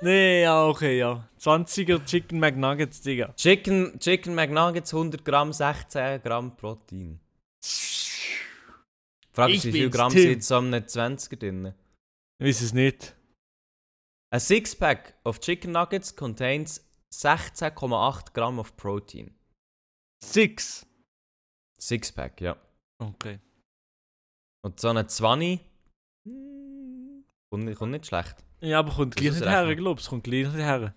Nee, 0.01 0.43
ja, 0.43 0.65
okay, 0.65 0.97
ja. 0.97 1.27
20er 1.39 2.03
Chicken 2.05 2.39
McNuggets, 2.39 3.01
Digga. 3.01 3.33
Chicken, 3.35 3.99
Chicken 3.99 4.33
McNuggets 4.33 4.93
100 4.93 5.25
Gramm, 5.25 5.51
16 5.51 6.21
Gramm 6.21 6.55
Protein. 6.55 7.19
Frag 9.33 9.49
Ich 9.49 9.65
wie 9.65 9.71
viel 9.71 9.89
Gramm 9.89 10.11
Tim. 10.11 10.21
sind 10.21 10.43
so 10.43 10.57
einem 10.57 10.73
20er 10.83 11.35
drin? 11.35 11.73
Ich 12.39 12.47
weiß 12.47 12.61
es 12.61 12.73
nicht. 12.73 13.15
A 14.31 14.39
six-pack 14.39 15.15
of 15.25 15.39
chicken 15.39 15.71
nuggets 15.73 16.15
contains 16.15 16.85
16,8 17.13 18.33
Gramm 18.33 18.59
of 18.59 18.77
protein. 18.77 19.33
Six. 20.23 20.85
Six-pack, 21.77 22.39
ja. 22.41 22.55
Okay. 22.99 23.39
Und 24.63 24.79
so 24.79 24.89
eine 24.89 25.07
20 25.07 25.59
hm, 26.25 27.25
kommt, 27.49 27.65
nicht- 27.65 27.77
kommt 27.77 27.91
nicht 27.91 28.05
schlecht. 28.05 28.45
Ja, 28.61 28.79
aber 28.79 28.91
kommt 28.91 29.15
gleich 29.15 29.31
nicht 29.31 29.45
her, 29.45 29.75
glaubst 29.75 30.05
du? 30.07 30.09
Kommt 30.11 30.23
gleich 30.25 30.45
nicht 30.47 30.55
her. 30.57 30.93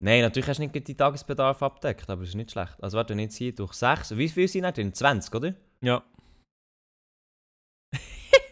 Nein, 0.00 0.20
natürlich 0.22 0.48
hast 0.48 0.58
du 0.58 0.62
nicht 0.66 0.86
die 0.88 0.94
Tagesbedarf 0.94 1.62
abdeckt, 1.62 2.08
aber 2.10 2.22
es 2.22 2.30
ist 2.30 2.34
nicht 2.34 2.50
schlecht. 2.50 2.76
Also 2.82 2.96
warte, 2.98 3.14
jetzt 3.14 3.36
hier 3.36 3.54
durch 3.54 3.72
6, 3.72 4.16
wie 4.16 4.28
viel 4.28 4.46
sind 4.48 4.64
drin? 4.76 4.92
20, 4.92 5.34
oder? 5.34 5.54
Ja. 5.80 6.04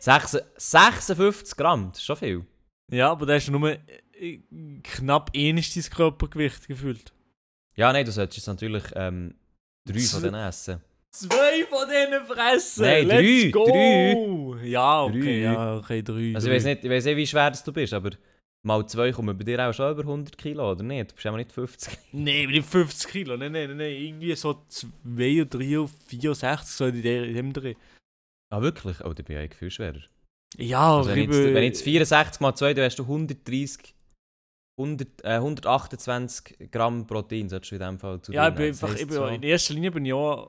6, 0.00 0.38
56 0.56 1.56
Gramm, 1.56 1.90
das 1.90 1.98
ist 1.98 2.04
schon 2.04 2.16
viel. 2.16 2.46
Ja, 2.90 3.10
aber 3.12 3.26
da 3.26 3.36
ist 3.36 3.48
nur 3.50 3.70
äh, 3.70 4.38
knapp 4.82 5.30
ähnlich 5.34 5.72
dein 5.74 5.84
Körpergewicht 5.84 6.66
gefühlt. 6.66 7.12
Ja, 7.76 7.92
nein, 7.92 8.04
du 8.04 8.10
solltest 8.12 8.38
jetzt 8.38 8.46
natürlich 8.48 8.82
ähm, 8.94 9.34
drei 9.86 9.94
von 10.00 10.20
Z- 10.20 10.24
denen 10.24 10.34
essen. 10.48 10.80
Zwei 11.14 11.64
von 11.68 11.88
denen 11.88 12.24
fressen! 12.26 12.82
Nein, 12.82 13.06
Let's 13.06 13.42
drei, 13.42 13.50
go! 13.50 14.54
drei. 14.56 14.66
Ja, 14.66 15.02
okay, 15.04 15.20
Drei. 15.20 15.52
ja, 15.52 15.76
okay, 15.76 16.02
drei. 16.02 16.32
Also 16.34 16.48
drei. 16.48 16.56
ich 16.56 16.56
weiß 16.56 16.64
nicht, 16.64 16.84
ich 16.84 16.90
weiß 16.90 17.04
nicht, 17.04 17.16
wie 17.16 17.26
schwer 17.26 17.50
das 17.50 17.62
du 17.62 17.72
bist, 17.72 17.92
aber 17.92 18.10
mal 18.64 18.86
zwei 18.86 19.12
kommen 19.12 19.36
bei 19.36 19.44
dir 19.44 19.68
auch 19.68 19.72
schon 19.72 19.92
über 19.92 20.02
100 20.02 20.36
Kilo, 20.38 20.70
oder 20.72 20.82
nicht? 20.82 21.10
Du 21.10 21.14
bist 21.14 21.26
aber 21.26 21.36
nicht 21.36 21.52
50. 21.52 21.98
Nein, 22.12 22.48
nicht 22.48 22.66
50 22.68 23.10
Kilo, 23.10 23.36
nein, 23.36 23.52
nein, 23.52 23.76
nein, 23.76 23.92
irgendwie 23.92 24.34
so 24.36 24.64
2 24.68 25.42
oder 25.42 25.58
3 25.58 25.78
oder 25.78 25.88
64 26.06 26.68
so 26.76 26.86
in, 26.86 27.02
dem 27.02 27.52
Dreh. 27.52 27.74
Ah, 28.52 28.60
wirklich? 28.60 29.00
Oh, 29.04 29.12
da 29.12 29.22
bin 29.22 29.36
ich 29.36 29.42
eigentlich 29.42 29.58
viel 29.58 29.70
schwerer. 29.70 30.00
Ja, 30.58 30.96
Also 30.98 31.10
wenn, 31.10 31.18
jetzt, 31.20 31.30
Rübe- 31.30 31.54
wenn 31.54 31.64
jetzt 31.64 31.82
64 31.82 32.40
mal 32.40 32.54
2, 32.54 32.74
dann 32.74 32.84
hast 32.84 32.98
du 32.98 33.04
130, 33.04 33.94
100, 34.78 35.24
äh, 35.24 35.36
128 35.36 36.70
Gramm 36.70 37.06
Protein, 37.06 37.48
solltest 37.48 37.72
du 37.72 37.76
in 37.76 37.80
dem 37.80 37.98
Fall 37.98 38.20
zu 38.20 38.32
Ja, 38.32 38.48
ich 38.48 38.54
bin 38.54 38.66
einfach, 38.66 38.94
ich 38.94 39.06
bin, 39.06 39.16
so- 39.16 39.26
in 39.26 39.42
erster 39.42 39.74
Linie 39.74 39.90
bin 39.90 40.04
ich 40.04 40.10
ja 40.10 40.48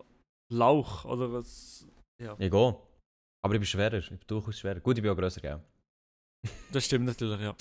Lauch, 0.51 1.05
oder 1.05 1.31
was? 1.31 1.87
Ja, 2.21 2.35
gehe. 2.35 2.49
Aber 3.45 3.53
ich 3.55 3.59
bin 3.59 3.65
schwerer, 3.65 3.97
ich 3.97 4.09
bin 4.09 4.19
durchaus 4.27 4.59
schwerer. 4.59 4.79
Gut, 4.81 4.97
ich 4.97 5.01
bin 5.01 5.11
auch 5.11 5.15
grösser, 5.17 5.41
gell? 5.41 5.59
Das 6.71 6.85
stimmt 6.85 7.05
natürlich, 7.05 7.39
ja. 7.39 7.55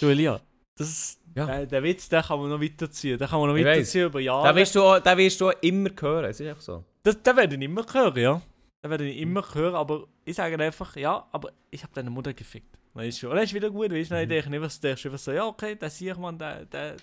Du, 0.00 0.08
Elia, 0.08 0.40
das, 0.76 1.18
Ja. 1.34 1.46
der, 1.46 1.66
der 1.66 1.82
Witz, 1.82 2.08
den 2.08 2.22
kann 2.22 2.38
man 2.40 2.50
noch 2.50 2.60
weiterziehen. 2.60 3.18
Den 3.18 3.28
kann 3.28 3.40
man 3.40 3.48
noch 3.50 3.56
Ich 3.56 3.64
weiss. 3.64 3.78
weiterziehen 3.78 4.06
über 4.06 4.20
Jahre. 4.20 4.48
Den 4.48 4.56
wirst, 4.56 4.74
du 4.74 4.82
auch, 4.82 4.98
den 5.00 5.18
wirst 5.18 5.40
du 5.40 5.50
immer 5.60 5.90
hören, 6.00 6.24
es 6.26 6.40
ist 6.40 6.46
einfach 6.48 6.62
so. 6.62 6.84
Das, 7.02 7.16
das 7.22 7.36
werde 7.36 7.56
ich 7.56 7.62
immer 7.62 7.84
hören, 7.92 8.16
ja. 8.18 8.40
Das 8.82 8.90
werde 8.90 9.08
ich 9.08 9.18
immer 9.20 9.42
hören, 9.54 9.74
aber 9.74 10.06
ich 10.24 10.36
sage 10.36 10.58
einfach, 10.62 10.94
ja, 10.96 11.26
aber 11.32 11.52
ich 11.70 11.82
habe 11.82 11.92
deine 11.94 12.10
Mutter 12.10 12.32
gefickt. 12.32 12.78
Weißt 12.94 13.22
du, 13.22 13.30
und 13.30 13.36
das 13.36 13.44
ist 13.46 13.54
wieder 13.54 13.70
gut, 13.70 13.90
weißt 13.92 14.10
du, 14.10 14.14
Mhm. 14.14 14.20
ich 14.22 14.28
denke 14.28 14.50
nicht, 14.50 14.60
was 14.60 14.80
du 14.80 14.86
denkst, 14.88 15.22
so, 15.22 15.32
ja, 15.32 15.44
okay, 15.46 15.76
das 15.76 15.98
sehe 15.98 16.12
ich, 16.12 16.18
man, 16.18 16.38
der, 16.38 16.64
der, 16.64 16.96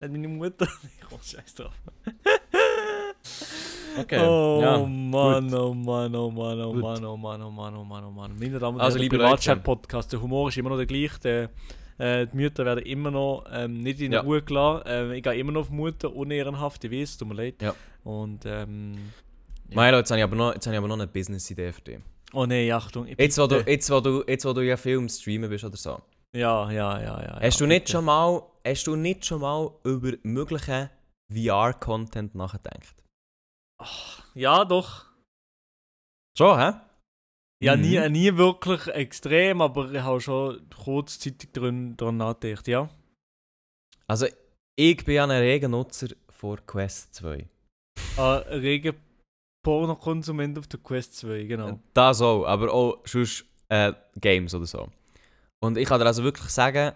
der 0.00 0.08
meine 0.10 0.28
Mutter. 0.28 0.68
ich 1.00 1.08
komme 1.08 1.22
scheiß 1.24 1.54
drauf. 1.54 1.72
Okay, 3.98 4.18
Oh 4.20 4.60
ja. 4.60 4.78
Mann, 4.78 5.52
oh 5.54 5.72
Mann, 5.74 6.14
oh 6.14 6.30
Mann, 6.30 6.60
oh 6.60 6.72
Gut. 6.72 6.82
Mann, 6.82 7.04
oh 7.04 7.16
Mann, 7.16 7.42
oh 7.42 7.50
Mann, 7.50 7.74
oh 7.76 7.84
Mann, 7.84 8.04
oh 8.04 8.10
Mann. 8.10 8.36
Meine 8.38 8.58
Damen 8.58 8.76
und 8.76 8.82
Also, 8.82 8.98
Herren, 8.98 9.08
Privatchat-Podcast, 9.08 10.12
der 10.12 10.20
Humor 10.20 10.48
ist 10.48 10.58
immer 10.58 10.70
noch 10.70 10.76
der 10.76 10.86
gleiche. 10.86 11.18
Der, 11.20 11.50
äh, 11.98 12.26
die 12.26 12.36
Mütter 12.36 12.64
werden 12.64 12.84
immer 12.84 13.10
noch 13.10 13.44
ähm, 13.52 13.82
nicht 13.82 14.00
in 14.00 14.12
Ja. 14.12 14.20
Ruhe 14.20 14.42
gelassen. 14.42 14.82
Ähm, 14.86 15.12
ich 15.12 15.22
gehe 15.22 15.34
immer 15.34 15.52
noch 15.52 15.62
auf 15.62 15.70
Mutter, 15.70 16.14
unehrenhaft, 16.14 16.84
ich 16.84 16.90
weiß, 16.92 17.16
tut 17.18 17.28
mir 17.28 17.34
leid. 17.34 17.62
Ja. 17.62 17.74
Und, 18.04 18.44
ähm, 18.44 19.12
Milo, 19.70 19.96
jetzt 19.98 20.10
habe 20.10 20.18
ich 20.18 20.24
aber 20.24 20.36
noch, 20.36 20.52
jetzt 20.54 20.66
habe 20.66 20.74
ich 20.74 20.78
aber 20.78 20.88
noch 20.88 20.96
eine 20.96 21.06
Business-Idee 21.06 21.72
für 21.72 21.80
dich. 21.80 21.98
oh 22.34 22.44
nee, 22.46 22.70
Achtung. 22.70 23.06
Jetzt 23.16 23.38
wo, 23.38 23.46
du, 23.46 23.60
jetzt, 23.66 23.90
wo 23.90 24.00
du, 24.00 24.22
jetzt, 24.26 24.44
wo 24.44 24.52
du 24.52 24.60
ja 24.60 24.76
Film 24.76 25.08
streamen 25.08 25.48
bist 25.48 25.64
oder 25.64 25.76
so. 25.76 25.98
Ja, 26.34 26.70
ja, 26.70 27.00
ja, 27.00 27.22
ja. 27.22 27.40
Hast, 27.40 27.60
ja, 27.60 27.66
du 27.66 27.68
nicht 27.68 27.84
bitte. 27.84 27.92
schon 27.92 28.04
mal, 28.04 28.42
hast 28.66 28.86
du 28.86 28.94
nicht 28.94 29.24
schon 29.24 29.40
mal 29.40 29.70
über 29.84 30.12
möglichen 30.22 30.90
VR-Content 31.32 32.34
nachgedacht? 32.34 33.02
Ja, 34.34 34.64
doch. 34.64 35.06
Schon, 36.36 36.58
hä? 36.58 36.72
Ja, 37.62 37.74
Mhm. 37.76 37.82
nie, 37.82 38.08
nie 38.10 38.36
wirklich 38.36 38.86
extrem, 38.88 39.60
aber 39.62 39.90
ich 39.92 40.00
habe 40.02 40.20
schon 40.20 40.68
kurzzeitig 40.70 41.52
dran, 41.52 41.96
dran 41.96 42.18
nachgedacht, 42.18 42.68
ja. 42.68 42.90
Also, 44.06 44.26
ich 44.78 45.04
bin 45.04 45.14
ja 45.14 45.24
ein 45.24 45.30
reger 45.30 45.68
Nutzer 45.68 46.08
von 46.28 46.64
Quest 46.66 47.14
2. 47.14 47.48
Ein 48.18 48.42
rege 48.60 48.94
Pornokonsument 49.64 50.58
auf 50.58 50.66
der 50.66 50.80
Quest 50.80 51.16
2, 51.16 51.44
genau. 51.44 51.80
Das 51.94 52.20
auch, 52.20 52.44
aber 52.44 52.72
auch 52.72 53.00
sonst 53.06 53.46
äh, 53.68 53.92
Games 54.20 54.54
oder 54.54 54.66
so. 54.66 54.88
Und 55.64 55.78
ich 55.78 55.88
kann 55.88 55.98
dir 55.98 56.06
also 56.06 56.22
wirklich 56.22 56.50
sagen, 56.50 56.94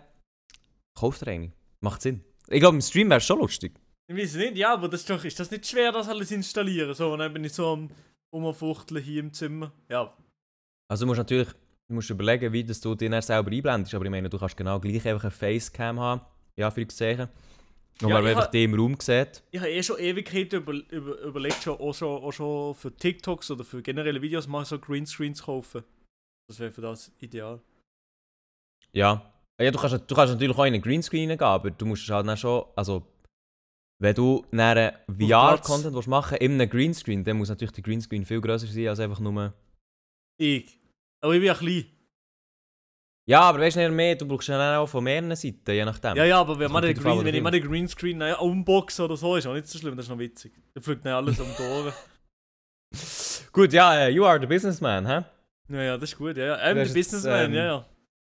kauf 0.97 1.19
dir 1.19 1.29
eine. 1.29 1.53
Macht 1.81 2.03
Sinn. 2.03 2.23
Ich 2.49 2.61
glaube, 2.61 2.77
im 2.77 2.83
Stream 2.83 3.09
wäre 3.09 3.19
es 3.19 3.25
schon 3.27 3.39
lustig. 3.39 3.80
Ich 4.11 4.17
weiß 4.17 4.35
nicht, 4.37 4.57
ja, 4.57 4.73
aber 4.75 4.89
das 4.89 5.03
ist, 5.03 5.11
doch, 5.11 5.25
ist 5.25 5.39
das 5.39 5.53
nicht 5.53 5.65
schwer, 5.69 5.93
das 5.93 6.09
alles 6.09 6.33
installieren? 6.33 6.93
So, 6.95 7.13
und 7.13 7.21
dann 7.21 7.33
bin 7.33 7.45
ich 7.45 7.53
so 7.53 7.69
am 7.69 7.91
Umfuchteln 8.35 9.01
hier 9.01 9.21
im 9.21 9.33
Zimmer. 9.33 9.71
Ja, 9.89 10.13
Also 10.89 11.05
du 11.05 11.07
musst 11.07 11.19
natürlich 11.19 11.49
du 11.89 11.95
musst 11.95 12.11
überlegen, 12.11 12.53
wie 12.53 12.65
das 12.65 12.81
du 12.81 12.97
dir 12.97 13.09
dann 13.09 13.23
selber 13.23 13.53
einblendest. 13.53 13.95
Aber 13.95 14.05
ich 14.05 14.11
meine, 14.11 14.29
du 14.29 14.37
kannst 14.37 14.57
genau 14.57 14.81
gleich 14.81 15.07
einfach 15.07 15.23
eine 15.23 15.31
Facecam 15.31 16.01
haben. 16.01 16.23
Ja, 16.57 16.73
für 16.73 16.85
Gesehen. 16.85 17.29
Und 18.03 18.09
Ja, 18.09 18.15
man 18.21 18.27
einfach 18.27 18.49
die 18.49 18.65
im 18.65 18.75
Raum 18.75 18.97
sieht. 18.99 19.45
ich 19.53 19.61
habe 19.61 19.71
eh 19.71 19.83
schon 19.83 19.99
Ewigkeiten 20.01 20.63
über, 20.63 20.73
über, 20.91 21.21
überlegt, 21.21 21.63
schon, 21.63 21.79
auch, 21.79 21.93
schon, 21.95 22.23
auch 22.25 22.33
schon 22.33 22.75
für 22.75 22.93
TikToks 22.93 23.53
oder 23.53 23.63
für 23.63 23.81
generelle 23.81 24.21
Videos 24.21 24.49
mal 24.49 24.65
so 24.65 24.79
Greenscreens 24.79 25.43
kaufen. 25.45 25.85
Das 26.49 26.59
wäre 26.59 26.73
für 26.73 26.81
das 26.81 27.13
ideal. 27.21 27.61
Ja. 28.93 29.31
Ja, 29.61 29.71
du 29.71 29.79
kannst, 29.79 30.11
du 30.11 30.15
kannst 30.17 30.33
natürlich 30.33 30.57
auch 30.57 30.65
in 30.65 30.75
einen 30.75 30.83
Greenscreen 30.83 31.29
gehen, 31.29 31.41
aber 31.41 31.71
du 31.71 31.87
musst 31.87 32.09
halt 32.09 32.27
dann 32.27 32.37
schon, 32.37 32.65
also 32.75 33.07
wenn 34.01 34.15
du 34.15 34.45
dann 34.51 34.93
VR-Content 35.07 35.95
willst 35.95 36.09
machen 36.09 36.39
in 36.39 36.53
einem 36.53 36.69
Greenscreen, 36.69 37.23
dann 37.23 37.37
muss 37.37 37.51
natürlich 37.51 37.73
der 37.73 37.85
Greenscreen 37.85 38.25
viel 38.25 38.41
grösser 38.41 38.67
sein 38.67 38.89
als 38.89 38.99
einfach 38.99 39.21
nur... 39.21 39.53
Ich. 40.39 40.79
Aber 41.21 41.35
ich 41.35 41.41
bin 41.41 41.47
ja 41.49 41.55
klein. 41.55 41.85
Ja, 43.29 43.43
aber 43.43 43.61
weißt 43.61 43.77
du 43.77 43.81
nicht 43.81 43.93
mehr, 43.93 44.17
du 44.17 44.27
brauchst 44.27 44.49
ja 44.49 44.79
auch 44.79 44.89
von 44.89 45.05
mehreren 45.05 45.37
Seiten, 45.37 45.71
je 45.71 45.85
nachdem. 45.85 46.17
Ja, 46.17 46.25
ja, 46.25 46.41
aber 46.41 46.59
wenn, 46.59 46.73
man 46.73 46.83
den 46.83 46.95
Green, 46.97 47.25
wenn 47.25 47.35
ich 47.35 47.43
mal 47.43 47.51
den 47.51 47.63
Greenscreen 47.63 48.19
naja, 48.19 48.39
unboxe 48.39 49.05
oder 49.05 49.17
so, 49.17 49.37
ist 49.37 49.47
auch 49.47 49.53
nicht 49.53 49.69
so 49.69 49.79
schlimm, 49.79 49.97
das 49.97 50.07
ist 50.07 50.11
noch 50.11 50.19
witzig. 50.19 50.53
Da 50.75 50.81
fliegt 50.81 51.05
dann 51.05 51.13
alles 51.13 51.39
um 51.39 51.47
die 51.57 51.63
Ohren. 51.63 51.93
Gut, 53.53 53.73
ja, 53.73 54.07
äh, 54.07 54.09
you 54.09 54.25
are 54.25 54.41
the 54.41 54.47
businessman, 54.47 55.07
hä? 55.07 55.25
Ja, 55.69 55.83
ja, 55.83 55.99
das 55.99 56.11
ist 56.11 56.19
gut, 56.19 56.37
ja. 56.37 56.47
ja. 56.47 56.55
Ähm, 56.57 56.75
der 56.77 56.85
hast 56.85 56.97
jetzt, 56.97 57.11
Businessman, 57.11 57.45
ähm, 57.45 57.55
ja, 57.55 57.65
ja. 57.65 57.87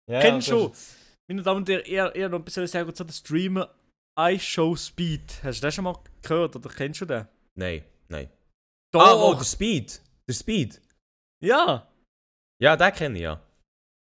Ja, 0.07 0.19
Kennst 0.19 0.51
du 0.51 0.65
jetzt- 0.65 0.95
Meine 1.27 1.43
Damen 1.43 1.57
und 1.57 1.69
Herren, 1.69 1.85
eher, 1.85 2.13
eher 2.15 2.29
noch 2.29 2.39
ein 2.39 2.43
bisschen 2.43 2.67
sehr 2.67 2.83
gut 2.83 2.97
so 2.97 3.03
der 3.03 3.13
Streamer 3.13 3.69
iShow 4.19 4.75
Speed. 4.75 5.43
Hast 5.43 5.59
du 5.59 5.67
den 5.67 5.71
schon 5.71 5.83
mal 5.83 5.97
gehört 6.21 6.55
oder 6.55 6.69
kennst 6.69 7.01
du 7.01 7.05
den? 7.05 7.27
Nein, 7.55 7.83
nein. 8.07 8.29
Doch! 8.93 9.01
Ah, 9.01 9.13
oh, 9.13 9.33
der 9.35 9.43
Speed. 9.43 10.01
Der 10.27 10.33
Speed. 10.33 10.81
ja! 11.43 11.87
Ja, 12.61 12.77
den 12.77 12.93
kenne 12.93 13.17
ich 13.17 13.23
ja. 13.23 13.41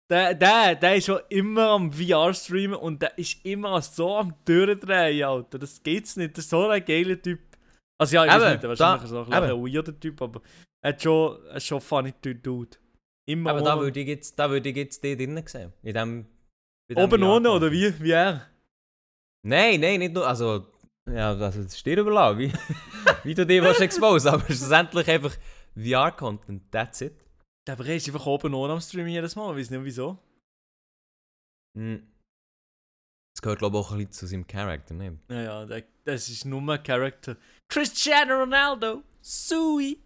Der, 0.10 0.34
der, 0.34 0.76
der 0.76 0.96
ist 0.98 1.06
schon 1.06 1.22
immer 1.30 1.70
am 1.70 1.94
VR-Streamen 1.94 2.76
und 2.78 3.02
der 3.02 3.18
ist 3.18 3.46
immer 3.46 3.82
so 3.82 4.18
am 4.18 4.36
Durchdrehen, 4.44 5.24
Alter. 5.24 5.58
Das 5.58 5.82
geht's 5.82 6.18
nicht. 6.18 6.38
Das 6.38 6.44
ist 6.44 6.50
so 6.50 6.68
ein 6.68 6.84
geiler 6.84 7.22
Typ. 7.22 7.40
Also 7.98 8.16
ja, 8.16 8.26
ich 8.26 8.32
weiß 8.32 8.54
nicht, 8.56 8.64
wahrscheinlich 8.64 9.10
da- 9.10 9.22
ist 9.22 9.30
er 9.32 9.44
ein, 9.44 9.64
weirder 9.64 9.98
Typ, 9.98 10.22
aber 10.22 10.42
er 10.84 10.96
ist 10.96 11.04
schon, 11.04 11.46
er 11.46 11.56
ist 11.56 11.66
schon 11.66 11.80
funny 11.80 12.14
Dude. 12.22 12.78
Immer 13.30 13.52
Aber 13.52 13.62
da 13.62 13.80
würde 13.80 14.02
ich 14.02 14.08
jetzt, 14.08 14.38
da 14.38 14.50
würde 14.50 14.68
ich 14.68 14.76
jetzt 14.76 15.02
die 15.02 15.16
drinnen 15.16 15.48
sehen. 15.48 15.72
In 15.82 15.94
dem, 15.94 16.26
bei 16.90 16.96
dem 16.96 17.04
Oben 17.04 17.24
ohne 17.24 17.52
oder 17.52 17.72
wie? 17.72 17.94
Wie 18.02 18.12
er? 18.12 18.51
Nein, 19.44 19.80
nein, 19.80 20.00
nicht 20.00 20.14
nur. 20.14 20.28
Also, 20.28 20.68
ja, 21.10 21.34
das 21.36 21.56
ist 21.56 21.86
dir 21.86 21.98
überlassen, 21.98 22.40
wie, 22.40 22.54
wie 23.24 23.34
du 23.34 23.46
dich 23.46 23.62
willst 23.62 23.82
expose, 23.82 24.32
aber 24.32 24.46
schlussendlich 24.46 25.10
einfach 25.10 25.36
VR-Content, 25.76 26.72
that's 26.72 27.02
it. 27.02 27.16
Der 27.68 27.74
aber 27.74 27.86
er 27.86 27.96
ist 27.96 28.08
einfach 28.08 28.26
oben 28.26 28.54
ohne 28.54 28.74
am 28.74 28.82
Stream 28.82 29.08
jedes 29.08 29.36
Mal. 29.36 29.52
Ich 29.52 29.62
weiß 29.62 29.70
nicht 29.72 29.84
wieso. 29.84 30.18
Hm. 31.78 32.08
Das 33.36 33.42
gehört, 33.42 33.60
glaube 33.60 33.78
ich, 33.78 33.86
auch 33.86 33.92
ein 33.92 33.98
bisschen 34.00 34.12
zu 34.12 34.28
seinem 34.28 34.48
Charakter, 34.48 34.94
ne? 34.94 35.20
Naja, 35.28 35.66
der, 35.66 35.84
das 36.04 36.28
ist 36.30 36.46
nur 36.46 36.62
ein 36.62 36.84
Charakter. 36.84 37.38
Cristiano 37.70 38.40
Ronaldo! 38.40 39.04
Sui! 39.22 39.98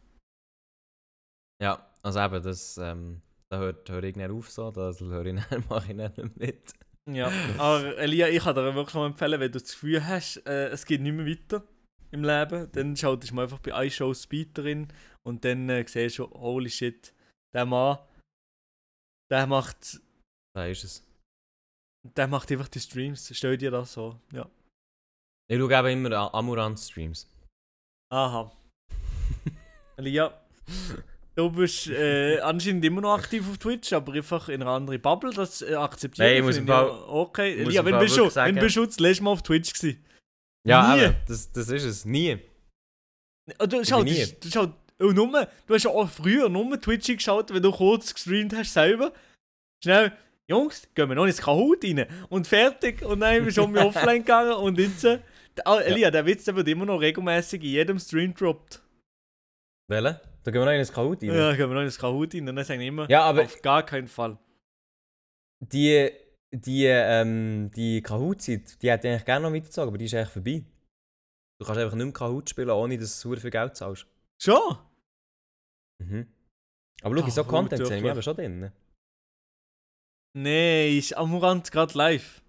Ja, 1.61 1.91
also 2.03 2.19
eben, 2.19 2.43
das, 2.43 2.77
ähm, 2.77 3.21
da 3.49 3.57
hört, 3.59 3.89
hört 3.89 4.03
ich 4.03 4.15
nicht 4.15 4.29
auf 4.29 4.51
so, 4.51 4.69
das 4.71 4.99
höre 4.99 5.25
ich 5.25 5.33
nicht, 5.49 5.69
mache 5.69 5.91
ich 5.91 5.97
nicht 5.97 6.37
mit. 6.37 6.73
Ja, 7.11 7.31
aber 7.59 7.97
Elia, 7.97 8.27
ich 8.29 8.43
kann 8.43 8.55
dir 8.55 8.73
wirklich 8.73 8.95
noch 8.95 9.05
empfehlen, 9.05 9.39
wenn 9.39 9.51
du 9.51 9.59
das 9.59 9.71
Gefühl 9.71 10.05
hast, 10.05 10.37
äh, 10.47 10.69
es 10.69 10.85
geht 10.85 11.01
nicht 11.01 11.13
mehr 11.13 11.25
weiter 11.25 11.63
im 12.11 12.23
Leben, 12.23 12.71
dann 12.71 12.95
du 12.95 13.35
mal 13.35 13.43
einfach 13.43 13.59
bei 13.59 13.85
iShow 13.85 14.11
Speed 14.13 14.57
drin 14.57 14.87
und 15.23 15.45
dann 15.45 15.69
äh, 15.69 15.85
siehst 15.87 16.17
du, 16.17 16.29
holy 16.31 16.69
shit, 16.69 17.13
der 17.53 17.65
Mann, 17.65 17.99
der 19.29 19.45
macht, 19.45 20.01
Da 20.55 20.65
ist 20.65 20.83
es. 20.83 21.07
der 22.03 22.27
macht 22.27 22.51
einfach 22.51 22.69
die 22.69 22.79
Streams. 22.79 23.29
Stell 23.35 23.57
dir 23.57 23.71
das 23.71 23.93
so, 23.93 24.19
ja. 24.31 24.49
Ich 25.47 25.59
schaue 25.59 25.77
eben 25.77 26.05
immer 26.05 26.33
Amurant-Streams. 26.33 27.27
Aha. 28.11 28.51
Elia, 29.97 30.41
du 31.35 31.49
bist 31.51 31.87
äh, 31.87 32.39
anscheinend 32.39 32.83
immer 32.85 33.01
noch 33.01 33.13
aktiv 33.17 33.47
auf 33.49 33.57
Twitch, 33.57 33.91
aber 33.93 34.13
einfach 34.13 34.49
in 34.49 34.61
einer 34.61 34.71
anderen 34.71 35.01
Bubble, 35.01 35.31
das 35.33 35.61
äh, 35.61 35.75
akzeptiere 35.75 36.27
Nein, 36.27 36.37
ich 36.37 36.43
muss 36.43 36.57
ich 36.57 36.65
Fall- 36.65 36.87
ja 36.87 37.05
Okay, 37.07 37.63
muss 37.63 37.75
im 37.75 37.85
wenn 37.85 37.99
bist 37.99 38.17
du, 38.17 38.29
sagen- 38.29 38.55
wenn 38.55 38.61
bist 38.63 38.75
du 38.75 38.85
das 38.85 38.99
letzte 38.99 39.23
Mal 39.23 39.31
auf 39.31 39.43
Twitch 39.43 39.73
gewesen? 39.73 40.05
Ja, 40.67 40.95
Nie. 40.95 41.03
eben, 41.03 41.15
das, 41.27 41.51
das 41.51 41.69
ist 41.69 41.83
es. 41.83 42.05
Nie. 42.05 42.39
Oh, 43.59 43.65
Du, 43.67 43.83
schau, 43.85 43.97
bin 44.03 44.07
du, 44.07 44.13
nie. 44.13 44.25
du, 44.39 44.49
schau, 44.49 44.73
nur, 44.99 45.47
du 45.67 45.73
hast 45.75 45.83
ja 45.83 45.91
auch 45.91 46.09
früher 46.09 46.49
nur 46.49 46.81
Twitch 46.81 47.07
geschaut, 47.07 47.53
wenn 47.53 47.61
du 47.61 47.71
kurz 47.71 48.13
gestreamt 48.13 48.55
hast 48.55 48.73
selber. 48.73 49.13
Schnell, 49.83 50.11
Jungs, 50.47 50.87
gehen 50.95 51.07
wir 51.09 51.15
noch 51.15 51.25
ins 51.25 51.41
Kahoot 51.41 51.83
rein. 51.83 52.07
Und 52.29 52.47
fertig. 52.47 53.03
Und 53.03 53.19
dann 53.19 53.43
bist 53.45 53.57
du 53.57 53.61
schon 53.61 53.77
offline 53.77 54.19
gegangen. 54.19 54.53
Und 54.53 54.79
jetzt, 54.79 55.03
äh, 55.03 55.19
ah, 55.65 55.79
Elia, 55.81 56.09
der 56.09 56.25
Witz 56.25 56.45
der 56.45 56.55
wird 56.55 56.67
immer 56.67 56.85
noch 56.85 56.97
regelmäßig 56.99 57.61
in 57.61 57.69
jedem 57.69 57.99
Stream 57.99 58.33
droppt. 58.33 58.81
Welche? 59.87 60.19
Da 60.45 60.51
gehen 60.51 60.61
wir 60.61 60.65
noch 60.65 60.71
in 60.73 60.77
das 60.79 60.93
Kahoot 60.93 61.23
rein. 61.23 61.29
Ja, 61.33 61.51
gehen 61.55 61.69
wir 61.69 61.73
noch 61.73 61.81
ins 61.81 61.97
Kahoot 61.97 62.33
rein. 62.35 62.47
Und 62.47 62.55
dann 62.55 62.63
sagen 62.65 62.79
die 62.79 62.87
immer, 62.87 63.09
Ja, 63.09 63.23
aber 63.23 63.43
auf 63.43 63.61
gar 63.63 63.83
keinen 63.83 64.07
Fall. 64.07 64.37
die, 65.59 66.11
die, 66.53 66.85
ähm, 66.85 67.71
die 67.75 68.01
Kahoot-Zeit, 68.03 68.79
die 68.81 68.91
hätte 68.91 69.07
ich 69.07 69.13
eigentlich 69.13 69.25
gerne 69.25 69.47
noch 69.47 69.53
weitergezogen, 69.55 69.87
aber 69.87 69.97
die 69.97 70.05
ist 70.05 70.13
eigentlich 70.13 70.29
vorbei. 70.29 70.63
Du 71.59 71.65
kannst 71.65 71.81
einfach 71.81 71.95
nicht 71.95 72.05
mehr 72.05 72.13
Kahoot 72.13 72.49
spielen, 72.49 72.69
ohne 72.69 72.97
dass 72.97 73.19
du 73.19 73.35
viel 73.35 73.49
Geld 73.49 73.75
zahlst. 73.75 74.05
Schon? 74.39 74.77
Mhm. 76.03 76.27
Aber 77.01 77.17
schau, 77.17 77.29
so 77.29 77.43
Kahoot, 77.43 77.51
Content 77.51 77.87
sehen 77.87 78.03
wir 78.03 78.11
eben 78.11 78.21
schon 78.21 78.35
drin. 78.35 78.71
Nee, 80.37 80.97
ist 80.97 81.17
Amurant 81.17 81.71
gerade 81.71 81.97
live. 81.97 82.43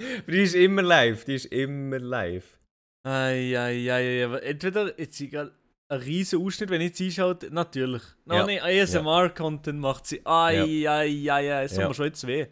Aber 0.00 0.32
die 0.32 0.42
ist 0.42 0.54
immer 0.54 0.82
live, 0.82 1.24
die 1.26 1.34
ist 1.34 1.44
immer 1.46 1.98
live. 2.00 2.58
Eieiei, 3.06 4.22
entweder 4.40 4.98
jetzt 4.98 5.18
grad, 5.30 5.52
ein 5.90 6.00
riesen 6.00 6.40
Ausschnitt, 6.44 6.70
wenn 6.70 6.80
ich 6.80 6.88
jetzt 6.98 7.00
einschaut, 7.00 7.50
natürlich. 7.50 8.02
No, 8.24 8.34
Ja. 8.36 8.46
nee, 8.46 8.60
ASMR-Content 8.60 9.78
macht 9.78 10.06
sie. 10.06 10.24
Ai, 10.24 10.88
ai, 10.88 11.30
ai, 11.30 11.54
ai, 11.54 11.64
es 11.64 11.72
tut 11.72 11.80
Ja. 11.80 11.88
mir 11.88 11.94
schon 11.94 12.06
jetzt 12.06 12.26
weh. 12.26 12.46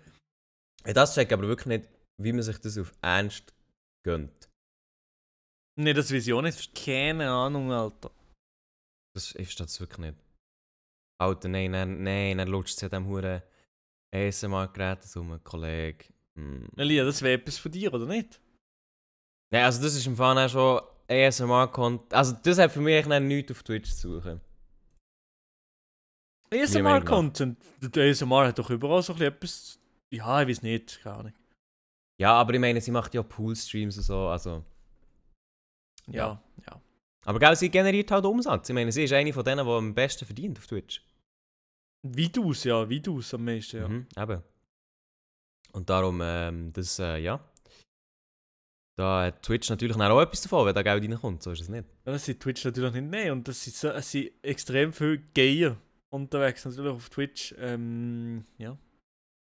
Ja, 0.84 0.93
das 0.93 1.14
check 1.14 1.28
ich 1.28 1.32
aber 1.34 1.47
wirklich 1.49 1.66
nicht, 1.66 1.89
wie 2.20 2.32
man 2.32 2.43
sich 2.43 2.59
das 2.59 2.76
auf 2.78 2.93
Ernst 3.01 3.55
gönnt. 4.05 4.49
Nee, 5.78 5.93
das 5.93 6.12
weiß 6.12 6.26
ich 6.26 6.32
auch 6.32 6.43
nicht. 6.43 6.74
Keine 6.74 7.30
Ahnung, 7.30 7.70
Alter. 7.70 8.11
Das, 9.14 9.28
verstehe 9.28 9.66
das 9.66 9.78
wirklich 9.80 9.99
nicht. 10.12 10.18
Alter, 11.20 11.49
nein, 11.49 11.70
nein, 11.70 12.03
nein, 12.03 12.39
dann 12.39 12.49
lutscht 12.49 12.74
es 12.76 12.80
ja 12.80 12.89
dem 12.89 13.07
Huren 13.07 13.43
ASMR-Gerät 14.14 15.16
um, 15.16 15.43
Kollege. 15.45 16.07
Hm. 16.36 16.68
Elia, 16.76 17.05
das 17.05 17.22
wäre 17.22 17.41
etwas 17.41 17.59
von 17.59 17.70
dir, 17.72 17.93
oder 17.93 18.07
nicht? 18.07 18.41
Nein, 19.53 19.64
also 19.64 19.82
das 19.82 19.95
ist 19.95 20.07
im 20.07 20.16
Fall 20.16 20.39
auch 20.39 20.49
schon 20.49 20.80
ASMR-Content. 21.11 22.12
Also 22.12 22.36
das 22.42 22.59
hat 22.59 22.72
für 22.72 22.80
mich 22.80 22.96
eigentlich 22.96 23.22
nichts 23.22 23.52
auf 23.52 23.62
Twitch 23.62 23.90
zu 23.90 24.20
suchen. 24.20 24.40
ASMR-Content. 26.52 27.59
Der 27.80 28.11
ASMR 28.11 28.48
hat 28.48 28.59
doch 28.59 28.70
überall 28.70 29.02
so 29.02 29.14
etwas. 29.14 29.78
Ja, 30.11 30.42
ich 30.42 30.48
weiß 30.48 30.62
nicht, 30.62 31.00
keine 31.02 31.16
Ahnung. 31.16 31.32
Ja, 32.20 32.32
aber 32.34 32.54
ich 32.54 32.61
meine, 32.61 32.80
sie 32.80 32.90
macht 32.90 33.14
ja 33.14 33.22
Pool-Streams 33.22 33.96
und 33.96 34.02
so, 34.02 34.28
also... 34.28 34.64
Ja, 36.06 36.42
ja. 36.66 36.82
Aber 37.26 37.38
gell, 37.38 37.54
sie 37.54 37.68
generiert 37.68 38.11
halt 38.11 38.24
Umsatz. 38.24 38.70
Ich 38.70 38.74
meine, 38.74 38.90
sie 38.90 39.04
ist 39.04 39.12
eine 39.12 39.32
von 39.32 39.44
denen, 39.44 39.66
die 39.66 39.70
am 39.70 39.94
besten 39.94 40.24
verdient 40.24 40.59
auf 40.59 40.66
Twitch. 40.66 41.02
Videos, 42.02 42.64
ja, 42.64 42.88
Videos 42.88 43.34
am 43.34 43.44
meisten, 43.44 43.76
ja. 43.76 43.88
Mhm, 43.88 44.06
eben. 44.16 44.42
Und 45.72 45.90
darum, 45.90 46.20
ähm, 46.22 46.72
das, 46.72 46.98
äh, 46.98 47.18
ja. 47.18 47.40
Da 48.99 49.26
hat 49.26 49.44
Twitch 49.44 49.70
natürlich 49.70 49.96
auch 49.96 50.20
etwas 50.20 50.42
davon, 50.42 50.66
wenn 50.66 50.74
da 50.74 50.82
Geld 50.82 51.05
reinkommt, 51.05 51.40
so 51.40 51.53
ist 51.53 51.61
es 51.61 51.68
nicht. 51.68 51.84
Ja, 52.05 52.11
das 52.11 52.24
sind 52.24 52.40
Twitch 52.40 52.64
natürlich 52.64 52.92
nicht. 52.94 53.09
Nein, 53.09 53.30
und 53.30 53.46
das 53.46 53.62
sind, 53.62 53.76
so, 53.76 53.90
es 53.90 54.11
sind 54.11 54.32
extrem 54.42 54.92
viele 54.92 55.18
Gayer 55.34 55.76
unterwegs, 56.11 56.64
natürlich 56.64 56.90
auf 56.90 57.09
Twitch. 57.09 57.55
Ähm, 57.61 58.44
ja. 58.59 58.76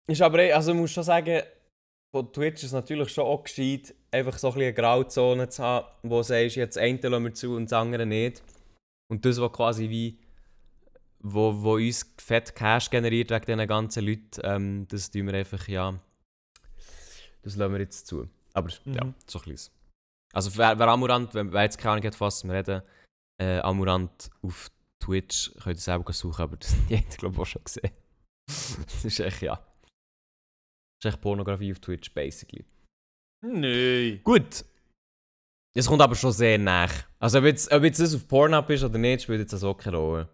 Ist 0.07 0.21
aber, 0.21 0.39
eh- 0.39 0.53
also 0.53 0.71
ich 0.71 0.77
muss 0.77 0.91
schon 0.91 1.03
sagen, 1.03 1.41
von 2.15 2.31
Twitch 2.31 2.59
ist 2.63 2.67
es 2.67 2.71
natürlich 2.71 3.09
schon 3.09 3.25
auch 3.25 3.43
gescheit, 3.43 3.93
einfach 4.09 4.37
so 4.37 4.51
ein 4.51 4.53
eine 4.53 4.73
Grauzone 4.73 5.49
zu 5.49 5.61
haben, 5.61 5.87
wo 6.03 6.19
du 6.19 6.23
sagst, 6.23 6.55
jetzt 6.55 6.77
das 6.77 6.83
eine 6.83 6.99
lassen 7.09 7.23
wir 7.25 7.33
zu 7.33 7.53
und 7.53 7.65
das 7.65 7.73
andere 7.73 8.05
nicht. 8.05 8.41
Und 9.09 9.25
das, 9.25 9.41
was 9.41 9.51
quasi 9.51 9.89
wie, 9.89 10.17
wo, 11.19 11.61
wo 11.61 11.73
uns 11.73 12.09
fett 12.19 12.55
Cash 12.55 12.89
generiert 12.89 13.31
wegen 13.31 13.45
diesen 13.45 13.67
ganzen 13.67 14.05
Leuten, 14.05 14.41
ähm, 14.43 14.87
das 14.87 15.11
tun 15.11 15.27
wir 15.27 15.33
einfach, 15.33 15.67
ja, 15.67 15.99
das 17.41 17.57
lassen 17.57 17.73
wir 17.73 17.81
jetzt 17.81 18.07
zu. 18.07 18.29
Aber 18.53 18.69
ja, 18.85 19.03
Mhm. 19.05 19.13
so 19.27 19.39
ein 19.39 19.45
bisschen. 19.45 19.73
Also 20.33 20.55
wer, 20.57 20.77
wer 20.79 20.87
Amurant, 20.87 21.33
wer, 21.33 21.51
wer 21.51 21.63
jetzt 21.63 21.77
keine 21.77 21.93
Ahnung 21.93 22.05
hat, 22.05 22.19
was 22.21 22.43
wir 22.43 22.53
reden, 22.53 22.81
äh, 23.41 23.59
Amurant 23.59 24.29
auf 24.41 24.69
Twitch, 25.03 25.51
könnt 25.61 25.77
ihr 25.77 25.81
selber 25.81 26.13
suchen, 26.13 26.41
aber 26.41 26.55
das 26.57 26.73
hat 26.73 26.89
jeder, 26.89 27.17
glaube 27.17 27.35
ich, 27.35 27.41
auch 27.41 27.45
schon 27.45 27.63
gesehen. 27.63 27.91
das 28.47 29.05
ist 29.05 29.19
echt, 29.19 29.41
ja. 29.41 29.55
Das 29.55 31.05
ist 31.09 31.13
echt 31.15 31.21
Pornografie 31.21 31.71
auf 31.71 31.79
Twitch, 31.79 32.13
basically. 32.13 32.65
Nö. 33.45 34.19
Gut. 34.23 34.63
Es 35.75 35.87
kommt 35.87 36.01
aber 36.01 36.15
schon 36.15 36.31
sehr 36.33 36.57
nach. 36.57 36.91
Also 37.19 37.39
ob 37.39 37.45
jetzt, 37.45 37.71
ob 37.71 37.83
jetzt 37.83 37.99
das 37.99 38.13
auf 38.13 38.27
Pornhub 38.27 38.69
ist 38.69 38.83
oder 38.83 38.97
nicht, 38.97 39.23
spielt 39.23 39.39
jetzt 39.39 39.53
das 39.53 39.63
auch 39.63 39.77
keine 39.77 39.97
Rolle. 39.97 40.29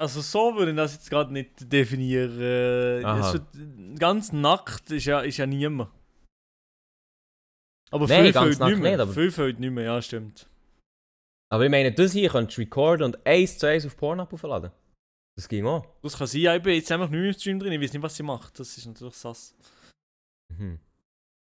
Also 0.00 0.20
so 0.20 0.56
würde 0.56 0.70
ich 0.72 0.76
das 0.76 0.94
jetzt 0.94 1.10
gerade 1.10 1.32
nicht 1.32 1.70
definieren. 1.72 3.04
Aha. 3.04 3.34
Ganz 3.98 4.32
nackt 4.32 4.90
ist 4.90 5.04
ja, 5.04 5.20
ist 5.20 5.36
ja 5.36 5.46
niemand. 5.46 5.90
Aber 7.92 8.06
Nein, 8.08 8.24
viel 8.24 8.32
ganz 8.32 8.58
nackt 8.58 8.70
nicht 8.72 8.82
mehr. 8.82 8.98
aber- 9.00 9.12
Viel 9.12 9.30
fällt 9.30 9.60
nicht 9.60 9.70
mehr, 9.70 9.84
ja 9.84 10.02
stimmt. 10.02 10.48
Aber 11.50 11.64
ich 11.64 11.70
meine, 11.70 11.92
das 11.92 12.12
hier 12.12 12.30
könntest 12.30 12.56
du 12.56 12.62
recorden 12.62 13.04
und 13.04 13.26
eins 13.26 13.58
zu 13.58 13.66
eins 13.68 13.84
auf 13.86 13.96
Pornhub 13.96 14.32
aufladen. 14.32 14.70
Das 15.36 15.48
ging 15.48 15.66
auch. 15.66 15.86
Das 16.02 16.16
kann 16.16 16.26
sein, 16.26 16.40
ja, 16.40 16.56
ich 16.56 16.62
bin 16.62 16.74
jetzt 16.74 16.90
einfach 16.90 17.08
nicht 17.08 17.20
mehr 17.20 17.28
im 17.28 17.34
Stream 17.34 17.58
drin, 17.58 17.72
ich 17.72 17.80
weiß 17.80 17.92
nicht, 17.92 18.02
was 18.02 18.16
sie 18.16 18.22
macht. 18.22 18.58
Das 18.58 18.76
ist 18.76 18.86
natürlich 18.86 19.14
sass. 19.14 19.54
Mhm. 20.56 20.78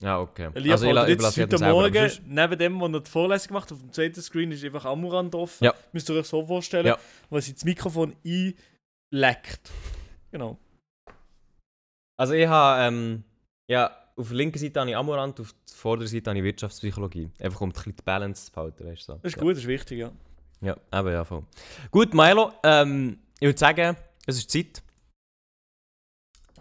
Ja, 0.02 0.20
okay. 0.20 0.50
Elia 0.54 0.74
also 0.74 0.86
ich, 0.88 1.20
jetzt 1.20 1.38
heute 1.40 1.60
Morgen, 1.64 2.12
neben 2.26 2.58
dem, 2.60 2.82
was 2.82 2.92
er 2.92 3.00
die 3.02 3.10
Vorlesung 3.10 3.48
gemacht 3.48 3.72
auf 3.72 3.80
dem 3.80 3.94
zweiten 3.94 4.22
Screen 4.22 4.52
ist 4.52 4.64
einfach 4.66 4.86
Amuran 4.86 5.32
drauf. 5.32 5.62
Ja. 5.62 5.74
Müsst 5.94 6.10
ihr 6.10 6.16
euch 6.16 6.26
so 6.26 6.46
vorstellen, 6.46 6.88
Ja. 6.88 6.98
weil 7.30 7.42
sie 7.42 7.54
das 7.54 7.64
Mikrofon 7.64 8.16
einleckt. 8.26 9.72
Genau. 10.32 10.58
Also 12.20 12.34
ich 12.34 12.48
habe, 12.48 12.82
ähm, 12.84 13.24
ja, 13.70 13.96
auf 14.16 14.28
der 14.28 14.38
linken 14.38 14.60
Seite 14.60 14.80
habe 14.80 14.90
ich 14.90 14.96
Amorant, 14.96 15.40
auf 15.40 15.54
der 15.54 15.76
vorderen 15.76 16.08
Seite 16.08 16.30
habe 16.30 16.40
ich 16.40 16.46
Wirtschaftspsychologie. 16.46 17.32
Einfach 17.40 17.62
um 17.62 17.70
ein 17.70 17.74
bisschen 17.74 17.96
die 17.96 18.04
Balance 18.04 18.46
zu 18.46 18.52
behalten, 18.52 18.86
weißt 18.86 19.02
du. 19.02 19.14
So. 19.14 19.20
Das 19.22 19.32
ist 19.32 19.36
ja. 19.36 19.42
gut, 19.42 19.52
das 19.52 19.60
ist 19.60 19.68
wichtig, 19.68 20.00
ja. 20.00 20.12
Ja, 20.62 20.78
eben, 20.94 21.12
ja, 21.12 21.24
voll. 21.26 21.44
Gut, 21.92 22.14
Milo, 22.14 22.54
ähm, 22.64 23.20
ich 23.40 23.48
würde 23.48 23.60
sagen, 23.60 23.98
es 24.26 24.38
ist 24.38 24.50
Zeit. 24.50 24.82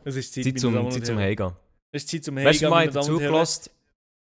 Es 0.05 0.16
ist 0.16 0.34
Zeit, 0.34 0.44
Zeit 0.44 0.59
zum, 0.59 0.90
Zeit 0.90 1.07
zum. 1.07 1.18
Heimgehen. 1.18 1.53
Es 1.92 2.03
ist 2.03 2.11
Zeit 2.11 2.24
zum 2.24 2.36
Weißt 2.36 2.62
du, 2.62 2.66
Heimgehen, 2.66 2.70
mal 2.70 2.92
Herren. 2.92 3.03
zugelassen? 3.03 3.70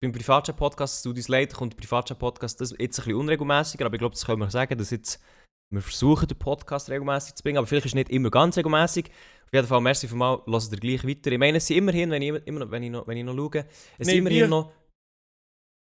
Beim 0.01 0.11
Privatchat-Podcast, 0.11 0.99
Studios 0.99 1.29
Leiter, 1.29 1.55
kommt 1.55 1.73
der 1.73 1.77
Privatchat-Podcast 1.77 2.59
jetzt 2.59 2.73
ein 2.73 2.87
bisschen 2.87 3.15
unregelmäßiger, 3.15 3.85
aber 3.85 3.95
ich 3.95 3.99
glaube, 3.99 4.15
das 4.15 4.25
können 4.25 4.39
wir 4.39 4.51
sagen, 4.51 4.77
dass 4.77 4.91
jetzt 4.91 5.21
wir 5.73 5.81
versuchen, 5.81 6.27
den 6.27 6.37
Podcast 6.37 6.89
regelmäßig 6.89 7.35
zu 7.35 7.43
bringen, 7.43 7.57
aber 7.57 7.67
vielleicht 7.67 7.85
ist 7.85 7.91
es 7.91 7.95
nicht 7.95 8.09
immer 8.09 8.29
ganz 8.29 8.57
regelmäßig. 8.57 9.09
Auf 9.45 9.53
jeden 9.53 9.67
Fall, 9.67 9.81
merci 9.81 10.07
für 10.07 10.15
mal, 10.15 10.41
lasst 10.45 10.71
ihr 10.71 10.79
gleich 10.79 11.05
weiter. 11.07 11.31
Ich 11.31 11.37
meine, 11.37 11.57
es 11.57 11.67
sind 11.67 11.77
immerhin, 11.77 12.09
wenn 12.11 12.21
ich, 12.21 12.29
immer, 12.47 12.59
noch- 12.61 12.71
wenn 12.71 12.83
ich, 12.83 12.89
noch, 12.91 13.07
wenn 13.07 13.17
ich 13.17 13.23
noch 13.23 13.35
schaue, 13.35 13.59
es 13.97 14.07
sind 14.07 14.07
Nein, 14.07 14.17
immerhin 14.17 14.39
wir- 14.41 14.47
noch... 14.47 14.71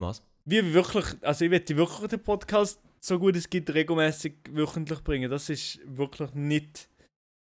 Was? 0.00 0.22
Wie 0.46 0.74
wirklich, 0.74 1.04
also 1.22 1.44
ich 1.44 1.50
werde 1.50 1.76
wirklich 1.76 2.08
den 2.08 2.22
Podcast 2.22 2.78
so 3.00 3.18
gut 3.18 3.36
es 3.36 3.48
geht 3.48 3.68
regelmäßig 3.72 4.34
wöchentlich 4.50 5.02
bringen. 5.04 5.30
Das 5.30 5.48
ist 5.48 5.78
wirklich 5.84 6.32
nicht 6.34 6.88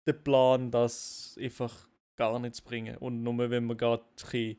der 0.07 0.13
Plan, 0.13 0.71
das 0.71 1.37
einfach 1.41 1.89
gar 2.17 2.39
nicht 2.39 2.57
zu 2.57 2.63
bringen. 2.65 2.97
Und 2.99 3.23
nur 3.23 3.51
wenn 3.51 3.65
man 3.65 3.77
gerade 3.77 4.05
ein 4.33 4.57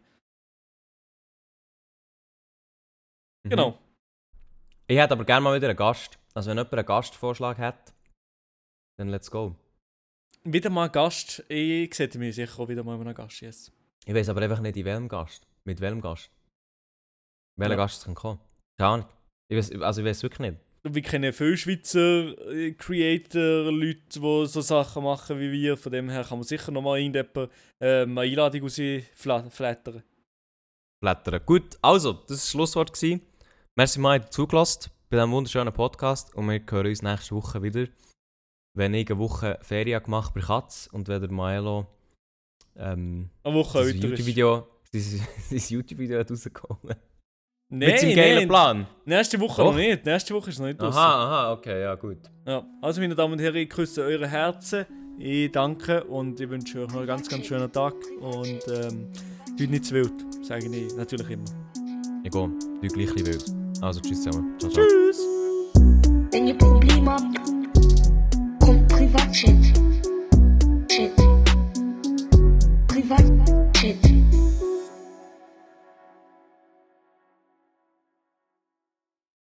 Mhm. 3.45 3.49
Genau. 3.49 3.79
Ich 4.87 4.97
hätte 4.97 5.13
aber 5.13 5.25
gerne 5.25 5.41
mal 5.43 5.55
wieder 5.55 5.69
einen 5.69 5.77
Gast. 5.77 6.17
Also 6.35 6.49
wenn 6.49 6.57
jemand 6.57 6.73
einen 6.73 6.85
Gastvorschlag 6.85 7.57
hat, 7.57 7.93
dann 8.97 9.07
let's 9.09 9.31
go. 9.31 9.55
Wieder 10.43 10.69
mal 10.69 10.89
Gast. 10.89 11.43
Ich 11.49 11.93
sehe 11.95 12.09
mich 12.17 12.35
sicher 12.35 12.59
auch 12.59 12.67
wieder 12.67 12.83
mal 12.83 12.99
einen 12.99 13.15
Gast. 13.15 13.41
Yes. 13.41 13.71
Ich 14.05 14.13
weiß 14.13 14.29
aber 14.29 14.41
einfach 14.41 14.59
nicht, 14.59 14.77
in 14.77 14.85
welchem 14.85 15.07
Gast. 15.07 15.47
Mit 15.63 15.79
welchem 15.81 16.01
Gast. 16.01 16.29
Welcher 17.57 17.73
Ja. 17.73 17.77
Gast 17.77 18.03
kann 18.03 18.15
kommen. 18.15 18.39
Keine 18.77 18.89
Ahnung. 18.89 19.09
Ich 19.47 19.57
weiß, 19.57 19.71
also 19.81 20.01
ich 20.01 20.07
weiß 20.07 20.23
wirklich 20.23 20.51
nicht. 20.51 20.61
Wir 20.83 21.01
kennen 21.01 21.33
viele 21.33 21.57
Schweizer 21.57 22.37
äh, 22.51 22.73
Creator, 22.73 23.71
Leute, 23.71 24.19
die 24.19 24.45
so 24.45 24.61
Sachen 24.61 25.03
machen 25.03 25.39
wie 25.39 25.51
wir. 25.51 25.77
Von 25.77 25.91
dem 25.91 26.09
her 26.09 26.23
kann 26.23 26.37
man 26.37 26.43
sicher 26.47 26.71
nochmal 26.71 26.99
irgendjemand 26.99 27.51
ähm, 27.79 28.17
eine 28.17 28.29
Einladung 28.29 28.61
rausflattern. 28.61 30.03
Blättern. 31.01 31.41
Gut, 31.45 31.77
also, 31.81 32.13
das 32.13 32.21
war 32.21 32.27
das 32.27 32.51
Schlusswort. 32.51 32.93
Gewesen. 32.93 33.21
Merci 33.75 33.99
mal, 33.99 34.19
dass 34.19 34.27
ihr 34.27 34.31
zugelassen 34.31 34.91
bei 35.09 35.17
diesem 35.17 35.31
wunderschönen 35.31 35.73
Podcast. 35.73 36.35
Und 36.35 36.49
wir 36.49 36.61
hören 36.69 36.87
uns 36.87 37.01
nächste 37.01 37.35
Woche 37.35 37.61
wieder. 37.61 37.85
Wenn 38.77 38.93
ich 38.93 39.09
eine 39.09 39.19
Woche 39.19 39.57
Ferien 39.61 40.03
gemacht 40.03 40.33
bei 40.33 40.41
Katz 40.41 40.89
und 40.91 41.07
wenn 41.07 41.21
der 41.21 41.31
Milo 41.31 41.87
ähm, 42.75 43.29
Eine 43.43 43.55
Woche. 43.55 43.89
YouTube-Video 43.89 44.67
sein 44.93 45.25
YouTube-Video 45.49 46.19
hat 46.19 46.31
rausgekommen. 46.31 46.95
Nein, 47.67 47.89
Mit 47.89 47.99
seinem 47.99 48.15
geilen 48.15 48.35
nein. 48.35 48.47
Plan. 48.47 48.87
Nächste 49.05 49.39
Woche 49.39 49.61
Doch. 49.61 49.71
noch 49.71 49.77
nicht. 49.77 50.05
Nächste 50.05 50.33
Woche 50.35 50.49
ist 50.49 50.59
noch 50.59 50.67
nicht 50.67 50.79
draussen. 50.79 50.97
Aha, 50.97 51.23
aha, 51.23 51.53
okay, 51.53 51.81
ja 51.81 51.95
gut. 51.95 52.17
Ja. 52.45 52.65
Also, 52.81 53.01
meine 53.01 53.15
Damen 53.15 53.33
und 53.33 53.39
Herren, 53.39 53.55
ich 53.55 53.69
küsse 53.69 54.03
eure 54.03 54.27
Herzen. 54.27 54.85
Ich 55.17 55.51
danke 55.51 56.03
und 56.03 56.39
ich 56.39 56.49
wünsche 56.49 56.81
euch 56.81 56.89
noch 56.89 56.97
einen 56.97 57.07
ganz, 57.07 57.27
ganz 57.29 57.45
schönen 57.45 57.71
Tag. 57.71 57.95
Und 58.19 58.59
ähm, 58.67 59.11
tut 59.57 59.69
nicht 59.69 59.85
zu 59.85 59.95
wild, 59.95 60.13
sage 60.43 60.67
ich 60.67 60.95
natürlich 60.95 61.29
immer. 61.29 61.45
Ich 62.23 62.31
gehe, 62.31 62.49
du 62.81 62.87
gleich 62.87 63.15
wild. 63.15 63.64
Also, 63.81 63.99
tschüss 63.99 64.23
zusammen. 64.23 64.55
Ciao, 64.59 64.71
ciao. 64.71 64.85
Tschüss! 64.85 65.19
Wenn 66.31 66.47
ihr 66.47 66.57
Probleme 66.57 67.11
habt, 67.11 67.23
kommt 68.59 68.87
Privatchat. 68.87 69.74